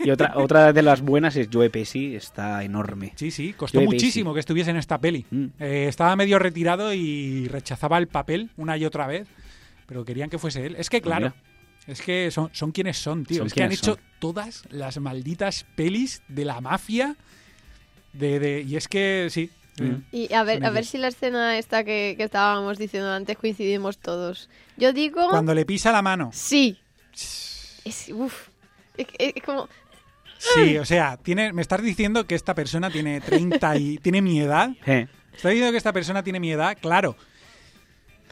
Y 0.00 0.10
otra, 0.10 0.32
otra 0.36 0.72
de 0.72 0.82
las 0.82 1.00
buenas 1.02 1.36
es 1.36 1.48
Joe 1.52 1.70
Pesci, 1.70 2.14
está 2.16 2.64
enorme. 2.64 3.12
Sí, 3.16 3.30
sí, 3.30 3.52
costó 3.52 3.78
Joe 3.78 3.86
muchísimo 3.86 4.34
que 4.34 4.40
estuviese 4.40 4.70
en 4.70 4.76
esta 4.76 4.98
peli. 4.98 5.24
Mm. 5.30 5.44
Eh, 5.60 5.86
estaba 5.88 6.16
medio 6.16 6.38
retirado 6.38 6.92
y 6.92 7.48
rechazaba 7.48 7.98
el 7.98 8.08
papel 8.08 8.50
una 8.56 8.76
y 8.76 8.84
otra 8.84 9.06
vez, 9.06 9.26
pero 9.86 10.04
querían 10.04 10.30
que 10.30 10.38
fuese 10.38 10.66
él. 10.66 10.76
Es 10.78 10.88
que, 10.90 11.00
Pues 11.00 11.08
claro, 11.10 11.34
mira. 11.36 11.92
es 11.92 12.00
que 12.02 12.30
son, 12.30 12.50
son 12.52 12.72
quienes 12.72 12.96
son, 12.98 13.24
tío. 13.24 13.38
Son 13.38 13.46
es 13.48 13.54
que 13.54 13.62
han 13.62 13.72
hecho 13.72 13.94
son. 13.94 14.00
todas 14.18 14.64
las 14.70 14.98
malditas 14.98 15.66
pelis 15.76 16.22
de 16.28 16.44
la 16.44 16.60
mafia. 16.60 17.16
De, 18.12 18.38
de- 18.38 18.62
y 18.62 18.76
es 18.76 18.86
que, 18.88 19.28
sí. 19.30 19.50
Mm. 19.80 19.94
Y 20.12 20.32
a 20.32 20.44
ver, 20.44 20.64
a 20.64 20.70
ver 20.70 20.84
si 20.84 20.98
la 20.98 21.08
escena 21.08 21.58
esta 21.58 21.82
que, 21.82 22.14
que 22.16 22.22
estábamos 22.24 22.78
diciendo 22.78 23.10
antes 23.12 23.36
coincidimos 23.36 23.98
todos. 23.98 24.48
Yo 24.76 24.92
digo... 24.92 25.28
Cuando 25.30 25.52
le 25.54 25.64
pisa 25.66 25.90
la 25.90 26.00
mano. 26.00 26.30
Sí. 26.32 26.78
Es, 27.84 28.08
uf. 28.14 28.48
Es, 28.96 29.06
es 29.18 29.42
como... 29.42 29.68
Sí, 30.38 30.76
o 30.78 30.84
sea, 30.84 31.16
tiene, 31.16 31.52
me 31.52 31.62
estás 31.62 31.82
diciendo 31.82 32.26
que 32.26 32.34
esta 32.34 32.54
persona 32.54 32.90
tiene 32.90 33.20
30 33.20 33.76
y 33.78 33.98
tiene 33.98 34.22
mi 34.22 34.40
edad. 34.40 34.70
Eh, 34.86 35.08
Estás 35.34 35.50
diciendo 35.50 35.72
que 35.72 35.78
esta 35.78 35.92
persona 35.92 36.22
tiene 36.22 36.38
mi 36.38 36.52
edad, 36.52 36.78
claro. 36.80 37.16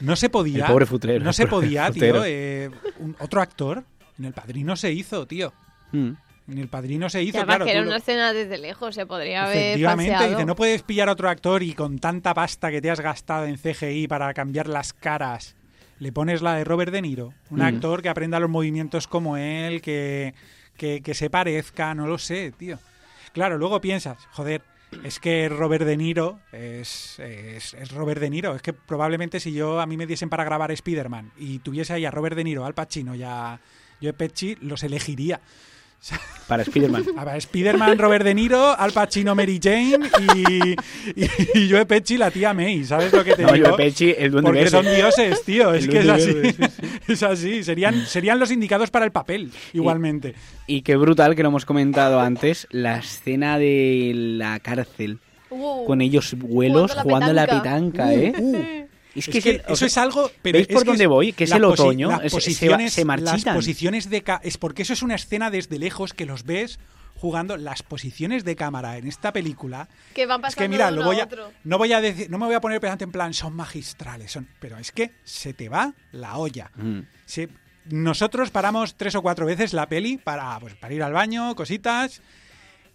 No 0.03 0.15
se 0.15 0.29
podía. 0.29 0.65
El 0.65 0.71
pobre 0.71 0.85
futrero, 0.85 1.23
No 1.23 1.33
se 1.33 1.47
podía, 1.47 1.89
tío. 1.91 2.23
eh, 2.25 2.69
un- 2.99 3.15
otro 3.19 3.41
actor. 3.41 3.83
En 4.19 4.25
el 4.25 4.33
padrino 4.33 4.75
se 4.75 4.91
hizo, 4.91 5.25
tío. 5.25 5.53
mm. 5.91 6.11
En 6.49 6.57
el 6.57 6.67
padrino 6.67 7.09
se 7.09 7.23
Y 7.23 7.29
hizo, 7.29 7.37
además 7.37 7.55
claro. 7.55 7.65
que 7.65 7.71
era 7.71 7.81
lo- 7.81 7.87
una 7.87 7.97
escena 7.97 8.33
desde 8.33 8.57
lejos, 8.57 8.93
se 8.95 9.05
podría 9.05 9.45
haber 9.45 9.57
Efectivamente, 9.57 10.29
dice, 10.29 10.45
no 10.45 10.55
puedes 10.57 10.81
pillar 10.83 11.07
a 11.07 11.13
otro 11.13 11.29
actor 11.29 11.63
y 11.63 11.73
con 11.73 11.99
tanta 11.99 12.33
pasta 12.33 12.69
que 12.69 12.81
te 12.81 12.91
has 12.91 12.99
gastado 12.99 13.45
en 13.45 13.57
CGI 13.57 14.07
para 14.09 14.33
cambiar 14.33 14.67
las 14.67 14.91
caras, 14.91 15.55
le 15.99 16.11
pones 16.11 16.41
la 16.41 16.55
de 16.55 16.65
Robert 16.65 16.91
De 16.91 17.01
Niro, 17.01 17.33
un 17.49 17.59
Mm. 17.59 17.61
actor 17.61 18.01
que 18.01 18.09
aprenda 18.09 18.41
los 18.41 18.49
movimientos 18.49 19.07
como 19.07 19.37
él, 19.37 19.81
que, 19.81 20.33
que, 20.75 21.01
que 21.01 21.13
se 21.13 21.29
parezca, 21.29 21.95
no 21.95 22.07
lo 22.07 22.17
sé, 22.17 22.51
tío. 22.57 22.77
Claro, 23.31 23.57
luego 23.57 23.79
piensas, 23.79 24.17
joder, 24.31 24.63
es 25.03 25.19
que 25.19 25.49
Robert 25.49 25.85
De 25.85 25.97
Niro 25.97 26.39
es, 26.51 27.19
es, 27.19 27.91
Robert 27.91 28.19
De 28.19 28.29
Niro. 28.29 28.55
Es 28.55 28.61
que 28.61 28.73
probablemente 28.73 29.39
si 29.39 29.53
yo 29.53 29.79
a 29.79 29.85
mí 29.85 29.97
me 29.97 30.05
diesen 30.05 30.29
para 30.29 30.43
grabar 30.43 30.71
Spider-Man 30.71 31.31
y 31.37 31.59
tuviese 31.59 31.93
ahí 31.93 32.05
a 32.05 32.11
Robert 32.11 32.35
De 32.35 32.43
Niro, 32.43 32.65
Al 32.65 32.73
Pacino 32.73 33.15
y 33.15 33.23
a 33.23 33.59
Joe 34.01 34.13
Pesci, 34.13 34.55
los 34.61 34.83
elegiría. 34.83 35.41
Para 36.47 36.63
Spider-Man. 36.63 37.05
A 37.17 37.23
ver, 37.25 37.37
Spider-Man, 37.37 37.97
Robert 37.97 38.25
De 38.25 38.33
Niro, 38.35 38.77
Al 38.77 38.91
Pacino, 38.91 39.33
Mary 39.33 39.59
Jane 39.63 39.97
y, 40.35 40.71
y, 41.15 41.27
y 41.55 41.71
Joe 41.71 41.85
Pesci, 41.85 42.17
la 42.17 42.29
tía 42.31 42.53
May. 42.53 42.83
¿Sabes 42.83 43.13
lo 43.13 43.23
que 43.23 43.33
te 43.35 43.43
No, 43.43 43.53
digo? 43.53 43.69
Joe 43.69 43.77
Pesci, 43.77 44.13
el 44.17 44.31
duende 44.31 44.49
Porque 44.49 44.63
verde. 44.65 44.69
son 44.71 44.85
dioses, 44.85 45.43
tío. 45.43 45.73
Es 45.73 45.85
El 45.85 45.89
que 45.89 45.99
es 45.99 46.09
así. 46.09 46.33
verde, 46.33 46.69
Es 47.07 47.23
así. 47.23 47.63
Serían, 47.63 48.05
serían 48.05 48.39
los 48.39 48.51
indicados 48.51 48.91
para 48.91 49.05
el 49.05 49.11
papel, 49.11 49.51
igualmente. 49.71 50.35
Y 50.67 50.81
qué 50.81 50.95
brutal 50.97 51.35
que 51.35 51.43
lo 51.43 51.49
hemos 51.49 51.65
comentado 51.65 52.19
antes, 52.19 52.67
la 52.71 52.97
escena 52.97 53.57
de 53.57 54.11
la 54.13 54.59
cárcel. 54.59 55.19
Uh, 55.49 55.85
Con 55.85 56.01
ellos 56.01 56.33
vuelos 56.37 56.91
Jugando 56.91 57.03
jugando 57.03 57.33
la 57.33 57.45
la 57.45 57.61
petanca. 57.61 58.07
petanca, 58.09 58.13
¿eh? 58.13 58.33
Uh, 58.37 58.92
Es 59.15 59.27
es 59.27 59.43
que, 59.43 59.49
es 59.51 59.59
o 59.61 59.73
eso 59.73 59.75
sea, 59.75 59.87
es 59.87 59.97
algo. 59.97 60.31
Pero 60.41 60.57
¿veis 60.57 60.67
es 60.69 60.73
por 60.75 60.85
dónde 60.85 61.03
es- 61.03 61.09
voy? 61.09 61.33
Que 61.33 61.43
es 61.43 61.51
el 61.51 61.63
otoño, 61.63 62.09
las 62.09 62.23
es- 62.23 62.31
se 62.31 62.37
posiciones, 62.37 62.93
se 62.93 63.05
marchitan. 63.05 63.35
Las 63.45 63.55
posiciones 63.55 64.09
de 64.09 64.23
es 64.43 64.57
porque 64.57 64.81
eso 64.81 64.93
es 64.93 65.01
una 65.03 65.15
escena 65.15 65.49
desde 65.51 65.77
lejos 65.79 66.13
que 66.13 66.25
los 66.25 66.43
ves 66.43 66.79
jugando 67.15 67.55
las 67.55 67.83
posiciones 67.83 68.43
de 68.43 68.55
cámara 68.55 68.97
en 68.97 69.07
esta 69.07 69.31
película. 69.31 69.87
que 70.13 70.25
van 70.25 70.39
Es 70.39 70.41
pasando 70.41 70.63
que 70.63 70.67
mira, 70.69 70.87
de 70.87 70.91
lo 70.93 71.01
uno 71.01 71.09
voy 71.09 71.19
a 71.19 71.23
a, 71.23 71.25
otro. 71.25 71.51
no 71.63 71.77
voy 71.77 71.93
a 71.93 72.01
decir, 72.01 72.29
no 72.29 72.37
me 72.37 72.47
voy 72.47 72.55
a 72.55 72.59
poner 72.61 72.81
pedante 72.81 73.03
en 73.05 73.11
plan 73.11 73.33
son 73.33 73.55
magistrales, 73.55 74.31
son, 74.31 74.47
pero 74.59 74.77
es 74.77 74.91
que 74.91 75.11
se 75.23 75.53
te 75.53 75.69
va 75.69 75.93
la 76.11 76.37
olla. 76.37 76.71
Mm. 76.75 77.01
Se- 77.25 77.49
nosotros 77.85 78.49
paramos 78.49 78.95
tres 78.95 79.13
o 79.15 79.21
cuatro 79.21 79.45
veces 79.45 79.73
la 79.73 79.87
peli 79.87 80.17
para, 80.17 80.59
pues, 80.59 80.73
para 80.75 80.93
ir 80.93 81.03
al 81.03 81.13
baño, 81.13 81.55
cositas. 81.55 82.21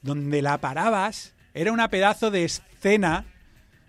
Donde 0.02 0.42
la 0.42 0.58
parabas 0.58 1.34
era 1.54 1.72
una 1.72 1.88
pedazo 1.88 2.30
de 2.30 2.44
escena. 2.44 3.24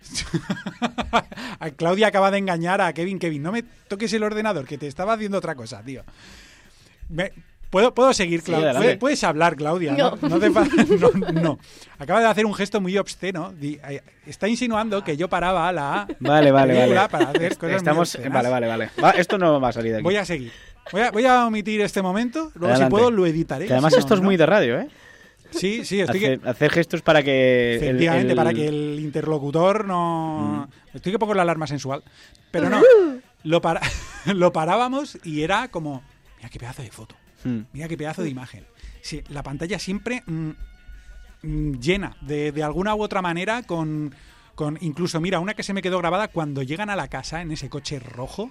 A 1.60 1.70
Claudia 1.70 2.08
acaba 2.08 2.30
de 2.30 2.38
engañar 2.38 2.80
a 2.80 2.92
Kevin. 2.92 3.18
Kevin, 3.18 3.42
no 3.42 3.52
me 3.52 3.62
toques 3.88 4.12
el 4.12 4.22
ordenador, 4.22 4.64
que 4.66 4.78
te 4.78 4.86
estaba 4.86 5.12
haciendo 5.14 5.38
otra 5.38 5.54
cosa, 5.54 5.82
tío. 5.82 6.02
Me- 7.08 7.32
¿Puedo, 7.70 7.94
¿Puedo 7.94 8.12
seguir, 8.12 8.42
Claudia? 8.42 8.98
Puedes 8.98 9.22
hablar, 9.22 9.54
Claudia. 9.54 9.92
No, 9.92 10.18
No. 10.22 10.28
No 10.28 10.40
te 10.40 10.50
no, 10.98 11.32
no. 11.40 11.58
Acaba 12.00 12.18
de 12.20 12.26
hacer 12.26 12.44
un 12.44 12.54
gesto 12.54 12.80
muy 12.80 12.98
obsceno. 12.98 13.54
Eh, 13.62 14.02
Está 14.26 14.48
insinuando 14.48 15.04
que 15.04 15.16
yo 15.16 15.28
paraba 15.28 15.70
la 15.72 16.08
Vale, 16.18 16.50
vale, 16.50 16.74
película 16.74 17.06
vale. 17.06 17.08
para 17.26 17.30
hacer 17.30 17.56
cosas 17.56 17.76
Estamos, 17.76 18.18
vale, 18.28 18.48
vale, 18.48 18.66
vale. 18.66 18.90
Va, 19.02 19.10
esto 19.12 19.38
no 19.38 19.60
va 19.60 19.68
a 19.68 19.72
salir 19.72 19.92
de 19.92 19.98
aquí. 19.98 20.02
Voy 20.04 20.16
a 20.16 20.24
seguir. 20.24 20.50
Voy 20.90 21.02
a, 21.02 21.10
voy 21.12 21.26
a 21.26 21.46
omitir 21.46 21.80
este 21.82 22.02
momento. 22.02 22.50
Luego, 22.54 22.74
Adelante. 22.74 22.86
si 22.86 22.90
puedo, 22.90 23.10
lo 23.12 23.24
editaré. 23.26 23.66
Que 23.66 23.74
además 23.74 23.92
Si 23.92 23.98
no, 23.98 24.00
esto 24.00 24.14
es 24.14 24.20
no. 24.20 24.24
muy 24.24 24.36
de 24.36 24.46
radio, 24.46 24.80
¿eh? 24.80 24.88
Sí, 25.50 25.84
sí, 25.84 26.00
estoy 26.00 26.20
que- 26.20 26.40
Hacer, 26.44 26.70
gestos 26.70 27.02
para 27.02 27.22
que... 27.22 27.76
Efectivamente, 27.76 28.32
el- 28.32 28.36
para 28.36 28.52
que 28.54 28.66
el 28.68 28.98
interlocutor 29.00 29.84
no... 29.84 30.68
Mm. 30.92 30.96
Estoy 30.96 31.12
que 31.12 31.18
pongo 31.18 31.34
la 31.34 31.42
alarma 31.42 31.66
sensual. 31.66 32.02
Pero 32.50 32.68
no, 32.70 32.80
lo, 33.44 33.60
para... 33.60 33.80
lo 34.26 34.52
parábamos 34.52 35.18
y 35.24 35.42
era 35.42 35.68
como... 35.68 36.02
Mira 36.38 36.48
qué 36.50 36.58
pedazo 36.58 36.82
de 36.82 36.90
foto. 36.90 37.14
Mm. 37.44 37.58
Mira 37.72 37.88
qué 37.88 37.96
pedazo 37.96 38.22
de 38.22 38.28
imagen. 38.30 38.64
Sí, 39.02 39.22
la 39.28 39.42
pantalla 39.42 39.78
siempre 39.78 40.22
mm, 40.26 40.50
mm, 41.42 41.72
llena 41.80 42.16
de, 42.20 42.52
de 42.52 42.62
alguna 42.62 42.94
u 42.94 43.02
otra 43.02 43.22
manera 43.22 43.62
con, 43.62 44.14
con... 44.54 44.78
Incluso, 44.80 45.20
mira, 45.20 45.40
una 45.40 45.54
que 45.54 45.62
se 45.62 45.72
me 45.72 45.82
quedó 45.82 45.98
grabada 45.98 46.28
cuando 46.28 46.62
llegan 46.62 46.90
a 46.90 46.96
la 46.96 47.08
casa 47.08 47.42
en 47.42 47.50
ese 47.52 47.68
coche 47.68 47.98
rojo. 47.98 48.50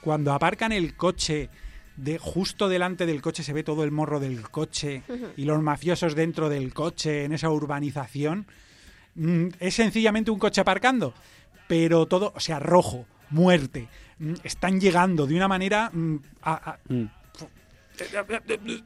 Cuando 0.00 0.32
aparcan 0.32 0.72
el 0.72 0.96
coche, 0.96 1.50
de 1.98 2.16
justo 2.18 2.68
delante 2.68 3.04
del 3.06 3.20
coche 3.20 3.42
se 3.42 3.52
ve 3.52 3.62
todo 3.62 3.84
el 3.84 3.90
morro 3.90 4.20
del 4.20 4.48
coche 4.48 5.02
y 5.36 5.44
los 5.44 5.60
mafiosos 5.60 6.14
dentro 6.14 6.48
del 6.48 6.72
coche 6.72 7.24
en 7.24 7.32
esa 7.32 7.50
urbanización. 7.50 8.46
Mm, 9.16 9.48
es 9.60 9.74
sencillamente 9.74 10.30
un 10.30 10.38
coche 10.38 10.60
aparcando, 10.60 11.12
pero 11.66 12.06
todo, 12.06 12.32
o 12.34 12.40
sea, 12.40 12.58
rojo, 12.60 13.04
muerte. 13.30 13.88
Mm, 14.20 14.34
Están 14.44 14.80
llegando 14.80 15.26
de 15.26 15.34
una 15.36 15.48
manera... 15.48 15.90
mm, 15.92 16.16
a- 16.42 16.70
a-. 16.70 16.78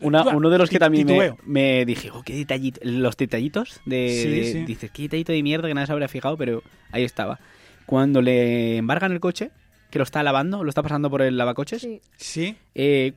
Una- 0.00 0.22
Buah, 0.22 0.34
uno 0.36 0.48
de 0.48 0.56
los 0.58 0.70
que 0.70 0.78
también 0.78 1.06
me, 1.06 1.34
me 1.44 1.84
dije, 1.84 2.10
oh, 2.10 2.22
qué 2.22 2.34
detallito, 2.34 2.80
los 2.82 3.14
detallitos 3.16 3.80
de, 3.84 4.08
Sí, 4.08 4.28
de- 4.30 4.52
sí. 4.52 4.64
dices, 4.64 4.90
qué 4.90 5.02
detallito 5.02 5.32
de 5.32 5.42
mierda 5.42 5.68
que 5.68 5.74
nadie 5.74 5.86
se 5.86 5.92
habría 5.92 6.08
fijado, 6.08 6.36
pero 6.38 6.62
ahí 6.92 7.04
estaba. 7.04 7.38
Cuando 7.84 8.22
le 8.22 8.78
embargan 8.78 9.12
el 9.12 9.20
coche, 9.20 9.50
que 9.92 9.98
lo 9.98 10.02
está 10.04 10.22
lavando, 10.24 10.64
lo 10.64 10.68
está 10.70 10.82
pasando 10.82 11.08
por 11.10 11.22
el 11.22 11.36
lavacoches, 11.36 11.82
Sí. 11.82 12.00
Sí, 12.16 12.56
eh, 12.74 13.12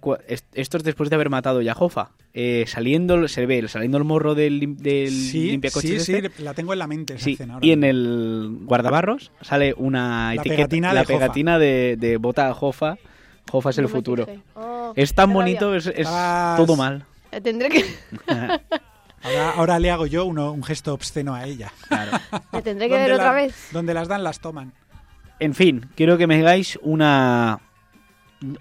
esto 0.53 0.77
es 0.77 0.83
después 0.83 1.09
de 1.09 1.15
haber 1.15 1.29
matado 1.29 1.61
ya 1.61 1.71
a 1.71 1.75
Jofa, 1.75 2.09
eh, 2.33 2.65
saliendo, 2.67 3.27
se 3.29 3.45
ve 3.45 3.65
saliendo 3.69 3.97
el 3.97 4.03
morro 4.03 4.35
del, 4.35 4.75
del 4.77 5.09
sí, 5.09 5.51
limpiacoches 5.51 6.03
sí, 6.03 6.13
este. 6.13 6.29
sí, 6.35 6.43
la 6.43 6.53
tengo 6.53 6.73
en 6.73 6.79
la 6.79 6.87
mente 6.87 7.13
esa 7.15 7.23
Sí, 7.23 7.31
escena 7.33 7.53
ahora 7.55 7.65
y 7.65 7.71
en 7.71 7.83
el 7.85 8.57
guardabarros 8.63 9.31
sale 9.41 9.73
una 9.77 10.27
La 10.35 10.41
etiqueta, 10.41 10.55
pegatina 10.57 10.93
la 10.93 10.99
de 11.01 11.07
pegatina 11.07 11.57
de, 11.59 11.95
de 11.97 12.17
bota 12.17 12.49
a 12.49 12.53
Jofa. 12.53 12.97
Jofa 13.49 13.69
es 13.69 13.77
el 13.77 13.83
No 13.83 13.89
futuro. 13.89 14.27
Oh, 14.55 14.91
Es 14.97 15.13
tan 15.15 15.31
bonito, 15.31 15.73
es, 15.75 15.87
es 15.87 15.99
Estás- 15.99 16.57
todo 16.57 16.75
mal. 16.75 17.05
Eh, 17.31 17.39
Tendré 17.39 17.69
que, 17.69 17.85
Ahora, 19.23 19.49
ahora 19.55 19.79
le 19.79 19.89
hago 19.89 20.05
yo 20.05 20.25
uno- 20.25 20.51
un 20.51 20.63
gesto 20.63 20.93
obsceno 20.93 21.33
a 21.33 21.45
ella. 21.45 21.71
Claro. 21.87 22.11
le 22.53 22.61
tendré 22.61 22.87
que 22.89 22.95
ver 22.95 23.13
otra 23.13 23.31
vez. 23.33 23.69
Donde 23.71 23.93
las 23.93 24.07
dan, 24.07 24.23
las 24.23 24.39
toman. 24.39 24.73
En 25.39 25.53
fin, 25.53 25.87
quiero 25.95 26.17
que 26.17 26.27
me 26.27 26.37
digáis 26.37 26.79
una 26.81 27.59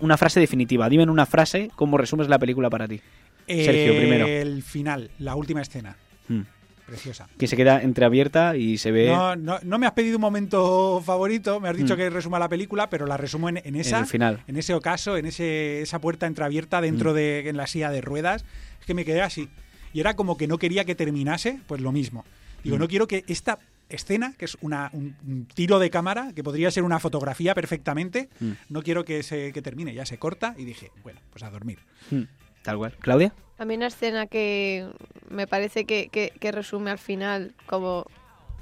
una 0.01 0.17
frase 0.17 0.41
definitiva. 0.41 0.89
Dime 0.89 1.03
en 1.03 1.11
una 1.11 1.27
frase 1.27 1.71
cómo 1.77 1.99
resumes 1.99 2.29
la 2.29 2.39
película 2.39 2.71
para 2.71 2.89
ti. 2.89 3.01
Sergio, 3.47 3.97
primero. 3.97 4.27
El 4.27 4.63
final, 4.63 5.11
la 5.19 5.35
última 5.35 5.61
escena. 5.61 5.97
Hmm. 6.29 6.43
Preciosa. 6.87 7.29
Que 7.39 7.47
se 7.47 7.57
queda 7.57 7.83
entreabierta 7.83 8.57
y 8.57 8.77
se 8.79 8.91
ve 8.93 9.07
No, 9.09 9.37
no, 9.37 9.59
no 9.63 9.79
me 9.79 9.87
has 9.87 9.93
pedido 9.93 10.17
un 10.17 10.21
momento 10.23 11.03
favorito, 11.05 11.59
me 11.61 11.69
has 11.69 11.77
dicho 11.77 11.95
Mm. 11.95 11.97
que 11.97 12.11
resuma 12.11 12.39
la 12.39 12.49
película, 12.49 12.89
pero 12.91 13.07
la 13.07 13.17
resumo 13.17 13.49
en, 13.49 13.57
en 13.59 13.63
en 13.67 13.77
esa, 13.77 14.01
el 14.01 14.07
final. 14.07 14.43
en 14.47 14.57
ese 14.57 14.75
ocaso, 14.75 15.17
en 15.17 15.25
ese, 15.27 15.81
esa 15.83 15.99
puerta 16.01 16.27
entreabierta 16.27 16.81
dentro 16.83 17.13
Mm. 17.13 17.15
de 17.15 17.49
en 17.49 17.57
la 17.57 17.67
silla 17.67 17.91
de 17.91 18.01
ruedas. 18.03 18.45
Es 18.81 18.87
que 18.87 18.95
me 18.95 19.05
quedé 19.05 19.23
así. 19.23 19.49
Y 19.95 20.01
era 20.01 20.15
como 20.15 20.37
que 20.37 20.47
no 20.47 20.59
quería 20.59 20.85
que 20.85 20.95
terminase, 20.95 21.59
pues 21.67 21.81
lo 21.81 21.91
mismo. 21.93 22.25
Digo, 22.63 22.77
Mm. 22.77 22.81
no 22.81 22.89
quiero 22.89 23.07
que 23.07 23.25
esta 23.29 23.59
escena, 23.89 24.35
que 24.39 24.45
es 24.47 24.57
una, 24.61 24.91
un, 24.93 25.17
un 25.27 25.47
tiro 25.47 25.79
de 25.79 25.91
cámara, 25.91 26.33
que 26.35 26.43
podría 26.43 26.71
ser 26.71 26.83
una 26.85 26.99
fotografía 26.99 27.55
perfectamente. 27.55 28.29
Mm. 28.41 28.51
No 28.71 28.83
quiero 28.83 29.05
que, 29.05 29.23
se, 29.23 29.53
que 29.53 29.63
termine, 29.63 29.95
ya 29.95 30.07
se 30.07 30.19
corta 30.19 30.55
y 30.57 30.65
dije, 30.65 30.91
bueno, 31.03 31.21
pues 31.31 31.43
a 31.43 31.51
dormir. 31.51 31.79
Mm, 32.11 32.23
Tal 32.63 32.79
cual. 32.79 32.97
¿Claudia? 32.99 33.33
A 33.59 33.65
mí 33.67 33.77
una 33.77 33.87
escena 33.89 34.27
que 34.27 34.89
me 35.29 35.47
parece 35.47 35.85
que, 35.85 36.09
que- 36.09 36.33
que 36.41 36.51
resume 36.53 36.91
al 36.91 36.99
final 36.99 37.53
como... 37.67 38.07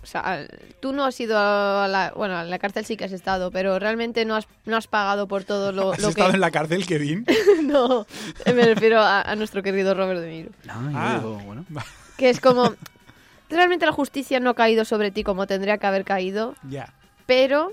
O 0.02 0.06
sea, 0.06 0.48
tú 0.80 0.92
no 0.92 1.04
has 1.04 1.18
ido 1.20 1.38
a 1.38 1.86
la... 1.86 2.12
Bueno, 2.16 2.36
a 2.36 2.42
la 2.42 2.58
cárcel 2.58 2.84
sí 2.84 2.96
que 2.96 3.04
has 3.04 3.12
estado, 3.12 3.52
pero 3.52 3.78
realmente 3.78 4.24
no 4.24 4.34
has, 4.34 4.48
no 4.66 4.76
has 4.76 4.88
pagado 4.88 5.28
por 5.28 5.44
todo 5.44 5.70
lo, 5.70 5.92
¿Has 5.92 6.02
lo 6.02 6.08
estado 6.08 6.30
que... 6.30 6.34
en 6.34 6.40
la 6.40 6.50
cárcel, 6.50 6.84
Kevin? 6.84 7.24
no, 7.62 8.04
me 8.46 8.64
refiero 8.64 8.98
a, 9.00 9.22
a 9.22 9.36
nuestro 9.36 9.62
querido 9.62 9.94
Robert 9.94 10.18
De 10.20 10.28
Niro. 10.30 10.50
No, 10.64 10.90
Ah. 10.98 11.18
digo, 11.20 11.38
bueno. 11.46 11.64
Que 12.18 12.30
es 12.30 12.40
como... 12.40 12.74
Realmente 13.52 13.86
la 13.86 13.92
justicia 13.92 14.40
no 14.40 14.50
ha 14.50 14.54
caído 14.54 14.84
sobre 14.84 15.10
ti 15.10 15.22
como 15.24 15.46
tendría 15.46 15.78
que 15.78 15.86
haber 15.86 16.04
caído, 16.04 16.54
ya. 16.68 16.92
pero... 17.26 17.72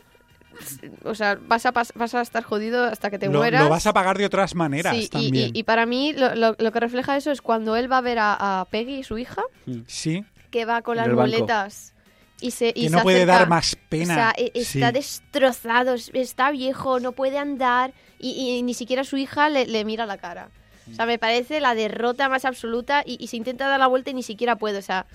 O 1.05 1.15
sea, 1.15 1.37
vas 1.41 1.65
a, 1.65 1.71
vas 1.71 2.15
a 2.15 2.21
estar 2.21 2.43
jodido 2.43 2.83
hasta 2.83 3.09
que 3.09 3.17
te 3.17 3.27
Lo, 3.27 3.37
mueras. 3.39 3.63
lo 3.63 3.69
vas 3.69 3.85
a 3.87 3.93
pagar 3.93 4.17
de 4.17 4.25
otras 4.25 4.55
maneras 4.55 4.93
Sí, 4.95 5.03
y, 5.03 5.07
también. 5.07 5.51
y- 5.55 5.59
y 5.59 5.63
para 5.63 5.85
mí 5.85 6.11
lo, 6.11 6.35
lo- 6.35 6.55
lo 6.57 6.71
que 6.73 6.79
refleja 6.81 7.15
eso 7.15 7.31
es 7.31 7.41
cuando 7.41 7.77
él 7.77 7.89
va 7.89 7.99
a 7.99 8.01
ver 8.01 8.19
a, 8.19 8.59
a 8.61 8.65
Peggy, 8.65 9.03
su 9.03 9.17
hija, 9.17 9.41
Sí, 9.87 10.25
que 10.51 10.65
va 10.65 10.81
con 10.81 10.97
las 10.97 11.07
muletas 11.07 11.93
y 12.41 12.51
se 12.51 12.69
y 12.69 12.73
que 12.83 12.89
se 12.89 12.95
no 12.95 13.03
puede 13.03 13.25
dar 13.25 13.47
más 13.47 13.77
pena. 13.87 14.13
O 14.13 14.15
sea, 14.17 14.33
e- 14.35 14.51
Sí. 14.65 14.79
está 14.79 14.91
destrozado, 14.91 15.93
es- 15.93 16.11
está 16.13 16.51
viejo, 16.51 16.99
no 16.99 17.13
puede 17.13 17.37
andar 17.37 17.93
y, 18.19 18.57
y 18.57 18.61
ni 18.63 18.73
siquiera 18.73 19.05
su 19.05 19.15
hija 19.15 19.47
le, 19.49 19.65
le 19.65 19.85
mira 19.85 20.05
la 20.05 20.17
cara. 20.17 20.49
O 20.91 20.95
sea, 20.95 21.05
me 21.05 21.19
parece 21.19 21.61
la 21.61 21.73
derrota 21.75 22.27
más 22.27 22.43
absoluta 22.43 23.03
y, 23.05 23.15
y 23.23 23.27
se 23.27 23.37
intenta 23.37 23.67
dar 23.69 23.79
la 23.79 23.87
vuelta 23.87 24.09
y 24.09 24.13
ni 24.15 24.23
siquiera 24.23 24.57
puede. 24.57 24.79
O 24.79 24.81
sea, 24.81 25.05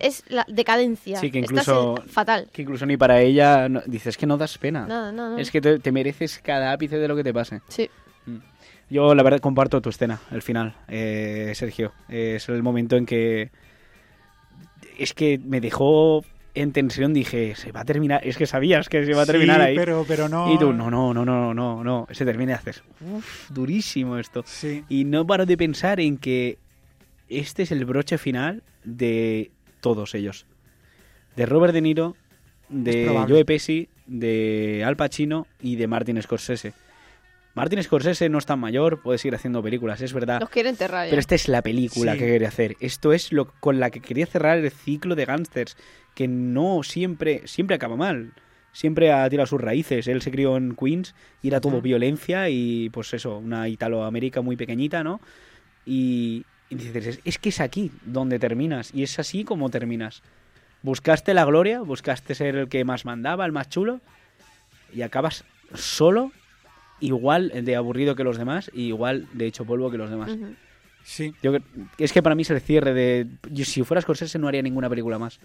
es 0.00 0.24
la 0.28 0.44
decadencia. 0.48 1.18
Sí, 1.18 1.30
que 1.30 1.38
incluso- 1.40 1.96
fatal. 2.08 2.48
Que 2.52 2.62
incluso 2.62 2.86
ni 2.86 2.96
para 2.96 3.20
ella 3.20 3.68
no- 3.68 3.82
dices 3.86 4.16
que 4.16 4.26
no 4.26 4.36
das 4.36 4.58
pena. 4.58 4.86
Nada, 4.86 5.12
nada. 5.12 5.40
Es 5.40 5.50
que 5.50 5.60
te, 5.60 5.78
te 5.78 5.92
mereces 5.92 6.40
cada 6.42 6.72
ápice 6.72 6.98
de 6.98 7.06
lo 7.08 7.14
que 7.16 7.24
te 7.24 7.32
pase. 7.32 7.60
Sí. 7.68 7.88
Yo, 8.88 9.14
la 9.14 9.22
verdad, 9.22 9.38
comparto 9.38 9.80
tu 9.80 9.88
escena, 9.90 10.20
el 10.32 10.42
final, 10.42 10.74
eh, 10.88 11.52
Sergio. 11.54 11.92
Es 12.08 12.48
el 12.48 12.62
momento 12.62 12.96
en 12.96 13.06
que. 13.06 13.50
Es 14.98 15.14
que 15.14 15.38
me 15.38 15.60
dejó 15.60 16.24
en 16.54 16.72
tensión. 16.72 17.14
Dije, 17.14 17.54
se 17.54 17.70
va 17.70 17.80
a 17.80 17.84
terminar. 17.84 18.26
Es 18.26 18.36
que 18.36 18.46
sabías 18.46 18.88
que 18.88 19.04
se 19.04 19.12
iba 19.12 19.22
a 19.22 19.26
terminar 19.26 19.58
Sí, 19.60 19.62
ahí. 19.68 19.76
Pero, 19.76 20.04
pero 20.08 20.28
no. 20.28 20.52
Y 20.52 20.58
tú, 20.58 20.72
no, 20.72 20.90
no, 20.90 21.14
no, 21.14 21.24
no, 21.24 21.54
no, 21.54 21.84
no. 21.84 22.06
Se 22.10 22.24
termina 22.24 22.52
y 22.52 22.54
haces, 22.56 22.82
uff, 23.00 23.50
durísimo 23.50 24.18
esto. 24.18 24.42
Sí. 24.44 24.84
Y 24.88 25.04
no 25.04 25.24
paro 25.26 25.46
de 25.46 25.56
pensar 25.56 26.00
en 26.00 26.18
que 26.18 26.58
este 27.28 27.62
es 27.62 27.70
el 27.70 27.84
broche 27.84 28.18
final 28.18 28.64
de 28.82 29.52
todos 29.80 30.14
ellos. 30.14 30.46
De 31.36 31.46
Robert 31.46 31.72
De 31.72 31.80
Niro, 31.80 32.16
de. 32.68 33.06
Joe 33.28 33.44
Pesci, 33.44 33.88
de 34.06 34.82
Al 34.86 34.96
Pacino 34.96 35.46
y 35.60 35.76
de 35.76 35.86
Martin 35.86 36.20
Scorsese. 36.22 36.72
Martin 37.54 37.82
Scorsese 37.82 38.28
no 38.28 38.38
es 38.38 38.46
tan 38.46 38.60
mayor, 38.60 39.02
puede 39.02 39.18
seguir 39.18 39.34
haciendo 39.34 39.62
películas, 39.62 40.00
es 40.00 40.12
verdad. 40.12 40.40
Los 40.40 40.50
quiere 40.50 40.68
enterrar 40.68 41.06
ya. 41.06 41.10
Pero 41.10 41.20
esta 41.20 41.34
es 41.34 41.48
la 41.48 41.62
película 41.62 42.12
Sí. 42.12 42.18
que 42.18 42.26
quería 42.26 42.48
hacer. 42.48 42.76
Esto 42.80 43.12
es 43.12 43.32
lo 43.32 43.46
con 43.60 43.80
la 43.80 43.90
que 43.90 44.00
quería 44.00 44.26
cerrar 44.26 44.58
el 44.58 44.70
ciclo 44.70 45.16
de 45.16 45.24
gángsters, 45.24 45.76
que 46.14 46.28
no 46.28 46.82
siempre 46.84 47.42
siempre 47.46 47.74
acaba 47.76 47.96
mal. 47.96 48.32
Siempre 48.72 49.10
ha 49.10 49.28
tirado 49.28 49.48
sus 49.48 49.60
raíces. 49.60 50.06
Él 50.06 50.22
se 50.22 50.30
crió 50.30 50.56
en 50.56 50.76
Queens 50.76 51.16
y 51.42 51.48
era 51.48 51.60
todo 51.60 51.80
violencia 51.82 52.48
y 52.48 52.88
pues 52.90 53.12
eso, 53.14 53.38
una 53.38 53.68
Italoamérica 53.68 54.42
muy 54.42 54.54
pequeñita, 54.56 55.02
¿no? 55.02 55.20
Y, 55.84 56.44
y 56.70 56.76
dices, 56.76 57.06
es, 57.06 57.20
es 57.24 57.38
que 57.38 57.50
es 57.50 57.60
aquí 57.60 57.90
donde 58.04 58.38
terminas 58.38 58.90
y 58.94 59.02
es 59.02 59.18
así 59.18 59.44
como 59.44 59.68
terminas. 59.68 60.22
Buscaste 60.82 61.34
la 61.34 61.44
gloria, 61.44 61.80
buscaste 61.80 62.34
ser 62.34 62.56
el 62.56 62.68
que 62.68 62.84
más 62.84 63.04
mandaba, 63.04 63.44
el 63.44 63.52
más 63.52 63.68
chulo 63.68 64.00
y 64.92 65.02
acabas 65.02 65.44
solo, 65.74 66.32
igual 67.00 67.52
de 67.64 67.76
aburrido 67.76 68.14
que 68.14 68.24
los 68.24 68.38
demás 68.38 68.70
y 68.72 68.84
igual 68.84 69.28
de 69.32 69.46
hecho 69.46 69.64
polvo 69.64 69.90
que 69.90 69.98
los 69.98 70.10
demás. 70.10 70.30
Sí. 71.02 71.34
Yo, 71.42 71.52
es 71.98 72.12
que 72.12 72.22
para 72.22 72.34
mí 72.34 72.42
es 72.42 72.50
el 72.50 72.60
cierre 72.60 72.94
de. 72.94 73.26
Yo, 73.50 73.64
si 73.64 73.82
fuera 73.82 74.00
Scorsese 74.00 74.38
no 74.38 74.48
haría 74.48 74.62
ninguna 74.62 74.88
película 74.88 75.18
más. 75.18 75.40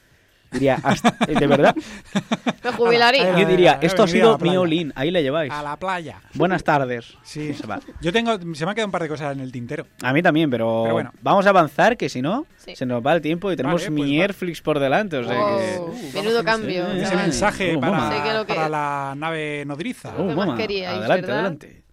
Diría, 0.51 0.79
hasta- 0.83 1.11
de 1.27 1.47
verdad. 1.47 1.75
Me 2.63 2.71
jubilaría. 2.71 3.33
Ah, 3.35 3.39
Yo 3.39 3.47
diría, 3.47 3.79
esto 3.81 4.03
ha 4.03 4.07
sido 4.07 4.37
mi 4.37 4.55
all-in, 4.55 4.93
ahí 4.95 5.11
la 5.11 5.21
lleváis. 5.21 5.51
A 5.51 5.61
la 5.61 5.77
playa. 5.77 6.21
Buenas 6.33 6.63
tardes. 6.63 7.17
Sí. 7.23 7.53
Se 7.59 7.67
va. 7.67 7.79
Yo 8.01 8.13
tengo. 8.13 8.37
Se 8.53 8.65
me 8.65 8.71
ha 8.71 8.75
quedado 8.75 8.87
un 8.87 8.91
par 8.91 9.01
de 9.03 9.09
cosas 9.09 9.33
en 9.35 9.41
el 9.41 9.51
tintero. 9.51 9.85
A 10.01 10.13
mí 10.13 10.21
también, 10.21 10.49
pero, 10.49 10.81
Pero 10.83 10.93
bueno. 10.93 11.11
vamos 11.21 11.45
a 11.45 11.49
avanzar, 11.49 11.97
que 11.97 12.07
si 12.09 12.21
no, 12.21 12.45
Sí. 12.57 12.75
se 12.75 12.85
nos 12.85 13.05
va 13.05 13.13
el 13.13 13.21
tiempo 13.21 13.51
y 13.51 13.55
tenemos 13.55 13.81
Vale, 13.81 13.95
pues 13.95 14.07
mi. 14.09 14.21
Airflix 14.21 14.61
por 14.61 14.79
delante. 14.79 15.17
O 15.17 15.23
sea 15.23 15.39
Oh, 15.39 15.57
que... 15.57 15.79
Uh, 15.79 16.13
menudo 16.15 16.43
cambio. 16.43 16.87
ese- 16.87 17.03
Ese 17.03 17.15
mensaje 17.15 17.75
oh, 17.75 17.79
para, 17.79 18.69
la 18.69 19.13
nave 19.17 19.63
nodriza. 19.65 20.13
¿Qué 20.15 20.23
más 20.23 20.35
mamá, 20.35 20.55
queríais, 20.57 20.89
adelante, 20.97 21.21
verdad? 21.21 21.39
adelante. 21.39 21.84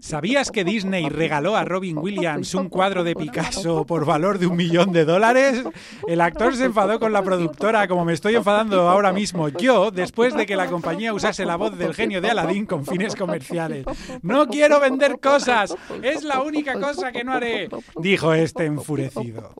¿Sabías 0.00 0.50
que 0.50 0.64
Disney 0.64 1.08
regaló 1.08 1.56
a 1.56 1.64
Robin 1.64 1.98
Williams 1.98 2.54
un 2.54 2.68
cuadro 2.68 3.04
de 3.04 3.14
Picasso 3.14 3.84
por 3.84 4.04
valor 4.04 4.38
de 4.38 4.46
un 4.46 4.56
millón 4.56 4.92
de 4.92 5.04
dólares? 5.04 5.64
El 6.06 6.20
actor 6.20 6.54
se 6.54 6.64
enfadó 6.64 7.00
con 7.00 7.12
la 7.12 7.22
productora 7.22 7.88
como 7.88 8.04
me 8.04 8.12
estoy 8.12 8.36
enfadando 8.36 8.88
ahora 8.88 9.12
mismo 9.12 9.48
yo 9.48 9.90
después 9.90 10.34
de 10.34 10.46
que 10.46 10.56
la 10.56 10.68
compañía 10.68 11.12
usase 11.12 11.44
la 11.44 11.56
voz 11.56 11.76
del 11.76 11.94
genio 11.94 12.20
de 12.20 12.30
Aladdin 12.30 12.66
con 12.66 12.86
fines 12.86 13.16
comerciales. 13.16 13.84
No 14.22 14.46
quiero 14.46 14.80
vender 14.80 15.18
cosas, 15.20 15.76
es 16.02 16.22
la 16.22 16.42
única 16.42 16.78
cosa 16.80 17.12
que 17.12 17.24
no 17.24 17.32
haré, 17.32 17.68
dijo 17.96 18.32
este 18.32 18.64
enfurecido. 18.64 19.54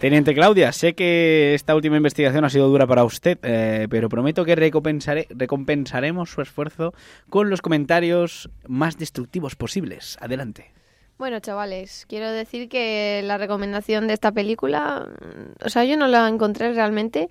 Teniente 0.00 0.32
Claudia, 0.32 0.70
sé 0.70 0.94
que 0.94 1.54
esta 1.54 1.74
última 1.74 1.96
investigación 1.96 2.44
ha 2.44 2.50
sido 2.50 2.68
dura 2.68 2.86
para 2.86 3.02
usted, 3.02 3.36
eh, 3.42 3.88
pero 3.90 4.08
prometo 4.08 4.44
que 4.44 4.54
recompensaremos 4.54 6.30
su 6.30 6.40
esfuerzo 6.40 6.94
con 7.28 7.50
los 7.50 7.62
comentarios 7.62 8.48
más 8.68 8.96
destructivos 8.96 9.56
posibles. 9.56 10.16
Adelante. 10.20 10.70
Bueno, 11.18 11.40
chavales, 11.40 12.06
quiero 12.08 12.30
decir 12.30 12.68
que 12.68 13.22
la 13.24 13.38
recomendación 13.38 14.06
de 14.06 14.14
esta 14.14 14.30
película, 14.30 15.08
mm, 15.08 15.66
o 15.66 15.68
sea, 15.68 15.84
yo 15.84 15.96
no 15.96 16.06
la 16.06 16.28
encontré 16.28 16.72
realmente. 16.72 17.28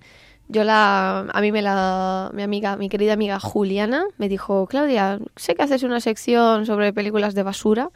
Yo 0.48 0.62
la, 0.62 1.20
a 1.20 1.40
mí 1.40 1.52
me 1.52 1.62
la, 1.62 2.30
mi 2.34 2.42
amiga, 2.42 2.76
mi 2.76 2.90
querida 2.90 3.14
amiga 3.14 3.40
Juliana 3.40 4.04
me 4.18 4.28
dijo, 4.28 4.66
Claudia, 4.66 5.20
sé 5.36 5.54
que 5.54 5.62
haces 5.62 5.84
una 5.84 6.00
sección 6.00 6.66
sobre 6.66 6.92
películas 6.92 7.34
de 7.34 7.44
basura. 7.44 7.88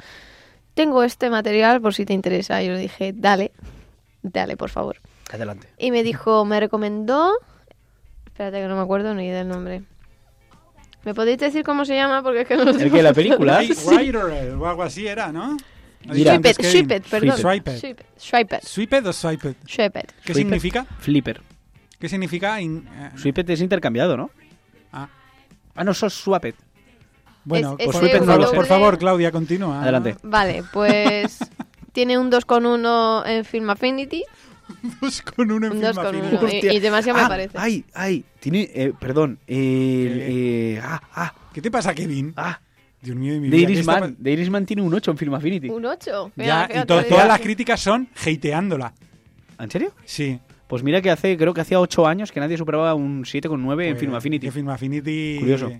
Tengo 0.73 1.03
este 1.03 1.29
material 1.29 1.83
por 1.83 1.93
si 1.93 2.07
te 2.07 2.15
interesa. 2.15 2.63
Yo 2.63 2.73
le 2.73 2.79
dije, 2.79 3.13
dale, 3.15 3.53
dale, 4.23 4.57
por 4.57 4.71
favor. 4.71 4.97
Adelante. 5.33 5.69
Y 5.79 5.91
me 5.91 6.03
dijo, 6.03 6.45
me 6.45 6.61
recomendó, 6.61 7.33
espérate 8.27 8.61
que 8.61 8.67
no 8.69 8.77
me 8.77 8.83
acuerdo 8.83 9.15
ni 9.15 9.29
del 9.31 9.49
nombre. 9.49 9.83
¿Me 11.05 11.15
podéis 11.15 11.39
decir 11.39 11.65
cómo 11.65 11.85
se 11.85 11.95
llama? 11.97 12.23
Porque 12.23 12.43
es 12.43 12.49
que 12.49 12.57
no 12.57 12.65
lo 12.65 12.71
¿El 12.71 12.91
que, 12.93 13.03
la 13.03 13.13
película? 13.13 13.61
Rider 13.61 14.55
o 14.57 14.67
algo 14.69 14.83
así 14.85 15.07
era, 15.07 15.33
¿no? 15.33 15.57
¿Ha 16.09 16.15
dicho 16.15 16.15
Mira. 16.15 16.35
antes 16.35 16.57
Swiped? 16.57 16.71
Swiped, 16.71 17.03
perdón. 17.11 17.39
Swiped. 17.39 17.79
Swiped, 17.79 18.05
Swiped, 18.17 18.61
¿Swiped 18.63 19.07
o 19.07 19.13
swiped? 19.13 19.57
Swiped. 19.67 20.07
¿Qué 20.25 20.33
Swiped. 20.33 20.35
significa? 20.35 20.85
Flipper. 20.99 21.41
¿Qué 21.99 22.09
significa? 22.09 22.61
eh, 22.61 22.83
Swippet 23.17 23.49
es 23.51 23.61
intercambiado, 23.61 24.17
¿no? 24.17 24.31
ah, 24.93 25.09
Ah, 25.75 25.85
no, 25.85 25.95
sos 25.95 26.13
Swappet. 26.13 26.55
bueno, 27.45 27.77
Swiped 27.79 28.25
por 28.55 28.67
favor, 28.67 28.99
Claudia, 28.99 29.31
continúa. 29.33 29.83
Adelante. 29.83 30.17
Vale, 30.23 30.65
pues 30.73 31.39
tiene 31.93 32.19
un 32.19 32.31
2,1 32.31 33.23
en 33.29 33.45
Film 33.45 33.71
Affinity. 33.71 34.25
Dos 35.01 35.23
con 35.23 35.51
uno 35.51 35.67
en 35.67 35.73
Un 35.73 35.79
Film 35.81 35.93
2,1. 35.93 36.37
Affinity. 36.37 36.69
Y, 36.69 36.81
demasiado 36.81 37.19
Ah, 37.19 37.23
me 37.25 37.29
parece. 37.29 37.59
Ay, 37.59 37.85
ay, 37.95 38.25
tiene, 38.41 38.71
eh, 38.75 38.93
perdón, 38.99 39.39
el, 39.47 39.57
¿Qué? 39.57 40.75
eh, 40.77 40.81
ah, 40.83 41.01
ah, 41.15 41.35
¿Qué 41.53 41.61
te 41.61 41.71
pasa, 41.71 41.95
Kevin? 41.95 42.33
ah, 42.37 42.61
Dios 43.01 43.17
mío 43.17 43.35
de 43.35 43.41
mi 43.41 43.51
The 43.51 43.57
vida. 43.57 43.67
¿qué 43.69 43.73
está 43.81 43.93
Irishman, 43.93 44.17
The 44.23 44.31
Irishman 44.33 44.67
tiene 44.67 44.83
un 44.83 44.95
8 44.95 45.11
en 45.11 45.19
Film 45.19 45.35
Affinity. 45.35 45.69
Un 45.69 45.85
8. 45.85 46.33
pa- 46.37 46.45
Ya, 46.45 46.69
y 46.73 46.87
to- 46.87 47.05
todas 47.05 47.27
las 47.29 47.41
críticas 47.41 47.81
son 47.81 48.09
hateándola. 48.15 48.95
¿En 49.59 49.71
serio? 49.71 49.93
Sí. 50.05 50.39
Pues 50.69 50.83
mira 50.83 51.03
que 51.03 51.11
hace, 51.11 51.37
creo 51.37 51.53
que 51.53 51.61
hacía 51.61 51.79
8 51.81 52.07
años 52.07 52.33
que 52.33 52.41
nadie 52.41 52.57
superaba 52.57 52.95
un 52.95 53.25
7,9 53.25 53.85
en 53.85 53.93
Pues, 53.93 54.01
Film 54.01 54.15
Affinity. 54.15 54.47
de 54.47 54.53
Film 54.53 54.69
Affinity. 54.71 55.37
Curioso. 55.41 55.73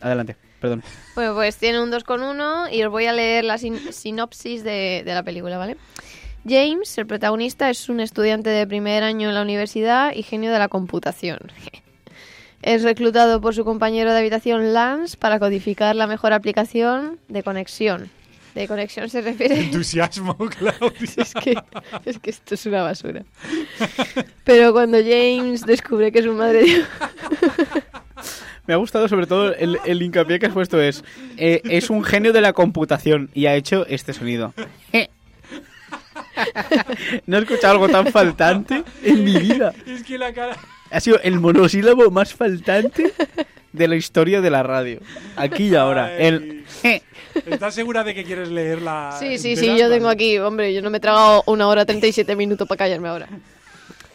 Adelante, 0.00 0.36
perdón. 0.64 0.82
Bueno, 1.14 1.34
pues 1.34 1.56
tiene 1.58 1.78
un 1.82 1.90
2,1 1.92 2.72
y 2.72 2.82
os 2.82 2.90
voy 2.90 3.04
a 3.04 3.12
leer 3.12 3.44
la 3.44 3.58
sin- 3.58 3.92
sinopsis 3.92 4.64
de, 4.64 5.02
de 5.04 5.14
la 5.14 5.22
película, 5.22 5.58
¿vale? 5.58 5.76
James, 6.48 6.96
el 6.98 7.06
protagonista, 7.06 7.68
es 7.68 7.88
un 7.90 8.00
estudiante 8.00 8.48
de 8.50 8.66
primer 8.66 9.02
año 9.02 9.28
en 9.28 9.34
la 9.34 9.42
universidad 9.42 10.14
y 10.14 10.22
genio 10.22 10.52
de 10.52 10.58
la 10.58 10.68
computación. 10.68 11.38
Es 12.62 12.82
reclutado 12.82 13.42
por 13.42 13.54
su 13.54 13.62
compañero 13.62 14.10
de 14.14 14.18
habitación 14.20 14.72
Lance 14.72 15.18
para 15.18 15.38
codificar 15.38 15.94
la 15.96 16.06
mejor 16.06 16.32
aplicación 16.32 17.18
de 17.28 17.42
conexión. 17.42 18.08
De 18.54 18.66
conexión 18.66 19.10
se 19.10 19.20
refiere... 19.20 19.60
Entusiasmo, 19.64 20.34
Claudia. 20.58 20.90
es, 21.18 21.34
que, 21.34 21.58
es 22.06 22.18
que 22.20 22.30
esto 22.30 22.54
es 22.54 22.64
una 22.64 22.82
basura. 22.82 23.22
Pero 24.44 24.72
cuando 24.72 24.96
James 24.96 25.66
descubre 25.66 26.10
que 26.10 26.22
su 26.22 26.32
madre... 26.32 26.64
Me 28.66 28.74
ha 28.74 28.76
gustado 28.78 29.08
sobre 29.08 29.26
todo 29.26 29.54
el, 29.54 29.78
el 29.84 30.02
hincapié 30.02 30.38
que 30.38 30.46
has 30.46 30.52
puesto 30.52 30.80
es 30.80 31.04
eh, 31.36 31.60
es 31.64 31.90
un 31.90 32.02
genio 32.02 32.32
de 32.32 32.40
la 32.40 32.52
computación 32.52 33.30
y 33.34 33.46
ha 33.46 33.54
hecho 33.54 33.86
este 33.86 34.12
sonido. 34.12 34.54
No 37.26 37.38
he 37.38 37.40
escuchado 37.42 37.74
algo 37.74 37.88
tan 37.88 38.08
faltante 38.08 38.82
en 39.02 39.24
mi 39.24 39.36
vida. 39.38 39.72
Es 39.86 40.02
que 40.02 40.18
la 40.18 40.32
cara... 40.32 40.56
Ha 40.90 41.00
sido 41.00 41.20
el 41.22 41.38
monosílabo 41.38 42.10
más 42.10 42.34
faltante 42.34 43.12
de 43.72 43.88
la 43.88 43.96
historia 43.96 44.40
de 44.40 44.50
la 44.50 44.62
radio. 44.62 45.00
Aquí 45.36 45.68
y 45.68 45.74
ahora. 45.74 46.16
El 46.16 46.64
¿Estás 47.46 47.74
segura 47.74 48.04
de 48.04 48.14
que 48.14 48.24
quieres 48.24 48.48
leerla? 48.48 49.16
Sí, 49.18 49.38
sí, 49.38 49.56
sí, 49.56 49.76
yo 49.76 49.88
tengo 49.88 50.08
aquí, 50.08 50.38
hombre, 50.38 50.72
yo 50.72 50.82
no 50.82 50.90
me 50.90 50.98
he 50.98 51.00
tragado 51.00 51.42
una 51.46 51.66
hora 51.66 51.84
37 51.84 52.36
minutos 52.36 52.66
para 52.68 52.78
callarme 52.78 53.08
ahora. 53.08 53.28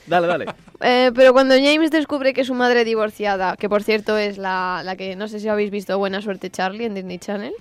Dale, 0.09 0.27
dale. 0.27 0.45
Eh, 0.81 1.11
pero 1.13 1.33
cuando 1.33 1.55
James 1.55 1.91
descubre 1.91 2.33
que 2.33 2.45
su 2.45 2.53
madre 2.53 2.85
divorciada, 2.85 3.57
que 3.57 3.67
por 3.67 3.83
cierto 3.83 4.17
es 4.17 4.37
la, 4.37 4.81
la 4.85 4.95
que 4.95 5.17
no 5.17 5.27
sé 5.27 5.41
si 5.41 5.49
habéis 5.49 5.71
visto 5.71 5.97
Buena 5.99 6.21
Suerte 6.21 6.49
Charlie 6.49 6.85
en 6.85 6.95
Disney 6.95 7.17
Channel, 7.19 7.51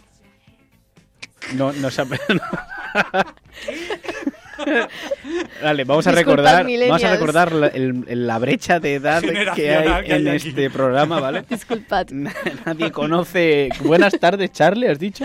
No, 1.55 1.73
no 1.73 1.91
se 1.91 2.03
ha- 2.03 2.05
no. 2.29 2.41
Vale, 5.63 5.85
vamos 5.85 6.07
a 6.07 6.11
Disculpad, 6.13 6.17
recordar, 6.17 6.67
vamos 6.89 7.05
a 7.05 7.11
recordar 7.13 7.53
la, 7.53 7.67
el- 7.69 8.05
la 8.27 8.39
brecha 8.39 8.79
de 8.81 8.95
edad 8.95 9.21
que 9.23 9.37
hay 9.39 9.55
que 9.55 9.75
hay 9.75 10.21
en 10.21 10.29
aquí. 10.29 10.49
este 10.49 10.71
programa, 10.71 11.21
¿vale? 11.21 11.45
disculpad, 11.49 12.07
Nadie 12.11 12.91
conoce. 12.93 13.69
Buenas 13.83 14.19
tardes, 14.19 14.53
Charlie, 14.53 14.89
¿has 14.89 14.99
dicho? 14.99 15.25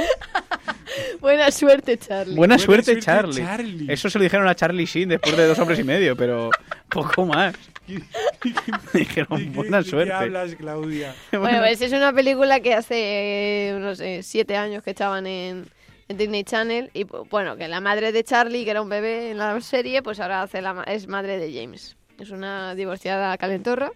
Buena 1.20 1.52
Suerte 1.52 1.98
Charlie. 1.98 2.36
Buena, 2.36 2.56
Buena 2.56 2.60
suerte, 2.60 2.84
suerte, 2.86 3.02
Charlie. 3.06 3.42
Charlie. 3.42 3.94
Eso 3.94 4.10
se 4.10 4.18
lo 4.20 4.24
dijeron 4.24 4.48
a 4.48 4.56
Charlie 4.56 4.86
Sheen 4.86 5.10
después 5.10 5.36
de 5.38 5.48
dos 5.48 5.58
hombres 5.60 5.80
y 5.80 5.84
medio, 5.84 6.16
pero 6.16 6.50
poco 6.90 7.26
más. 7.26 7.56
Dijeron, 8.94 9.38
¿De 9.40 9.44
qué- 9.46 9.50
buena 9.52 9.78
de 9.80 9.84
qué 9.84 9.90
suerte. 9.90 10.14
hablas, 10.14 10.56
Claudia? 10.56 11.14
Bueno, 11.32 11.60
pues 11.60 11.82
es 11.82 11.92
una 11.92 12.14
película 12.14 12.60
que 12.62 12.74
hace, 12.74 12.96
eh, 12.96 13.78
no 13.80 13.94
sé, 13.96 14.24
siete 14.24 14.56
años 14.56 14.84
que 14.84 14.92
estaban 14.92 15.28
en, 15.28 15.66
en 16.08 16.18
Disney 16.18 16.44
Channel 16.44 16.90
y 16.94 17.04
bueno, 17.04 17.58
que 17.58 17.68
la 17.68 17.82
madre 17.82 18.12
de 18.12 18.24
Charlie, 18.24 18.64
que 18.64 18.72
era 18.72 18.82
un 18.82 18.90
bebé 18.90 19.32
en 19.32 19.38
la 19.38 19.60
serie, 19.62 20.02
pues 20.02 20.20
ahora 20.20 20.44
hace 20.44 20.62
la, 20.62 20.84
es 20.88 21.08
madre 21.08 21.38
de 21.38 21.54
James. 21.54 21.96
Es 22.20 22.30
una 22.30 22.74
divorciada 22.76 23.38
calentorra 23.38 23.92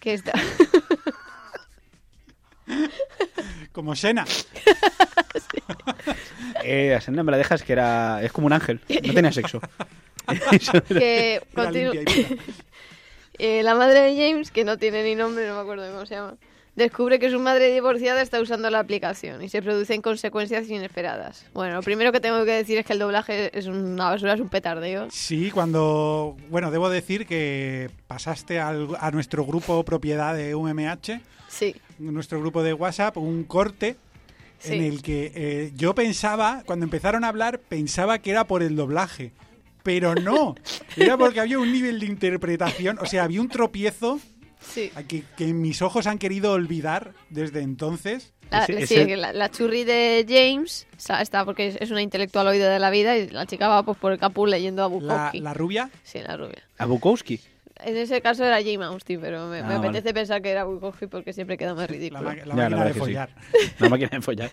que 0.00 0.14
está... 0.14 0.32
Como 3.72 3.94
Sena. 3.96 4.24
Eh, 6.64 6.94
a 6.94 7.00
Senda 7.00 7.22
me 7.24 7.32
la 7.32 7.38
dejas 7.38 7.62
que 7.64 7.72
era. 7.72 8.22
Es 8.22 8.30
como 8.30 8.46
un 8.46 8.52
ángel. 8.52 8.80
No 9.04 9.14
tenía 9.14 9.32
sexo. 9.32 9.60
Que 10.88 11.42
continu-. 11.54 11.92
Eh, 13.38 13.62
la 13.64 13.74
madre 13.74 14.00
de 14.00 14.14
James, 14.16 14.50
que 14.52 14.64
no 14.64 14.76
tiene 14.78 15.02
ni 15.02 15.14
nombre, 15.16 15.46
no 15.48 15.54
me 15.56 15.60
acuerdo 15.62 15.90
cómo 15.90 16.06
se 16.06 16.14
llama, 16.14 16.36
descubre 16.76 17.18
que 17.18 17.30
su 17.30 17.40
madre 17.40 17.72
divorciada 17.72 18.22
está 18.22 18.40
usando 18.40 18.70
la 18.70 18.78
aplicación 18.78 19.42
y 19.42 19.48
se 19.48 19.60
producen 19.62 20.02
consecuencias 20.02 20.68
inesperadas. 20.68 21.46
Bueno, 21.52 21.74
lo 21.76 21.82
primero 21.82 22.12
que 22.12 22.20
tengo 22.20 22.44
que 22.44 22.52
decir 22.52 22.78
es 22.78 22.86
que 22.86 22.92
el 22.92 23.00
doblaje 23.00 23.50
es 23.58 23.66
una 23.66 24.10
basura, 24.10 24.34
es 24.34 24.40
un 24.40 24.48
petardeo. 24.50 25.08
Sí, 25.10 25.50
cuando... 25.50 26.36
Bueno, 26.50 26.70
debo 26.70 26.88
decir 26.90 27.26
que 27.26 27.90
pasaste 28.06 28.60
al- 28.60 28.96
a 29.00 29.10
nuestro 29.10 29.44
grupo 29.44 29.82
propiedad 29.84 30.36
de 30.36 30.54
UMH, 30.54 31.20
Sí, 31.48 31.74
nuestro 32.02 32.40
grupo 32.40 32.62
de 32.62 32.72
WhatsApp, 32.74 33.16
un 33.18 33.44
corte 33.44 33.96
Sí. 34.58 34.74
en 34.74 34.82
el 34.84 35.02
que 35.02 35.32
eh, 35.34 35.72
yo 35.74 35.92
pensaba, 35.94 36.62
cuando 36.66 36.84
empezaron 36.84 37.24
a 37.24 37.28
hablar, 37.28 37.58
pensaba 37.58 38.20
que 38.20 38.30
era 38.30 38.46
por 38.46 38.62
el 38.62 38.76
doblaje. 38.76 39.32
Pero 39.82 40.14
no, 40.14 40.54
era 40.96 41.16
porque 41.18 41.40
había 41.40 41.58
un 41.58 41.72
nivel 41.72 41.98
de 41.98 42.06
interpretación, 42.06 42.96
o 43.00 43.06
sea, 43.06 43.24
había 43.24 43.40
un 43.40 43.48
tropiezo 43.48 44.20
sí. 44.60 44.92
que, 45.08 45.24
que 45.36 45.52
mis 45.52 45.82
ojos 45.82 46.06
han 46.06 46.18
querido 46.18 46.52
olvidar 46.52 47.12
desde 47.30 47.60
entonces. 47.62 48.32
La, 48.52 48.62
Ese- 48.64 48.86
sí, 48.86 48.94
ese- 48.94 49.06
que 49.08 49.16
la, 49.16 49.32
la 49.32 49.50
churri 49.50 49.82
de 49.82 50.24
James 50.28 50.86
o 50.96 51.00
sea, 51.00 51.22
está 51.22 51.44
porque 51.44 51.76
es, 51.80 51.90
una 51.90 52.02
intelectual 52.02 52.46
oída 52.46 52.70
de 52.72 52.78
la 52.78 52.90
vida 52.90 53.16
y 53.18 53.28
la 53.30 53.46
chica 53.46 53.66
va 53.66 53.82
pues 53.82 53.98
por 53.98 54.12
el 54.12 54.18
capú 54.20 54.46
leyendo 54.46 54.82
a 54.84 54.88
La, 54.88 54.94
Bukowski. 54.94 55.40
la 55.40 55.54
rubia, 55.54 55.90
Sí, 56.04 56.20
la 56.20 56.36
rubia. 56.36 56.62
A 56.78 56.86
Bukowski. 56.86 57.40
En 57.84 57.96
ese 57.96 58.20
caso 58.20 58.44
era 58.44 58.56
Jane 58.62 58.84
Austen, 58.84 59.20
pero 59.20 59.46
me, 59.48 59.58
Ah, 59.60 59.62
me 59.64 59.74
vale. 59.76 59.88
apetece 59.88 60.14
pensar 60.14 60.40
que 60.42 60.50
era 60.50 60.64
Bukowski 60.64 61.06
porque 61.06 61.32
siempre 61.32 61.56
queda 61.56 61.74
más 61.74 61.82
la, 61.82 61.86
ridículo. 61.88 62.22
ma- 62.22 62.34
la 62.34 62.36
Ya, 62.36 62.46
la 62.46 62.54
máquina 62.54 62.68
verdad 62.68 62.84
de 62.86 62.88
que 62.92 62.94
sí. 62.94 63.00
follar. 63.00 63.30
La 63.78 63.88
máquina 63.88 64.08
de 64.12 64.20
follar. 64.20 64.50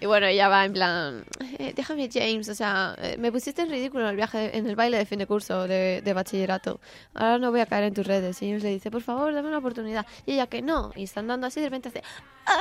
Y 0.00 0.06
bueno, 0.06 0.26
ella 0.26 0.48
va 0.48 0.64
en 0.64 0.72
plan, 0.72 1.24
"Eh, 1.58 1.74
déjame 1.76 2.08
James, 2.10 2.48
o 2.48 2.54
sea, 2.54 2.94
eh, 3.02 3.16
me 3.18 3.30
pusiste 3.30 3.60
en 3.62 3.68
ridículo 3.70 4.04
en 4.04 4.10
el 4.10 4.16
viaje, 4.16 4.56
en 4.56 4.66
el 4.66 4.74
baile 4.74 4.96
de 4.96 5.04
fin 5.04 5.18
de 5.18 5.26
curso 5.26 5.68
de, 5.68 6.00
de 6.02 6.12
bachillerato. 6.14 6.80
Ahora 7.14 7.38
no 7.38 7.50
voy 7.50 7.60
a 7.60 7.66
caer 7.66 7.84
en 7.84 7.94
tus 7.94 8.06
redes. 8.06 8.40
Y 8.40 8.48
James 8.48 8.62
le 8.62 8.70
dice, 8.70 8.90
por 8.90 9.02
favor, 9.02 9.32
dame 9.34 9.48
una 9.48 9.58
oportunidad. 9.58 10.06
Y 10.24 10.32
ella 10.32 10.46
que 10.46 10.62
no. 10.62 10.90
Y 10.96 11.04
está 11.04 11.20
andando 11.20 11.46
así, 11.46 11.60
de 11.60 11.66
repente 11.66 11.88
hace, 11.90 12.02
¡ah! 12.46 12.56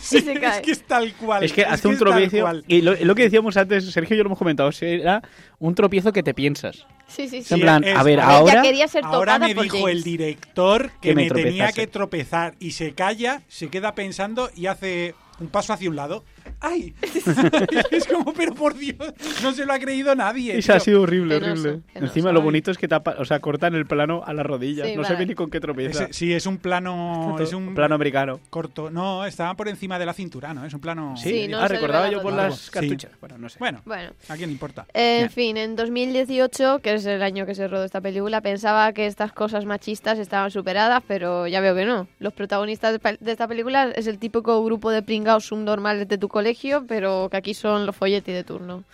Sí, 0.00 0.16
y 0.18 0.20
se 0.20 0.34
cae. 0.40 0.58
es 0.60 0.64
que 0.66 0.70
es 0.72 0.86
tal 0.86 1.12
cual. 1.14 1.42
Es 1.42 1.52
que 1.52 1.64
hace 1.64 1.88
un 1.88 1.98
tropiezo. 1.98 2.36
Y 2.68 2.82
lo, 2.82 2.94
lo 2.94 3.14
que 3.16 3.22
decíamos 3.24 3.56
antes, 3.56 3.90
Sergio 3.90 4.14
y 4.14 4.18
yo 4.18 4.22
lo 4.24 4.28
hemos 4.28 4.38
comentado, 4.38 4.70
era 4.80 5.22
un 5.58 5.74
tropiezo 5.74 6.12
que 6.12 6.22
te 6.22 6.34
piensas. 6.34 6.86
Sí, 7.08 7.28
sí, 7.28 7.38
En 7.38 7.44
sí. 7.44 7.56
plan, 7.56 7.82
es- 7.82 7.96
a 7.98 8.02
ver, 8.04 8.20
ahora. 8.20 8.52
Ella 8.52 8.62
quería 8.62 8.86
ser 8.86 9.02
Ahora 9.04 9.40
me 9.40 9.54
por 9.56 9.64
dijo 9.64 9.78
James. 9.78 9.96
el 9.96 10.02
director 10.04 10.90
que, 11.00 11.08
Que 11.08 11.14
me 11.16 11.24
me, 11.24 11.30
tenía 11.30 11.72
que 11.72 11.88
tropezar 11.88 12.54
y 12.60 12.70
se 12.72 12.94
calla, 12.94 13.42
se 13.48 13.68
queda 13.68 13.96
pensando 13.96 14.50
y 14.54 14.66
hace 14.66 15.16
un 15.40 15.48
paso 15.48 15.72
hacia 15.72 15.90
un 15.90 15.96
lado. 15.96 16.22
¡Ay! 16.60 16.94
es 17.90 18.06
como, 18.06 18.32
pero 18.32 18.54
por 18.54 18.76
Dios, 18.76 18.96
no 19.42 19.52
se 19.52 19.64
lo 19.64 19.72
ha 19.72 19.78
creído 19.78 20.14
nadie. 20.14 20.58
Eso 20.58 20.74
ha 20.74 20.80
sido 20.80 21.02
horrible, 21.02 21.40
Penoso, 21.40 21.62
horrible. 21.62 21.82
penoso. 21.92 22.06
Encima 22.12 22.32
lo 22.32 22.42
bonito 22.42 22.70
es 22.70 22.78
que 22.78 22.88
tapa, 22.88 23.16
o 23.18 23.24
sea, 23.24 23.40
cortan 23.40 23.74
el 23.74 23.86
plano 23.86 24.22
a 24.26 24.32
las 24.34 24.44
rodillas. 24.46 24.86
Sí, 24.86 24.94
no 24.96 25.02
vale. 25.02 25.14
se 25.14 25.18
ve 25.18 25.26
ni 25.26 25.34
con 25.34 25.50
qué 25.50 25.60
tropieza. 25.60 26.04
Ese- 26.04 26.12
sí, 26.12 26.32
es 26.32 26.46
un 26.46 26.58
plano. 26.58 27.36
Es 27.40 27.52
un 27.52 27.74
plano 27.74 27.94
americano. 27.94 28.40
corto. 28.50 28.90
No, 28.90 29.24
estaba 29.24 29.54
por 29.54 29.68
encima 29.68 29.98
de 29.98 30.06
la 30.06 30.12
cintura, 30.12 30.52
¿no? 30.54 30.64
Es 30.64 30.74
un 30.74 30.80
plano. 30.80 31.14
Sí, 31.16 31.30
Sí, 31.30 31.48
no 31.48 31.58
ah, 31.58 31.68
recordaba 31.68 32.10
yo 32.10 32.20
por 32.22 32.32
las 32.32 32.56
Sí. 32.58 32.70
cartuchas. 32.70 33.12
Bueno, 33.20 33.38
no 33.38 33.48
sé. 33.48 33.58
Bueno, 33.58 33.80
Bueno, 33.84 34.10
¿a 34.28 34.36
quién 34.36 34.50
importa? 34.50 34.86
en 34.94 35.18
Bien. 35.18 35.30
fin, 35.30 35.56
en 35.56 35.76
2018, 35.76 36.80
que 36.80 36.94
es 36.94 37.06
el 37.06 37.22
año 37.22 37.46
que 37.46 37.54
se 37.54 37.68
rodó 37.68 37.84
esta 37.84 38.00
película, 38.00 38.40
pensaba 38.40 38.92
que 38.92 39.06
estas 39.06 39.32
cosas 39.32 39.64
machistas 39.64 40.18
estaban 40.18 40.50
superadas, 40.50 41.02
pero 41.06 41.46
ya 41.46 41.60
veo 41.60 41.74
que 41.74 41.84
no. 41.84 42.08
Los 42.18 42.32
protagonistas 42.32 42.98
de 43.20 43.30
esta 43.32 43.48
película 43.48 43.90
es 43.94 44.06
el 44.06 44.18
típico 44.18 44.62
grupo 44.64 44.90
de 44.90 45.02
pringados 45.02 45.46
subnormales 45.46 46.08
de 46.08 46.18
tu 46.18 46.28
colegio, 46.30 46.84
pero 46.86 47.28
que 47.30 47.36
aquí 47.36 47.54
son 47.54 47.86
los 47.86 47.94
folletis 47.96 48.34
de 48.34 48.44
turno. 48.44 48.84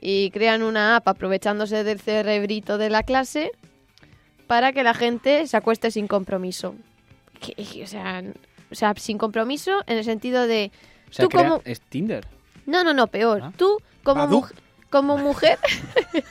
Y 0.00 0.30
crean 0.30 0.62
una 0.62 0.96
app 0.96 1.08
aprovechándose 1.08 1.84
del 1.84 2.00
cerebrito 2.00 2.78
de 2.78 2.88
la 2.90 3.02
clase 3.02 3.50
para 4.46 4.72
que 4.72 4.82
la 4.82 4.94
gente 4.94 5.46
se 5.46 5.56
acueste 5.56 5.90
sin 5.90 6.06
compromiso. 6.06 6.74
Que- 7.40 7.82
o, 7.82 7.86
sea, 7.86 8.22
o 8.70 8.74
sea, 8.74 8.94
sin 8.96 9.18
compromiso 9.18 9.82
en 9.86 9.98
el 9.98 10.04
sentido 10.04 10.46
de... 10.46 10.70
O 11.10 11.12
sea, 11.12 11.24
tú 11.24 11.28
crea- 11.30 11.48
como- 11.50 11.62
es 11.64 11.80
Tinder. 11.80 12.26
No, 12.66 12.84
no, 12.84 12.94
no, 12.94 13.06
peor. 13.08 13.40
Ah. 13.42 13.52
Tú 13.56 13.78
como, 14.04 14.26
muj- 14.28 14.52
como 14.90 15.16
mujer... 15.18 15.58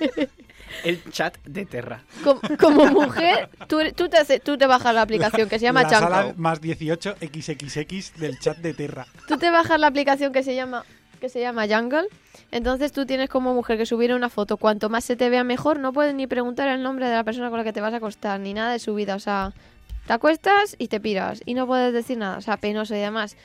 El 0.84 1.04
chat 1.12 1.38
de 1.46 1.66
Terra. 1.66 2.04
como, 2.24 2.40
como 2.60 2.86
mujer, 2.88 3.50
tú, 3.68 3.80
tú, 3.96 4.10
te 4.10 4.18
hace- 4.18 4.40
tú 4.40 4.58
te 4.58 4.68
bajas 4.68 4.94
la 4.94 5.02
aplicación 5.02 5.50
que 5.50 5.60
se 5.60 5.66
llama 5.66 5.84
la 5.84 5.90
Chanco. 5.90 6.10
sala 6.14 6.34
más 6.38 6.62
18 6.62 7.16
XXX 7.22 8.18
del 8.20 8.40
chat 8.40 8.58
de 8.58 8.74
Terra. 8.74 9.06
Tú 9.28 9.38
te 9.38 9.50
bajas 9.52 9.80
la 9.80 9.88
aplicación 9.88 10.32
que 10.34 10.44
se 10.44 10.56
llama 10.56 10.84
que 11.20 11.30
se 11.30 11.40
llama 11.40 11.66
Jungle. 11.68 12.08
Entonces 12.52 12.92
tú 12.92 13.06
tienes 13.08 13.28
como 13.30 13.54
mujer 13.56 13.78
que 13.80 13.86
subir 13.88 14.14
una 14.14 14.30
foto. 14.30 14.58
Cuanto 14.58 14.88
más 14.90 15.04
se 15.04 15.16
te 15.16 15.30
vea 15.32 15.44
mejor, 15.44 15.80
no 15.80 15.92
puedes 15.92 16.14
ni 16.14 16.28
preguntar 16.28 16.68
el 16.68 16.84
nombre 16.84 17.08
de 17.08 17.16
la 17.16 17.24
persona 17.24 17.50
con 17.50 17.58
la 17.58 17.64
que 17.64 17.74
te 17.74 17.82
vas 17.82 17.92
a 17.94 17.98
acostar, 17.98 18.40
ni 18.40 18.54
nada 18.54 18.72
de 18.72 18.78
su 18.80 18.94
vida. 18.94 19.16
O 19.16 19.20
sea, 19.20 19.52
te 20.06 20.14
acuestas 20.14 20.76
y 20.78 20.90
te 20.90 21.00
piras. 21.00 21.42
Y 21.46 21.56
no 21.56 21.66
puedes 21.66 21.92
decir 21.92 22.20
nada. 22.20 22.38
O 22.38 22.42
sea, 22.42 22.58
penoso 22.58 22.94
y 22.96 23.00
además 23.00 23.36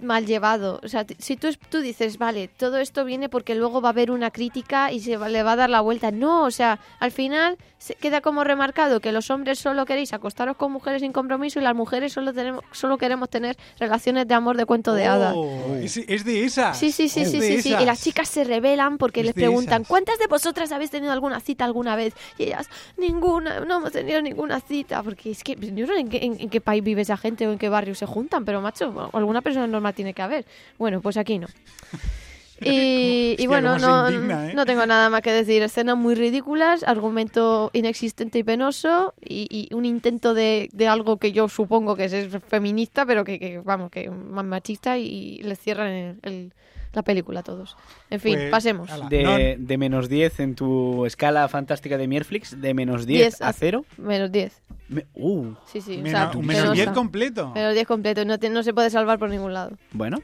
mal 0.00 0.26
llevado. 0.26 0.80
O 0.82 0.88
sea, 0.88 1.04
si 1.18 1.36
tú, 1.36 1.48
tú 1.70 1.80
dices, 1.80 2.18
vale, 2.18 2.48
todo 2.48 2.78
esto 2.78 3.04
viene 3.04 3.28
porque 3.28 3.54
luego 3.54 3.80
va 3.80 3.88
a 3.88 3.92
haber 3.92 4.10
una 4.10 4.30
crítica 4.30 4.92
y 4.92 5.00
se 5.00 5.16
va- 5.16 5.28
le 5.28 5.42
va 5.42 5.52
a 5.52 5.56
dar 5.56 5.70
la 5.70 5.80
vuelta. 5.80 6.10
No, 6.10 6.44
o 6.44 6.50
sea, 6.50 6.78
al 7.00 7.10
final 7.12 7.56
se 7.78 7.94
queda 7.94 8.20
como 8.20 8.44
remarcado 8.44 9.00
que 9.00 9.12
los 9.12 9.30
hombres 9.30 9.58
solo 9.58 9.84
queréis 9.84 10.12
acostaros 10.12 10.56
con 10.56 10.72
mujeres 10.72 11.02
sin 11.02 11.12
compromiso 11.12 11.58
y 11.60 11.62
las 11.62 11.74
mujeres 11.74 12.12
solo, 12.14 12.32
tenemos, 12.32 12.64
solo 12.72 12.96
queremos 12.98 13.28
tener 13.28 13.56
relaciones 13.78 14.26
de 14.26 14.34
amor 14.34 14.56
de 14.56 14.64
cuento 14.64 14.94
de 14.94 15.04
hadas. 15.04 15.34
Oh, 15.36 15.74
es, 15.80 15.96
es 15.98 16.24
de 16.24 16.44
esas. 16.44 16.78
Sí, 16.78 16.90
sí, 16.92 17.08
sí, 17.08 17.20
Es 17.20 17.30
sí, 17.30 17.40
sí, 17.42 17.62
sí. 17.62 17.74
Y 17.78 17.84
las 17.84 18.02
chicas 18.02 18.28
se 18.28 18.44
rebelan 18.44 18.96
porque 18.96 19.20
Es 19.20 19.26
les 19.26 19.34
preguntan, 19.34 19.82
esas. 19.82 19.88
¿cuántas 19.88 20.18
de 20.18 20.26
vosotras 20.26 20.72
habéis 20.72 20.90
tenido 20.90 21.12
alguna 21.12 21.40
cita 21.40 21.64
alguna 21.66 21.94
vez? 21.94 22.14
Y 22.38 22.44
ellas, 22.44 22.68
ninguna, 22.96 23.60
no 23.60 23.76
hemos 23.78 23.92
tenido 23.92 24.22
ninguna 24.22 24.60
cita. 24.60 25.02
Porque 25.02 25.30
es 25.32 25.44
que 25.44 25.54
yo 25.56 25.86
no 25.86 25.92
sé 25.92 26.00
en 26.00 26.08
qué, 26.08 26.24
en- 26.24 26.40
en 26.40 26.48
qué 26.48 26.60
país 26.62 26.82
vive 26.82 27.02
esa 27.02 27.16
gente 27.18 27.46
o 27.46 27.52
en 27.52 27.58
qué 27.58 27.68
barrio 27.68 27.94
se 27.94 28.06
juntan, 28.06 28.44
pero 28.46 28.62
macho, 28.62 29.10
alguna 29.12 29.42
persona 29.42 29.66
normal 29.66 29.83
tiene 29.92 30.14
que 30.14 30.22
haber. 30.22 30.46
Bueno, 30.78 31.00
pues 31.00 31.16
aquí 31.16 31.38
no. 31.38 31.48
Y, 32.60 33.46
bueno, 33.48 33.78
no, 33.78 34.08
indigna, 34.08 34.50
¿eh? 34.50 34.54
no 34.54 34.64
tengo 34.64 34.86
nada 34.86 35.10
más 35.10 35.22
que 35.22 35.32
decir. 35.32 35.62
Escenas 35.62 35.96
muy 35.96 36.14
ridículas, 36.14 36.84
argumento 36.84 37.70
inexistente 37.72 38.38
y 38.38 38.44
penoso 38.44 39.12
y, 39.20 39.48
y 39.50 39.74
un 39.74 39.84
intento 39.84 40.34
de, 40.34 40.68
de 40.72 40.86
algo 40.88 41.18
que 41.18 41.32
yo 41.32 41.48
supongo 41.48 41.96
que 41.96 42.04
es, 42.04 42.12
es 42.12 42.28
feminista, 42.46 43.04
pero 43.06 43.24
que, 43.24 43.38
que, 43.40 43.58
vamos, 43.58 43.90
que 43.90 44.08
más 44.08 44.44
machista 44.44 44.96
y, 44.98 45.38
les 45.42 45.58
cierran 45.58 45.88
el- 45.88 46.18
el- 46.22 46.52
la 46.94 47.02
película 47.02 47.42
todos. 47.42 47.76
En 48.10 48.20
fin, 48.20 48.34
Pues, 48.34 48.50
pasemos. 48.50 48.88
De, 49.10 49.22
No. 49.22 49.36
de 49.58 49.78
menos 49.78 50.08
10 50.08 50.40
en 50.40 50.54
tu 50.54 51.04
escala 51.06 51.48
fantástica 51.48 51.96
de 51.98 52.06
Mierflix, 52.08 52.60
de 52.60 52.74
menos 52.74 53.06
10, 53.06 53.20
10 53.38 53.42
a 53.42 53.48
a- 53.48 53.52
0. 53.52 53.84
Menos 53.98 54.30
10. 54.32 54.62
Me- 54.88 55.06
uh, 55.14 55.54
Sí, 55.66 55.80
sí. 55.80 55.94
o 55.98 56.02
Menos, 56.02 56.10
sea, 56.10 56.38
un 56.38 56.46
menos 56.46 56.62
penosa. 56.62 56.74
10 56.74 56.88
completo. 56.90 57.52
Menos 57.54 57.74
10 57.74 57.86
completo. 57.86 58.24
No, 58.24 58.38
te- 58.38 58.50
no 58.50 58.62
se 58.62 58.72
puede 58.74 58.90
salvar 58.90 59.18
por 59.18 59.30
ningún 59.30 59.52
lado. 59.52 59.76
bueno, 59.92 60.18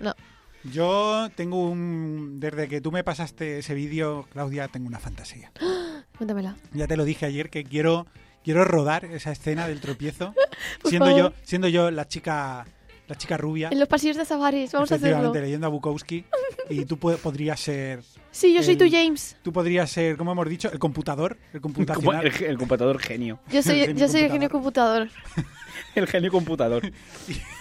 Yo 0.65 1.29
tengo 1.37 1.71
un... 1.71 2.39
Desde 2.39 2.69
que 2.69 2.83
tú 2.83 2.93
me 2.93 3.03
pasaste 3.03 3.61
ese 3.61 3.73
vídeo, 3.73 4.27
Claudia, 4.31 4.69
tengo 4.69 4.87
una 4.89 4.99
fantasía. 4.99 5.51
Cuéntamela. 6.19 6.57
Ya 6.75 6.87
te 6.87 6.99
lo 6.99 7.05
dije 7.05 7.25
ayer 7.27 7.49
que 7.49 7.65
quiero 7.65 8.07
quiero 8.45 8.65
rodar 8.65 9.05
esa 9.07 9.33
escena 9.33 9.69
del 9.69 9.81
tropiezo 9.81 10.35
siendo 10.85 11.17
yo 11.17 11.33
siendo 11.43 11.69
yo 11.69 11.91
la 11.91 12.07
chica 12.09 12.67
la 13.11 13.17
chica 13.17 13.37
rubia 13.37 13.69
En 13.71 13.79
los 13.79 13.89
pasillos 13.89 14.17
de 14.17 14.25
Zavaris, 14.25 14.73
vamos 14.73 14.91
a 14.91 14.95
hacerlo. 14.95 15.09
efectivamente 15.09 15.41
leyendo 15.43 15.67
a 15.67 15.71
Bukowski 15.71 16.25
y 16.71 16.85
tú 16.85 16.97
pu- 16.97 17.17
podrías 17.19 17.59
ser 17.61 18.01
Sí, 18.31 18.55
yo 18.55 18.63
soy 18.63 18.75
el- 18.75 18.79
tu 18.79 18.89
James. 18.91 19.37
tú 19.43 19.53
podrías 19.53 19.91
ser 19.91 20.17
como 20.17 20.31
hemos 20.33 20.49
dicho 20.49 20.71
el 20.73 20.79
computador 20.79 21.37
el 21.53 21.61
computacional 21.61 22.25
el, 22.41 22.45
el 22.45 22.57
computador 22.59 22.99
genio. 23.01 23.41
Yo 23.51 23.63
soy, 23.63 23.81
genio 23.81 23.97
yo 23.97 24.09
soy 24.09 24.21
el 24.23 24.31
genio 24.31 24.49
computador. 24.49 25.09
El 25.97 26.07
genio 26.07 26.31
computador. 26.31 26.83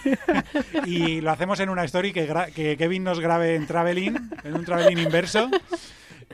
y 0.86 1.20
lo 1.20 1.30
hacemos 1.32 1.58
en 1.60 1.68
una 1.68 1.84
story 1.84 2.12
que, 2.12 2.28
que 2.54 2.76
Kevin 2.76 3.02
nos 3.04 3.18
grabe 3.20 3.54
en 3.56 3.66
traveling 3.66 4.16
en 4.44 4.54
un 4.54 4.64
traveling 4.64 4.98
inverso 4.98 5.50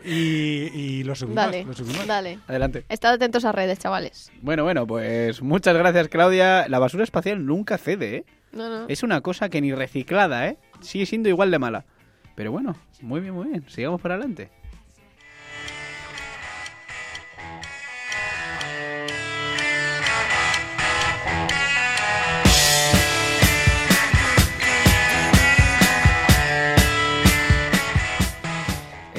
y, 0.04 0.70
y 0.74 1.04
lo 1.04 1.14
subimos, 1.14 1.36
Dale, 1.36 1.64
lo 1.64 1.72
subimos. 1.74 2.06
dale. 2.06 2.38
Adelante. 2.46 2.84
Estad 2.88 3.14
atentos 3.14 3.44
a 3.44 3.52
redes, 3.52 3.78
chavales. 3.78 4.30
Bueno, 4.42 4.64
bueno, 4.64 4.86
pues 4.86 5.42
muchas 5.42 5.76
gracias, 5.76 6.08
Claudia. 6.08 6.68
La 6.68 6.78
basura 6.78 7.04
espacial 7.04 7.44
nunca 7.46 7.78
cede, 7.78 8.16
¿eh? 8.16 8.24
No, 8.52 8.68
no. 8.68 8.86
Es 8.88 9.02
una 9.02 9.20
cosa 9.20 9.48
que 9.48 9.60
ni 9.60 9.72
reciclada, 9.74 10.48
¿eh? 10.48 10.58
Sigue 10.80 11.06
siendo 11.06 11.28
igual 11.28 11.50
de 11.50 11.58
mala. 11.58 11.84
Pero 12.34 12.52
bueno, 12.52 12.76
muy 13.00 13.20
bien, 13.20 13.34
muy 13.34 13.48
bien. 13.48 13.64
Sigamos 13.68 14.00
para 14.00 14.14
adelante. 14.14 14.50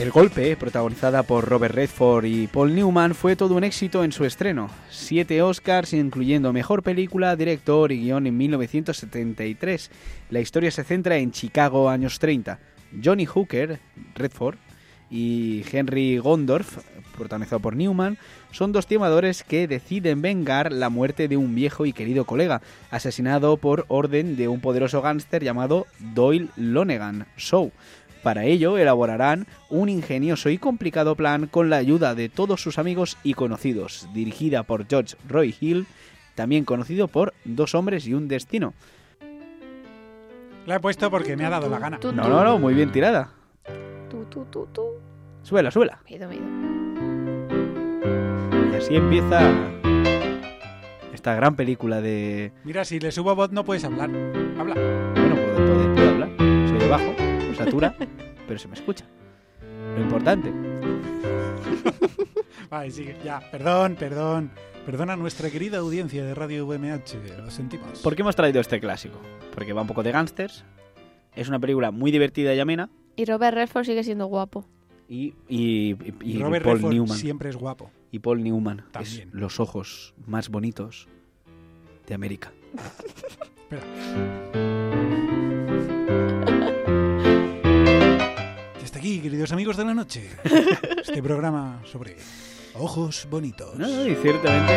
El 0.07 0.13
golpe, 0.13 0.55
protagonizada 0.55 1.23
por 1.23 1.49
Robert 1.49 1.75
Redford 1.75 2.23
y 2.23 2.47
Paul 2.47 2.73
Newman, 2.73 3.13
fue 3.13 3.35
todo 3.35 3.55
un 3.55 3.65
éxito 3.65 4.05
en 4.05 4.13
su 4.13 4.23
estreno. 4.23 4.69
Siete 4.89 5.41
Oscars, 5.41 5.91
incluyendo 5.91 6.53
Mejor 6.53 6.81
Película, 6.81 7.35
Director 7.35 7.91
y 7.91 7.99
Guión 7.99 8.25
en 8.25 8.37
1973. 8.37 9.91
La 10.29 10.39
historia 10.39 10.71
se 10.71 10.85
centra 10.85 11.17
en 11.17 11.33
Chicago, 11.33 11.89
años 11.89 12.19
30. 12.19 12.57
Johnny 13.03 13.25
Hooker, 13.25 13.81
Redford, 14.15 14.55
y 15.09 15.63
Henry 15.71 16.17
Gondorf, 16.17 16.77
protagonizado 17.17 17.61
por 17.61 17.75
Newman, 17.75 18.17
son 18.51 18.71
dos 18.71 18.87
timadores 18.87 19.43
que 19.43 19.67
deciden 19.67 20.21
vengar 20.21 20.71
la 20.71 20.89
muerte 20.89 21.27
de 21.27 21.37
un 21.37 21.55
viejo 21.55 21.85
y 21.85 21.93
querido 21.93 22.25
colega, 22.25 22.61
asesinado 22.91 23.57
por 23.57 23.85
orden 23.87 24.35
de 24.35 24.47
un 24.47 24.59
poderoso 24.59 25.01
gángster 25.01 25.43
llamado 25.43 25.87
Doyle 25.99 26.49
Lonegan. 26.55 27.27
Para 28.27 28.43
ello 28.43 28.77
elaborarán 28.77 29.47
un 29.69 29.87
ingenioso 29.87 30.49
y 30.49 30.57
complicado 30.57 31.15
plan 31.15 31.47
con 31.47 31.69
la 31.69 31.77
ayuda 31.77 32.13
de 32.13 32.27
todos 32.27 32.61
sus 32.61 32.77
amigos 32.77 33.17
y 33.23 33.35
conocidos, 33.35 34.09
dirigida 34.13 34.63
por 34.63 34.85
George 34.85 35.15
Roy 35.29 35.55
Hill, 35.57 35.85
también 36.35 36.65
conocido 36.65 37.07
por 37.07 37.33
Dos 37.45 37.73
hombres 37.73 38.05
y 38.05 38.13
un 38.13 38.27
destino. 38.27 38.73
la 40.65 40.75
he 40.75 40.79
puesto 40.81 41.09
porque 41.09 41.37
me 41.37 41.45
ha 41.45 41.49
dado 41.49 41.69
la 41.69 41.79
gana 41.79 41.99
No, 42.03 42.11
no, 42.27 42.43
no, 42.43 42.59
muy 42.59 42.73
bien 42.73 42.91
tirada. 42.91 43.29
Tú, 44.09 44.25
tú, 44.29 44.45
tú, 44.51 44.67
tú. 44.73 44.81
Suela, 45.43 45.71
suela. 45.71 45.99
Miedo, 46.09 46.27
miedo. 46.27 46.43
Y 48.73 48.75
así 48.75 48.93
empieza 48.93 49.39
esta 51.13 51.33
gran 51.33 51.55
película 51.55 52.01
de... 52.01 52.51
mira 52.65 52.83
si 52.83 52.99
le 52.99 53.13
subo 53.13 53.33
voz 53.35 53.53
no 53.53 53.63
puedes 53.63 53.85
hablar 53.85 54.09
habla 54.59 54.75
Bueno, 55.15 55.35
puedo, 55.35 55.65
puedo- 55.65 55.93
puedo 55.95 56.09
hablar. 56.09 56.29
Soy 56.67 56.77
de 56.77 56.87
bajo, 56.89 57.15
satura, 57.57 57.95
pero 58.47 58.59
se 58.59 58.67
me 58.67 58.75
escucha. 58.75 59.05
Lo 59.95 60.01
importante. 60.03 60.51
Vale, 62.69 62.91
sigue. 62.91 63.15
Ya, 63.23 63.39
perdón, 63.51 63.95
perdón. 63.97 64.51
Perdona 64.85 65.13
a 65.13 65.17
nuestra 65.17 65.49
querida 65.49 65.79
audiencia 65.79 66.23
de 66.23 66.33
Radio 66.33 66.65
VMH. 66.65 67.37
Lo 67.43 67.51
sentimos. 67.51 67.99
¿Por 67.99 68.15
qué 68.15 68.21
hemos 68.21 68.35
traído 68.35 68.61
este 68.61 68.79
clásico? 68.79 69.19
Porque 69.53 69.73
va 69.73 69.81
un 69.81 69.87
poco 69.87 70.03
de 70.03 70.11
gángsters. 70.11 70.63
Es 71.35 71.49
una 71.49 71.59
película 71.59 71.91
muy 71.91 72.11
divertida 72.11 72.53
y 72.53 72.59
amena. 72.59 72.89
Y 73.15 73.25
Robert 73.25 73.55
Redford 73.55 73.85
sigue 73.85 74.03
siendo 74.03 74.27
guapo. 74.27 74.65
Y, 75.09 75.33
y, 75.47 75.91
y- 75.93 76.13
y 76.21 76.39
Robert 76.39 76.63
Paul 76.63 76.75
Redford 76.77 76.93
Newman. 76.93 77.17
siempre 77.17 77.49
es 77.49 77.55
guapo. 77.57 77.91
Y 78.11 78.19
Paul 78.19 78.43
Newman. 78.43 78.85
También. 78.91 79.29
Es 79.29 79.33
los 79.33 79.59
ojos 79.59 80.13
más 80.25 80.49
bonitos 80.49 81.07
de 82.07 82.13
América. 82.15 82.51
Espera. 83.69 83.83
Hasta 88.97 89.07
aquí, 89.07 89.19
queridos 89.19 89.51
amigos 89.51 89.77
de 89.77 89.85
la 89.85 89.93
noche. 89.93 90.27
Este 91.03 91.21
programa 91.21 91.81
sobre 91.85 92.17
ojos 92.73 93.27
bonitos. 93.29 93.75
No, 93.77 93.87
no, 93.87 94.07
y 94.07 94.15
ciertamente. 94.15 94.73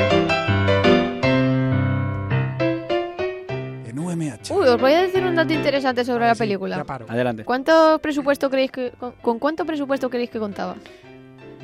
En 3.88 3.98
VMH. 3.98 4.50
Uy, 4.52 4.66
os 4.68 4.78
voy 4.78 4.92
a 4.92 5.02
decir 5.04 5.22
un 5.24 5.34
dato 5.34 5.54
interesante 5.54 6.04
sobre 6.04 6.26
la 6.26 6.34
sí, 6.34 6.40
película. 6.40 6.76
ya 6.76 6.84
paro. 6.84 7.06
Adelante. 7.08 7.44
¿Cuánto 7.46 7.98
presupuesto 8.02 8.50
creéis 8.50 8.70
que 8.72 8.90
con, 8.90 9.12
con 9.22 9.38
cuánto 9.38 9.64
presupuesto 9.64 10.10
creéis 10.10 10.28
que 10.28 10.38
contaba? 10.38 10.76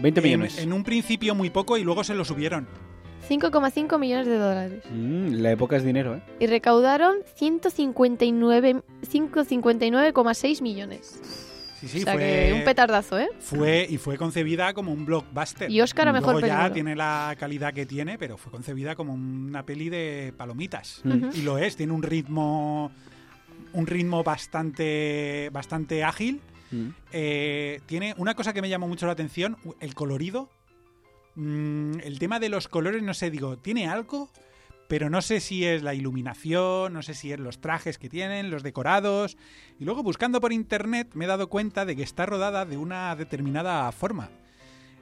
20 0.01 0.21
En, 0.21 0.25
millones. 0.25 0.57
en 0.59 0.73
un 0.73 0.83
principio 0.83 1.35
muy 1.35 1.51
poco 1.51 1.77
y 1.77 1.85
luego 1.85 2.05
se 2.05 2.15
lo 2.15 2.25
subieron. 2.25 2.67
5,5 3.29 3.99
millones 3.99 4.27
de 4.29 4.39
dólares. 4.39 4.83
Mm, 4.91 5.43
la 5.43 5.51
época 5.51 5.77
es 5.77 5.85
dinero, 5.85 6.15
¿eh? 6.15 6.23
Y 6.41 6.47
recaudaron 6.47 7.17
159 7.35 8.77
159,6 9.03 10.63
millones. 10.63 11.21
Sí, 11.81 11.89
sí, 11.89 11.99
o 11.99 12.05
sea 12.05 12.15
fue, 12.15 12.23
que 12.23 12.53
un 12.55 12.65
petardazo, 12.65 13.19
¿eh? 13.19 13.29
fue 13.39 13.87
y 13.89 13.99
fue 13.99 14.17
concebida 14.17 14.73
como 14.73 14.93
un 14.93 15.05
blockbuster. 15.05 15.71
Y 15.71 15.81
Oscar 15.81 16.09
a 16.09 16.13
mejor 16.13 16.35
Luego 16.35 16.47
ya 16.47 16.55
película. 16.55 16.73
tiene 16.73 16.97
la 16.97 17.37
calidad 17.39 17.75
que 17.75 17.85
tiene, 17.85 18.19
pero 18.19 18.39
fue 18.39 18.51
concebida 18.51 18.95
como 18.95 19.13
una 19.13 19.65
peli 19.65 19.89
de 19.89 20.33
palomitas. 20.37 21.03
Y 21.35 21.43
lo 21.43 21.59
es, 21.59 21.77
tiene 21.77 21.93
un 21.93 22.03
ritmo 22.03 22.91
un 23.73 23.87
ritmo 23.87 24.25
bastante 24.25 25.51
bastante 25.53 26.03
ágil. 26.03 26.41
Mm. 26.71 26.89
Eh, 27.13 27.81
tiene 27.87 28.15
una 28.17 28.35
cosa 28.35 28.53
que 28.53 28.63
me 28.63 28.69
llamó 28.69 28.89
mucho 28.89 29.07
la 29.07 29.13
atención, 29.13 29.57
el 29.81 29.95
colorido. 29.95 30.49
Mm, 31.35 32.01
el 32.03 32.19
tema 32.19 32.41
de 32.41 32.49
los 32.49 32.69
colores, 32.69 33.03
no 33.03 33.13
sé, 33.13 33.31
digo, 33.31 33.59
tiene 33.59 33.87
algo, 33.89 34.31
pero 34.89 35.11
no 35.11 35.23
sé 35.23 35.41
si 35.41 35.65
es 35.65 35.83
la 35.83 35.95
iluminación, 35.95 36.93
no 36.93 37.03
sé 37.03 37.15
si 37.15 37.33
es 37.33 37.39
los 37.39 37.61
trajes 37.61 37.99
que 37.99 38.09
tienen, 38.09 38.51
los 38.51 38.63
decorados. 38.63 39.37
Y 39.79 39.85
luego 39.85 40.03
buscando 40.03 40.41
por 40.41 40.53
internet 40.53 41.11
me 41.15 41.25
he 41.25 41.29
dado 41.29 41.49
cuenta 41.49 41.85
de 41.85 41.97
que 41.97 42.03
está 42.03 42.27
rodada 42.27 42.65
de 42.65 42.77
una 42.77 43.15
determinada 43.17 43.91
forma. 43.93 44.31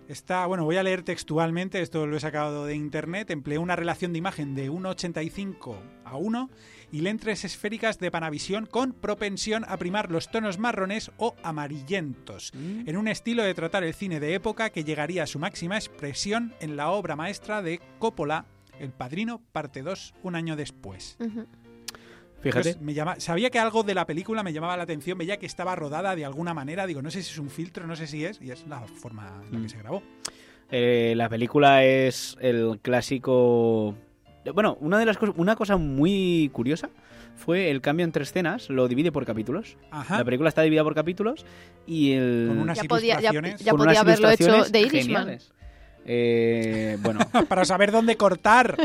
Está, 0.06 0.44
bueno, 0.44 0.64
voy 0.64 0.76
a 0.76 0.82
leer 0.82 1.02
textualmente, 1.02 1.80
esto 1.80 2.06
lo 2.06 2.18
he 2.18 2.20
sacado 2.20 2.66
de 2.66 2.74
internet, 2.74 3.30
empleé 3.30 3.56
una 3.56 3.74
relación 3.74 4.12
de 4.12 4.18
imagen 4.18 4.54
de 4.54 4.70
1,85 4.70 5.78
a 6.04 6.16
1 6.16 6.50
y 6.92 7.00
lentes 7.00 7.46
esféricas 7.46 7.98
de 7.98 8.10
Panavision 8.10 8.66
con 8.66 8.92
propensión 8.92 9.64
a 9.66 9.78
primar 9.78 10.10
los 10.10 10.30
tonos 10.30 10.58
marrones 10.58 11.10
o 11.16 11.34
amarillentos, 11.42 12.52
en 12.54 12.96
un 12.98 13.08
estilo 13.08 13.44
de 13.44 13.54
tratar 13.54 13.82
el 13.82 13.94
cine 13.94 14.20
de 14.20 14.34
época 14.34 14.68
que 14.68 14.84
llegaría 14.84 15.22
a 15.22 15.26
su 15.26 15.38
máxima 15.38 15.76
expresión 15.76 16.54
en 16.60 16.76
la 16.76 16.90
obra 16.90 17.16
maestra 17.16 17.62
de 17.62 17.80
Coppola, 17.98 18.44
El 18.80 18.90
Padrino, 18.90 19.40
parte 19.52 19.82
2, 19.82 20.14
un 20.22 20.34
año 20.34 20.56
después. 20.56 21.16
Fíjate. 21.18 21.48
Entonces, 22.70 22.80
me 22.80 22.92
llama, 22.92 23.18
sabía 23.20 23.48
que 23.50 23.58
algo 23.58 23.82
de 23.84 23.94
la 23.94 24.06
película 24.06 24.42
me 24.42 24.52
llamaba 24.52 24.76
la 24.76 24.82
atención, 24.82 25.16
veía 25.16 25.38
que 25.38 25.46
estaba 25.46 25.74
rodada 25.76 26.14
de 26.14 26.24
alguna 26.26 26.52
manera, 26.52 26.86
digo, 26.86 27.00
no 27.00 27.10
sé 27.10 27.22
si 27.22 27.30
es 27.30 27.38
un 27.38 27.48
filtro, 27.48 27.86
no 27.86 27.96
sé 27.96 28.06
si 28.06 28.24
es, 28.24 28.40
y 28.42 28.50
es 28.50 28.66
la 28.66 28.80
forma 28.80 29.40
en 29.46 29.52
la 29.52 29.58
que 29.60 29.64
Mm. 29.64 29.68
se 29.68 29.78
grabó. 29.78 30.02
Eh, 30.70 31.14
la 31.16 31.28
película 31.28 31.84
es 31.84 32.36
el 32.40 32.80
clásico. 32.82 33.94
Bueno, 34.52 34.76
una 34.80 34.98
de 34.98 35.06
las 35.06 35.16
cosas, 35.16 35.34
una 35.38 35.56
cosa 35.56 35.76
muy 35.78 36.50
curiosa 36.52 36.90
fue 37.34 37.70
el 37.70 37.80
cambio 37.80 38.04
entre 38.04 38.24
escenas, 38.24 38.68
lo 38.68 38.88
divide 38.88 39.10
por 39.10 39.24
capítulos. 39.24 39.78
Ajá. 39.90 40.18
La 40.18 40.24
película 40.24 40.48
está 40.50 40.60
dividida 40.62 40.84
por 40.84 40.94
capítulos 40.94 41.46
y 41.86 42.12
el 42.12 42.46
Con 42.48 42.58
unas 42.58 42.76
Ya 42.78 42.84
podía, 42.84 43.14
ya, 43.20 43.30
ilustraciones. 43.30 43.60
ya 43.64 43.70
con 43.70 43.78
podía 43.78 43.90
unas 43.92 44.00
haberlo 44.02 44.30
hecho 44.30 44.70
de 44.70 44.80
Irishman. 44.80 45.02
geniales. 45.02 45.52
Eh, 46.06 46.96
bueno, 47.00 47.20
Para 47.48 47.64
saber 47.64 47.90
dónde 47.92 48.16
cortar. 48.16 48.76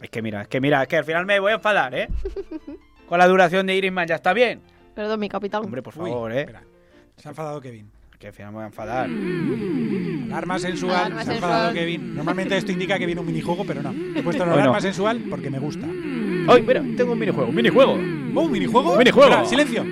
es 0.00 0.10
que 0.10 0.22
mira, 0.22 0.42
es 0.42 0.48
que 0.48 0.60
mira, 0.60 0.82
es 0.82 0.88
que 0.88 0.96
al 0.96 1.04
final 1.04 1.26
me 1.26 1.38
voy 1.40 1.52
a 1.52 1.56
enfadar, 1.56 1.94
¿eh? 1.94 2.08
Con 3.06 3.18
la 3.18 3.26
duración 3.28 3.66
de 3.66 3.76
Irishman 3.76 4.06
ya 4.08 4.14
está 4.16 4.32
bien. 4.32 4.60
Perdón, 4.94 5.20
mi 5.20 5.28
capitán. 5.28 5.62
Hombre, 5.64 5.82
por 5.82 5.94
Uy, 5.98 6.10
favor, 6.10 6.32
¿eh? 6.32 6.40
espera, 6.40 6.62
se 7.16 7.28
ha 7.28 7.30
enfadado 7.30 7.60
Kevin. 7.60 7.90
que 8.18 8.28
al 8.28 8.32
final 8.32 8.50
me 8.52 8.56
voy 8.56 8.64
a 8.64 8.66
enfadar. 8.68 9.08
Alarma 10.30 10.58
sensual. 10.58 10.94
Alarma 10.96 11.24
se 11.24 11.30
ha 11.30 11.34
enfadado 11.34 11.64
sensual. 11.66 11.74
Kevin. 11.74 12.14
Normalmente 12.14 12.56
esto 12.56 12.72
indica 12.72 12.98
que 12.98 13.06
viene 13.06 13.20
un 13.20 13.26
minijuego, 13.26 13.64
pero 13.66 13.82
no. 13.82 13.92
He 14.14 14.22
puesto 14.22 14.44
la 14.46 14.52
Hoy 14.52 14.56
no. 14.58 14.62
alarma 14.64 14.80
sensual 14.80 15.22
porque 15.28 15.50
me 15.50 15.58
gusta. 15.58 15.86
¡Ay, 15.86 16.62
mira! 16.66 16.82
Tengo 16.96 17.12
un 17.12 17.18
minijuego. 17.18 17.48
¡Un 17.50 17.54
minijuego! 17.54 17.92
¿Oh, 17.92 18.40
un 18.42 18.50
minijuego? 18.52 18.96
Minijuego. 18.96 19.28
Espera, 19.30 19.44
silencio. 19.46 19.82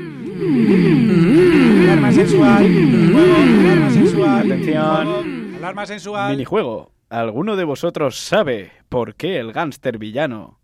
Alarma 1.83 2.13
sensual. 2.13 2.63
Minijuego. 2.63 3.35
Alarma 3.63 3.91
sensual. 3.91 4.39
Atención. 4.53 5.30
Minijuego, 5.61 5.67
Alarma 5.67 5.87
sensual. 5.87 6.31
Minijuego. 6.33 6.91
¿Alguno 7.11 7.57
de 7.57 7.65
vosotros 7.65 8.19
sabe 8.19 8.73
por 8.89 9.15
qué 9.17 9.39
el 9.39 9.53
gángster 9.53 9.99
villano 9.99 10.59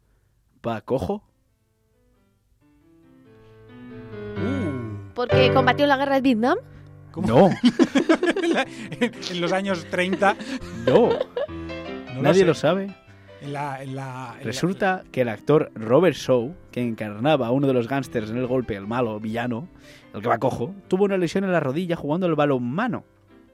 va 0.66 0.80
cojo? 0.80 1.24
Porque 5.14 5.50
combatió 5.52 5.86
la 5.86 5.96
guerra 5.96 6.16
de 6.16 6.20
Vietnam. 6.20 6.58
¿cómo? 7.10 7.26
No, 7.26 7.48
en 9.00 9.40
los 9.40 9.52
años 9.52 9.86
30. 9.90 10.36
no. 10.86 11.10
No 12.16 12.22
Nadie 12.22 12.46
lo 12.46 12.54
sabe. 12.54 12.94
En 13.42 13.52
la, 13.52 13.82
en 13.82 13.94
la- 13.94 14.32
en 14.32 14.38
la- 14.38 14.42
Resulta 14.42 15.04
que 15.12 15.20
el 15.20 15.28
actor 15.28 15.70
Robert 15.74 16.16
Shaw, 16.16 16.54
que 16.72 16.80
encarnaba 16.80 17.48
a 17.48 17.50
uno 17.50 17.66
de 17.66 17.74
los 17.74 17.88
gángsters 17.88 18.30
en 18.30 18.38
el 18.38 18.46
golpe, 18.46 18.74
el 18.74 18.86
malo 18.86 19.20
villano, 19.20 19.68
el 20.14 20.22
que 20.22 20.28
va 20.28 20.38
cojo, 20.38 20.74
tuvo 20.88 21.04
una 21.04 21.18
lesión 21.18 21.44
en 21.44 21.52
la 21.52 21.60
rodilla 21.60 21.94
jugando 21.94 22.26
al 22.26 22.34
balonmano 22.34 23.04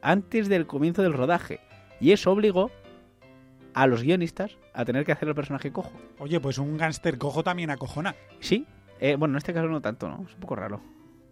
antes 0.02 0.48
del 0.48 0.66
comienzo 0.66 1.02
del 1.02 1.12
rodaje. 1.12 1.60
Y 2.00 2.12
eso 2.12 2.30
obligó 2.32 2.70
a 3.74 3.86
los 3.86 4.02
guionistas 4.02 4.58
a 4.74 4.84
tener 4.84 5.04
que 5.06 5.12
hacer 5.12 5.28
el 5.28 5.34
personaje 5.34 5.72
cojo. 5.72 5.92
Oye, 6.18 6.40
pues 6.40 6.58
un 6.58 6.76
gángster 6.76 7.16
cojo 7.18 7.42
también 7.42 7.70
acojona. 7.70 8.14
Sí, 8.40 8.66
eh, 9.00 9.16
bueno, 9.16 9.34
en 9.34 9.38
este 9.38 9.54
caso 9.54 9.66
no 9.68 9.80
tanto, 9.80 10.08
¿no? 10.08 10.24
Es 10.28 10.34
un 10.34 10.40
poco 10.40 10.56
raro. 10.56 10.80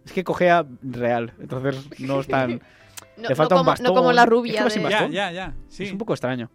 Es 0.05 0.13
que 0.13 0.23
cojea 0.23 0.65
real, 0.81 1.33
entonces 1.39 1.99
no 1.99 2.19
es 2.21 2.27
tan... 2.27 2.61
No, 3.17 3.29
Le 3.29 3.35
falta 3.35 3.55
no 3.55 3.61
un 3.61 3.65
como, 3.65 3.71
bastón. 3.71 3.85
no 3.85 3.93
como 3.95 4.11
la 4.13 4.21
Es 4.21 4.25
que 4.25 4.29
rubia. 4.31 4.63
de- 4.63 4.69
Ya, 4.75 4.81
bastón. 4.81 5.11
ya, 5.11 5.31
ya. 5.31 5.53
Sí. 5.69 5.83
Es 5.83 5.91
un 5.91 5.97
poco 5.97 6.13
extraño. 6.13 6.49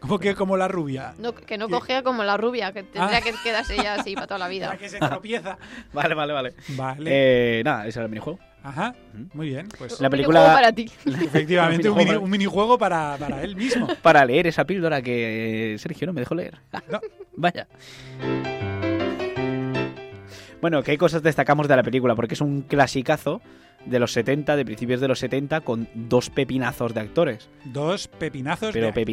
Como 0.00 0.18
que 0.18 0.34
como 0.34 0.56
la 0.56 0.68
rubia. 0.68 1.14
No, 1.18 1.34
que 1.34 1.58
no 1.58 1.68
cogea 1.68 2.02
como 2.02 2.22
la 2.24 2.36
rubia, 2.36 2.72
que 2.72 2.82
tendría 2.82 3.18
Ah. 3.18 3.20
que 3.20 3.32
quedarse 3.44 3.76
ya 3.76 3.94
así 3.94 4.14
para 4.14 4.26
toda 4.26 4.38
la 4.38 4.48
vida. 4.48 4.76
Que 4.76 4.88
se 4.88 4.98
tropieza. 4.98 5.58
Vale, 5.92 6.14
vale, 6.14 6.32
vale. 6.32 6.54
Vale. 6.76 7.10
Eh, 7.58 7.62
nada, 7.64 7.86
ese 7.86 7.98
era 7.98 8.04
el 8.06 8.10
minijuego. 8.10 8.38
Ajá. 8.66 8.94
Muy 9.32 9.48
bien. 9.48 9.68
Pues 9.78 10.00
La 10.00 10.08
Un 10.08 10.10
película- 10.10 10.40
videojuego 10.40 10.60
para 10.60 10.72
ti. 10.72 10.90
efectivamente, 11.26 11.88
un, 11.88 11.92
Un 11.92 11.98
minijuego. 11.98 12.20
mini- 12.20 12.24
un 12.24 12.30
minijuego 12.30 12.78
para, 12.78 13.16
para 13.18 13.42
él 13.42 13.54
mismo. 13.56 13.86
Para 14.02 14.24
leer 14.24 14.46
esa 14.48 14.64
píldora 14.64 15.00
que 15.02 15.74
eh, 15.74 15.78
Sergio 15.78 16.06
no 16.08 16.12
me 16.12 16.20
dejó 16.20 16.34
leer. 16.34 16.58
No. 16.90 17.00
Vaya. 17.36 17.66
Bueno, 20.60 20.82
¿qué 20.82 20.98
cosas 20.98 21.22
destacamos 21.22 21.68
de 21.68 21.76
la 21.76 21.82
película? 21.82 22.14
Porque 22.14 22.34
es 22.34 22.40
un 22.40 22.62
clasicazo 22.62 23.40
de 23.84 23.98
los 24.00 24.12
70, 24.12 24.56
de 24.56 24.64
principios 24.64 25.00
de 25.00 25.08
los 25.08 25.18
70, 25.20 25.60
con 25.60 25.86
dos 25.94 26.30
pepinazos 26.30 26.92
de 26.94 27.00
actores. 27.00 27.48
Dos 27.64 28.08
pepinazos. 28.08 28.68
de 28.74 28.80
Pero 28.80 28.88
actores. 28.88 29.04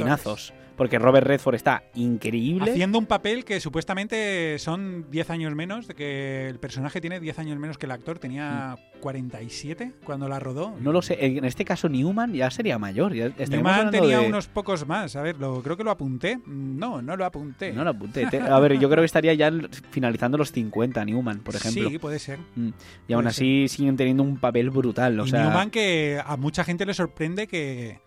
Porque 0.83 0.99
Robert 0.99 1.25
Redford 1.25 1.55
está 1.55 1.85
increíble. 1.95 2.71
Haciendo 2.71 2.99
un 2.99 3.05
papel 3.05 3.45
que 3.45 3.61
supuestamente 3.61 4.59
son 4.59 5.09
10 5.09 5.29
años 5.29 5.55
menos, 5.55 5.87
de 5.87 5.93
que 5.93 6.49
el 6.49 6.59
personaje 6.59 6.99
tiene 6.99 7.21
10 7.21 7.39
años 7.39 7.57
menos 7.57 7.77
que 7.77 7.85
el 7.85 7.93
actor, 7.93 8.19
tenía 8.19 8.75
47 8.99 9.93
cuando 10.03 10.27
la 10.27 10.41
rodó. 10.41 10.75
No 10.81 10.91
lo 10.91 11.01
sé, 11.01 11.25
en 11.25 11.45
este 11.45 11.63
caso 11.63 11.87
Newman 11.87 12.33
ya 12.33 12.51
sería 12.51 12.77
mayor. 12.77 13.13
Ya 13.13 13.29
Newman 13.47 13.91
tenía 13.91 14.19
de- 14.19 14.27
unos 14.27 14.47
pocos 14.47 14.85
más. 14.85 15.15
A 15.15 15.21
ver, 15.21 15.37
lo, 15.37 15.63
creo 15.63 15.77
que 15.77 15.85
lo 15.85 15.91
apunté. 15.91 16.37
No, 16.45 17.01
no 17.01 17.15
lo 17.15 17.23
apunté. 17.23 17.71
No 17.71 17.85
lo 17.85 17.91
apunté. 17.91 18.25
A 18.25 18.59
ver, 18.59 18.77
yo 18.77 18.89
creo 18.89 19.01
que 19.01 19.05
estaría 19.05 19.33
ya 19.35 19.49
finalizando 19.91 20.37
los 20.37 20.51
50 20.51 21.05
Newman, 21.05 21.39
por 21.39 21.55
ejemplo. 21.55 21.89
Sí, 21.89 21.97
puede 21.97 22.19
ser. 22.19 22.39
Mm. 22.55 22.71
Y 23.07 23.13
aún 23.13 23.25
así 23.25 23.69
siguen 23.69 23.95
teniendo 23.95 24.23
un 24.23 24.35
papel 24.35 24.69
brutal. 24.69 25.17
O 25.21 25.25
y 25.25 25.29
sea, 25.29 25.45
Newman 25.45 25.69
que 25.69 26.21
a 26.21 26.35
mucha 26.35 26.65
gente 26.65 26.85
le 26.85 26.93
sorprende 26.93 27.47
que, 27.47 27.99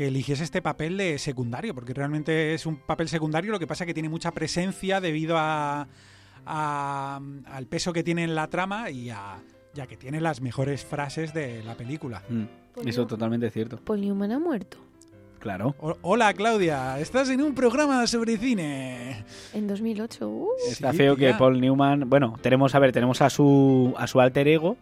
que 0.00 0.06
eligiese 0.08 0.44
este 0.44 0.62
papel 0.62 0.96
de 0.96 1.18
secundario, 1.18 1.74
porque 1.74 1.92
realmente 1.92 2.54
es 2.54 2.64
un 2.64 2.76
papel 2.78 3.06
secundario, 3.10 3.52
lo 3.52 3.58
que 3.58 3.66
pasa 3.66 3.84
es 3.84 3.86
que 3.86 3.92
tiene 3.92 4.08
mucha 4.08 4.30
presencia 4.30 4.98
debido 4.98 5.36
a, 5.36 5.86
a- 6.46 7.20
al 7.44 7.66
peso 7.66 7.92
que 7.92 8.02
tiene 8.02 8.24
en 8.24 8.34
la 8.34 8.48
trama 8.48 8.88
y 8.88 9.10
a 9.10 9.36
ya 9.74 9.86
que 9.86 9.98
tiene 9.98 10.22
las 10.22 10.40
mejores 10.40 10.86
frases 10.86 11.34
de 11.34 11.62
la 11.64 11.74
película. 11.74 12.22
Mm, 12.30 12.88
Eso 12.88 13.06
totalmente 13.06 13.50
cierto. 13.50 13.76
Paul 13.84 14.00
Newman 14.00 14.32
ha 14.32 14.38
muerto 14.38 14.78
Claro. 15.38 15.74
O- 15.80 15.96
Hola 16.00 16.32
Claudia, 16.32 16.98
estás 16.98 17.28
en 17.28 17.42
un 17.42 17.54
programa 17.54 18.06
sobre 18.06 18.38
cine. 18.38 19.22
en 19.52 19.66
2008. 19.66 20.26
Uh. 20.28 20.48
Está 20.66 20.92
Sí, 20.92 20.96
feo 20.96 21.14
que. 21.14 21.34
Paul 21.34 21.60
Newman. 21.60 22.08
Bueno, 22.08 22.38
tenemos, 22.40 22.74
a 22.74 22.78
ver, 22.78 22.92
tenemos 22.92 23.20
a 23.20 23.28
su, 23.28 23.92
a 23.98 24.06
su 24.06 24.18
alter 24.18 24.48
ego, 24.48 24.78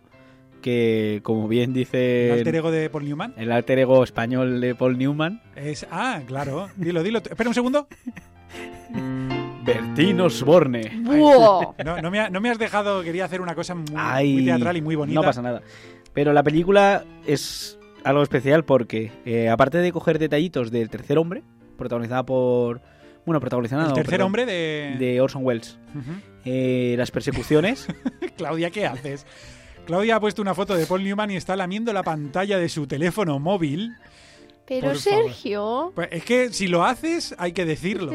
que 0.61 1.21
como 1.23 1.49
bien 1.49 1.73
dice. 1.73 2.27
El 2.33 2.39
alter 2.39 2.55
ego 2.57 2.71
de 2.71 2.91
Paul 2.91 3.05
Newman 3.05 3.35
el 3.37 3.53
alter 3.53 3.79
ego 3.79 4.03
español 4.05 4.61
de 4.61 4.75
Paul 4.75 4.99
Newman, 4.99 5.43
es 5.57 5.87
ah, 5.91 6.21
claro, 6.27 6.69
dilo, 6.77 7.03
dilo. 7.03 7.19
Espera 7.19 7.49
un 7.51 7.55
segundo. 7.55 7.89
Bertín 9.65 10.21
Osborne. 10.21 10.91
¡Buah! 11.03 11.75
No, 11.85 12.01
no 12.01 12.11
me, 12.11 12.21
ha- 12.21 12.31
no 12.31 12.41
me 12.41 12.51
has 12.51 12.59
dejado, 12.59 13.03
quería 13.03 13.27
hacer 13.27 13.41
una 13.41 13.55
cosa 13.55 13.75
muy, 13.75 13.87
Ay, 13.97 14.33
muy 14.35 14.45
teatral 14.47 14.77
y 14.79 14.83
muy 14.83 14.97
bonita. 14.97 15.21
No 15.21 15.27
pasa 15.27 15.43
nada. 15.43 15.63
Pero 16.15 16.33
la 16.33 16.43
película 16.43 17.05
es 17.27 17.79
algo 18.03 18.23
especial 18.23 18.65
porque, 18.65 19.13
eh, 19.27 19.49
aparte 19.51 19.79
de 19.79 19.93
coger 19.93 20.19
detallitos 20.19 20.71
del 20.71 20.89
tercer 20.89 21.19
hombre, 21.19 21.43
protagonizada 21.77 22.25
por. 22.25 22.81
Bueno, 23.27 23.41
protagonizada 23.41 23.89
El 23.89 23.93
tercer 23.93 24.13
perdón, 24.13 24.27
hombre 24.27 24.47
de... 24.47 24.97
de 24.99 25.21
Orson 25.21 25.45
Welles. 25.45 25.79
Eh, 26.47 26.95
las 26.97 27.11
persecuciones. 27.11 27.87
Claudia, 28.39 28.71
¿qué 28.71 28.87
haces? 28.87 29.27
Claudia 29.89 30.17
ha 30.17 30.21
puesto 30.21 30.43
una 30.43 30.55
foto 30.55 30.77
de 30.77 30.85
Paul 30.85 31.03
Newman 31.03 31.31
y 31.31 31.37
está 31.37 31.57
lamiendo 31.57 31.95
la 31.95 32.03
pantalla 32.03 32.59
de 32.59 32.69
su 32.69 32.87
teléfono 32.87 33.39
móvil. 33.39 33.95
Pero 34.67 34.89
Por. 34.89 34.99
Sergio. 34.99 35.93
Pues 35.95 36.09
es 36.13 36.25
que 36.27 36.53
si 36.53 36.69
lo 36.69 36.85
haces, 36.85 37.35
hay 37.39 37.53
que 37.53 37.65
decirlo. 37.65 38.13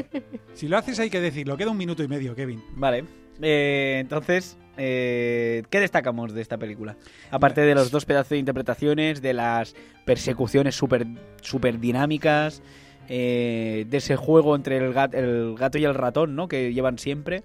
Si 0.54 0.68
lo 0.68 0.78
haces, 0.78 1.00
hay 1.00 1.10
que 1.10 1.20
decirlo. 1.20 1.58
Queda 1.58 1.72
un 1.72 1.78
minuto 1.78 2.04
y 2.04 2.08
medio, 2.08 2.36
Kevin. 2.36 2.64
Vale. 2.76 3.06
Eh, 3.42 3.98
entonces, 4.00 4.56
eh, 4.78 5.64
¿qué 5.72 5.80
destacamos 5.80 6.32
de 6.36 6.44
esta 6.44 6.60
película? 6.60 6.96
Aparte 7.32 7.62
de 7.62 7.74
los 7.74 7.90
dos 7.90 8.06
pedazos 8.06 8.30
de 8.30 8.38
interpretaciones, 8.38 9.24
de 9.24 9.34
las 9.34 9.76
persecuciones 10.06 10.76
súper 10.76 11.08
super 11.42 11.80
dinámicas, 11.80 12.62
eh, 13.10 13.88
de 13.90 13.98
ese 13.98 14.16
juego 14.16 14.56
entre 14.56 14.78
el, 14.78 14.94
gat- 14.94 15.16
el 15.16 15.56
gato 15.58 15.80
y 15.80 15.86
el 15.86 15.96
ratón, 15.96 16.36
¿no? 16.36 16.48
Que 16.48 16.72
llevan 16.72 17.00
siempre. 17.00 17.42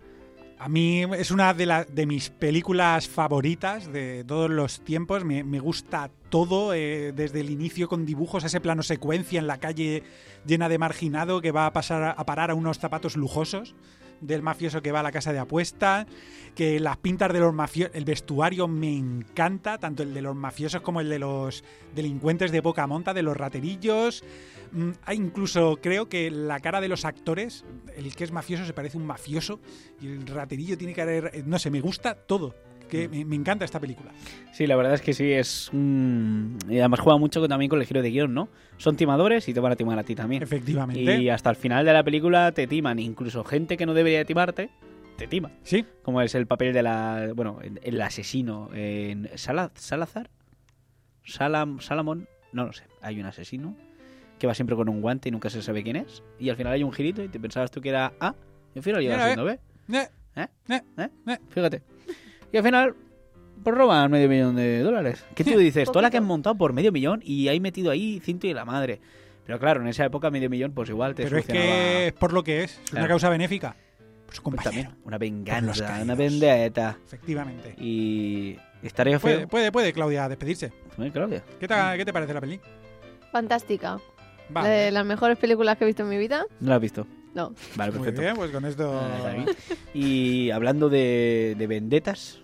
A 0.61 0.69
mí 0.69 1.03
es 1.17 1.31
una 1.31 1.55
de, 1.55 1.67
la- 1.67 1.85
de 1.85 2.05
mis 2.05 2.31
películas 2.31 3.07
favoritas 3.07 3.93
de 3.93 4.25
todos 4.27 4.51
los 4.51 4.81
tiempos. 4.81 5.25
Me, 5.25 5.61
gusta 5.61 6.11
todo, 6.31 6.75
eh, 6.75 7.13
desde 7.15 7.41
el 7.41 7.51
inicio 7.51 7.89
con 7.89 8.05
dibujos, 8.05 8.43
ese 8.43 8.61
plano 8.61 8.83
secuencia 8.83 9.39
en 9.39 9.47
la 9.47 9.59
calle 9.59 10.03
llena 10.47 10.69
de 10.69 10.79
marginado 10.79 11.41
que 11.41 11.53
va 11.53 11.67
a 11.67 11.73
pasar 11.73 12.15
a 12.17 12.27
parar 12.27 12.51
a 12.51 12.55
unos 12.55 12.79
zapatos 12.79 13.17
lujosos 13.17 13.77
del 14.21 14.43
mafioso 14.43 14.83
que 14.83 14.93
va 14.93 15.01
a 15.01 15.03
la 15.03 15.13
casa 15.13 15.33
de 15.33 15.39
apuesta, 15.39 16.07
que 16.55 16.81
las 16.81 16.97
pintas 16.97 17.33
de 17.33 17.41
los 17.41 17.55
mafiosos, 17.55 17.95
el 17.95 18.05
vestuario 18.05 18.69
me 18.69 18.97
encanta, 18.97 19.79
tanto 19.79 20.03
el 20.03 20.15
de 20.15 20.23
los 20.23 20.35
mafiosos 20.35 20.83
como 20.83 21.01
el 21.01 21.09
de 21.09 21.19
los 21.19 21.65
delincuentes 21.95 22.53
de 22.53 22.63
poca 22.63 22.87
monta, 22.87 23.15
de 23.15 23.23
los 23.23 23.37
raterillos. 23.37 24.25
Mm, 24.73 24.91
incluso 25.13 25.79
creo 25.81 26.09
que 26.09 26.31
la 26.31 26.61
cara 26.61 26.81
de 26.81 26.89
los 26.89 27.05
actores, 27.05 27.65
el 27.97 28.15
que 28.15 28.25
es 28.25 28.33
mafioso 28.33 28.65
se 28.65 28.73
parece 28.73 28.99
a 28.99 29.01
un 29.01 29.07
mafioso 29.07 29.61
y 30.01 30.09
el 30.09 30.27
raterillo 30.27 30.77
tiene 30.77 30.95
que 30.95 31.03
haber, 31.03 31.47
no 31.47 31.59
sé, 31.59 31.71
me 31.71 31.81
gusta 31.81 32.15
todo. 32.15 32.55
Que 32.89 33.09
me, 33.09 33.25
me 33.25 33.37
encanta 33.37 33.65
esta 33.65 33.79
película. 33.81 34.11
Sí, 34.53 34.67
la 34.67 34.77
verdad 34.77 34.95
es 34.95 35.03
que 35.03 35.13
sí, 35.13 35.31
es 35.33 35.71
un... 35.73 36.59
Y 36.69 36.79
además 36.79 37.01
juega 37.01 37.19
mucho 37.19 37.41
con- 37.41 37.49
también 37.49 37.69
con 37.69 37.81
el 37.81 37.87
giro 37.87 38.03
de 38.03 38.11
guion, 38.11 38.33
¿no? 38.35 38.49
Son 38.79 38.97
timadores 38.97 39.49
y 39.49 39.55
te 39.55 39.61
van 39.61 39.73
a 39.73 39.77
timar 39.77 39.99
a 39.99 40.03
ti 40.05 40.15
también. 40.15 40.43
Efectivamente. 40.43 41.19
Y 41.21 41.29
hasta 41.29 41.51
el 41.51 41.57
final 41.57 41.85
de 41.85 41.93
la 41.93 42.03
película 42.03 42.53
te 42.53 42.67
timan, 42.67 42.99
incluso 42.99 43.45
gente 43.45 43.77
que 43.77 43.87
no 43.87 43.95
debería 43.95 44.25
timarte, 44.25 44.71
te 45.17 45.27
tima. 45.27 45.51
Sí, 45.65 45.85
Como 46.03 46.23
es 46.23 46.35
el 46.35 46.47
papel 46.47 46.73
de 46.73 46.83
la. 46.83 47.31
Bueno, 47.35 47.59
el, 47.83 48.01
asesino 48.01 48.71
en. 48.73 49.29
Sala- 49.37 49.71
¿Salazar? 49.75 50.31
Salam, 51.25 51.81
Salamón. 51.81 52.29
No 52.53 52.65
lo 52.67 52.73
sé. 52.73 52.85
Hay 53.03 53.21
un 53.21 53.27
asesino 53.27 53.77
que 54.39 54.47
va 54.47 54.55
siempre 54.55 54.77
con 54.77 54.89
un 54.89 55.01
guante 55.01 55.29
y 55.29 55.33
nunca 55.33 55.51
se 55.51 55.61
sabe 55.63 55.83
quién 55.83 55.97
es. 55.97 56.23
Y 56.39 56.49
al 56.51 56.57
final 56.57 56.73
hay 56.73 56.83
un 56.85 56.93
girito 56.93 57.23
y 57.23 57.29
te 57.29 57.41
pensabas 57.41 57.71
tú 57.71 57.81
que 57.81 57.89
era 57.91 58.13
A. 58.21 58.35
Y 58.75 58.79
al 58.79 58.83
final 58.85 59.03
llega 59.03 59.15
Mira, 59.17 59.27
siendo 59.27 59.45
B. 59.45 59.53
Eh, 59.93 60.09
¿Eh? 60.37 60.47
eh, 60.69 60.81
¿Eh? 60.99 61.09
eh. 61.27 61.39
Fíjate. 61.51 61.83
Y 62.53 62.57
al 62.57 62.65
final. 62.65 62.95
Pues 63.63 63.77
roban 63.77 64.11
medio 64.11 64.29
millón 64.29 64.55
de 64.55 64.81
dólares. 64.81 65.25
¿Qué 65.35 65.43
tú 65.43 65.59
dices? 65.59 65.89
Toda 65.93 66.03
la 66.03 66.11
que 66.11 66.17
han 66.17 66.25
montado 66.25 66.57
por 66.57 66.73
medio 66.73 66.93
millón 66.93 67.21
y 67.25 67.49
hay 67.49 67.59
metido 67.59 67.91
ahí 67.91 68.21
cinto 68.25 68.47
y 68.47 68.55
la 68.55 68.65
madre. 68.65 69.01
Pero 69.45 69.59
claro, 69.59 69.81
en 69.81 69.89
esa 69.89 70.05
época 70.05 70.31
medio 70.31 70.49
millón, 70.49 70.73
pues 70.73 70.91
igual 70.91 71.15
te 71.15 71.25
Pero 71.25 71.39
es 71.39 71.47
que 71.47 72.07
es 72.09 72.13
por 72.13 72.33
lo 72.33 72.45
que 72.45 72.65
es. 72.65 72.81
Es 72.85 72.93
una 72.93 73.09
causa 73.09 73.29
benéfica. 73.29 73.75
Pues 74.27 74.41
compañero. 74.43 74.71
también, 74.71 75.03
una 75.05 75.17
venganza, 75.17 76.01
una 76.03 76.15
vendetta. 76.15 76.99
Efectivamente. 77.07 77.75
Y 77.79 78.57
estaría 78.83 79.19
feo. 79.19 79.37
Puede, 79.37 79.47
puede, 79.47 79.73
puede, 79.73 79.93
Claudia, 79.95 80.29
despedirse. 80.29 80.71
Sí, 80.97 81.11
Claudia. 81.11 81.43
¿Qué 81.59 81.67
te, 81.67 81.75
qué 81.97 82.05
te 82.05 82.13
parece 82.13 82.35
la 82.35 82.41
peli? 82.43 82.61
Fantástica. 83.33 83.99
Va. 84.55 84.69
De 84.69 84.91
las 84.91 85.07
mejores 85.07 85.39
películas 85.39 85.79
que 85.79 85.85
he 85.85 85.87
visto 85.87 86.03
en 86.03 86.11
mi 86.11 86.19
vida. 86.19 86.45
No 86.61 86.69
la 86.69 86.77
has 86.77 86.83
visto. 86.83 87.07
No. 87.35 87.53
Vale, 87.77 87.93
Muy 87.93 87.99
perfecto. 88.01 88.21
bien, 88.23 88.35
pues 88.37 88.51
con 88.51 88.65
esto. 88.65 89.01
Y 89.95 90.51
hablando 90.51 90.89
de, 90.89 91.55
de 91.59 91.67
vendetas, 91.67 92.41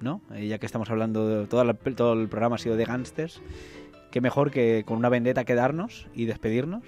¿no? 0.00 0.20
Eh, 0.34 0.46
ya 0.48 0.58
que 0.58 0.66
estamos 0.66 0.90
hablando, 0.90 1.46
de, 1.46 1.64
la- 1.64 1.74
todo 1.74 2.12
el 2.14 2.28
programa 2.28 2.56
ha 2.56 2.58
sido 2.58 2.76
de 2.76 2.84
gángsters. 2.84 3.40
qué 4.10 4.20
mejor 4.20 4.50
que 4.50 4.82
con 4.84 4.98
una 4.98 5.08
vendetta 5.08 5.44
quedarnos 5.44 6.08
y 6.14 6.26
despedirnos, 6.26 6.82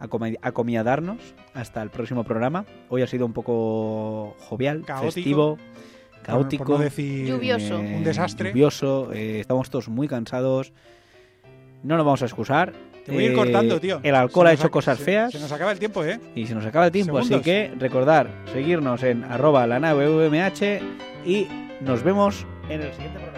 acomi- 0.00 0.38
acomiadarnos 0.42 1.18
hasta 1.54 1.82
el 1.82 1.90
próximo 1.90 2.24
programa. 2.24 2.64
Hoy 2.88 3.02
ha 3.02 3.06
sido 3.06 3.24
un 3.26 3.32
poco 3.32 4.34
jovial, 4.40 4.84
Caótico. 4.84 5.12
festivo, 5.12 5.58
caótico, 6.24 6.64
Por 6.64 6.78
no 6.78 6.84
decir... 6.84 7.26
Lluvioso. 7.28 7.78
Un 7.78 8.02
desastre. 8.02 8.48
lluvioso, 8.50 9.12
eh, 9.12 9.40
estamos 9.40 9.70
todos 9.70 9.88
muy 9.88 10.08
cansados. 10.08 10.72
No 11.84 11.96
nos 11.96 12.04
vamos 12.04 12.22
a 12.22 12.24
excusar. 12.24 12.72
Te 13.08 13.14
voy 13.14 13.22
a 13.22 13.26
ir 13.26 13.32
Eh, 13.32 13.36
cortando, 13.36 13.80
tío. 13.80 14.00
El 14.02 14.14
alcohol 14.14 14.46
ha 14.48 14.52
hecho 14.52 14.70
cosas 14.70 14.98
se- 14.98 15.04
feas 15.04 15.32
Se 15.32 15.40
nos 15.40 15.50
acaba 15.50 15.72
el 15.72 15.78
tiempo, 15.78 16.04
¿eh? 16.04 16.20
y 16.34 16.46
se 16.46 16.54
nos 16.54 16.64
acaba 16.66 16.86
el 16.86 16.92
tiempo. 16.92 17.16
Así 17.18 17.40
que 17.40 17.72
recordar, 17.78 18.28
seguirnos 18.52 19.02
en 19.02 19.24
arroba 19.24 19.66
la 19.66 19.80
nave 19.80 20.08
VMH 20.08 20.80
y 21.24 21.46
nos 21.80 22.02
vemos 22.02 22.46
en 22.68 22.82
el 22.82 22.92
siguiente 22.92 23.18
programa. 23.18 23.37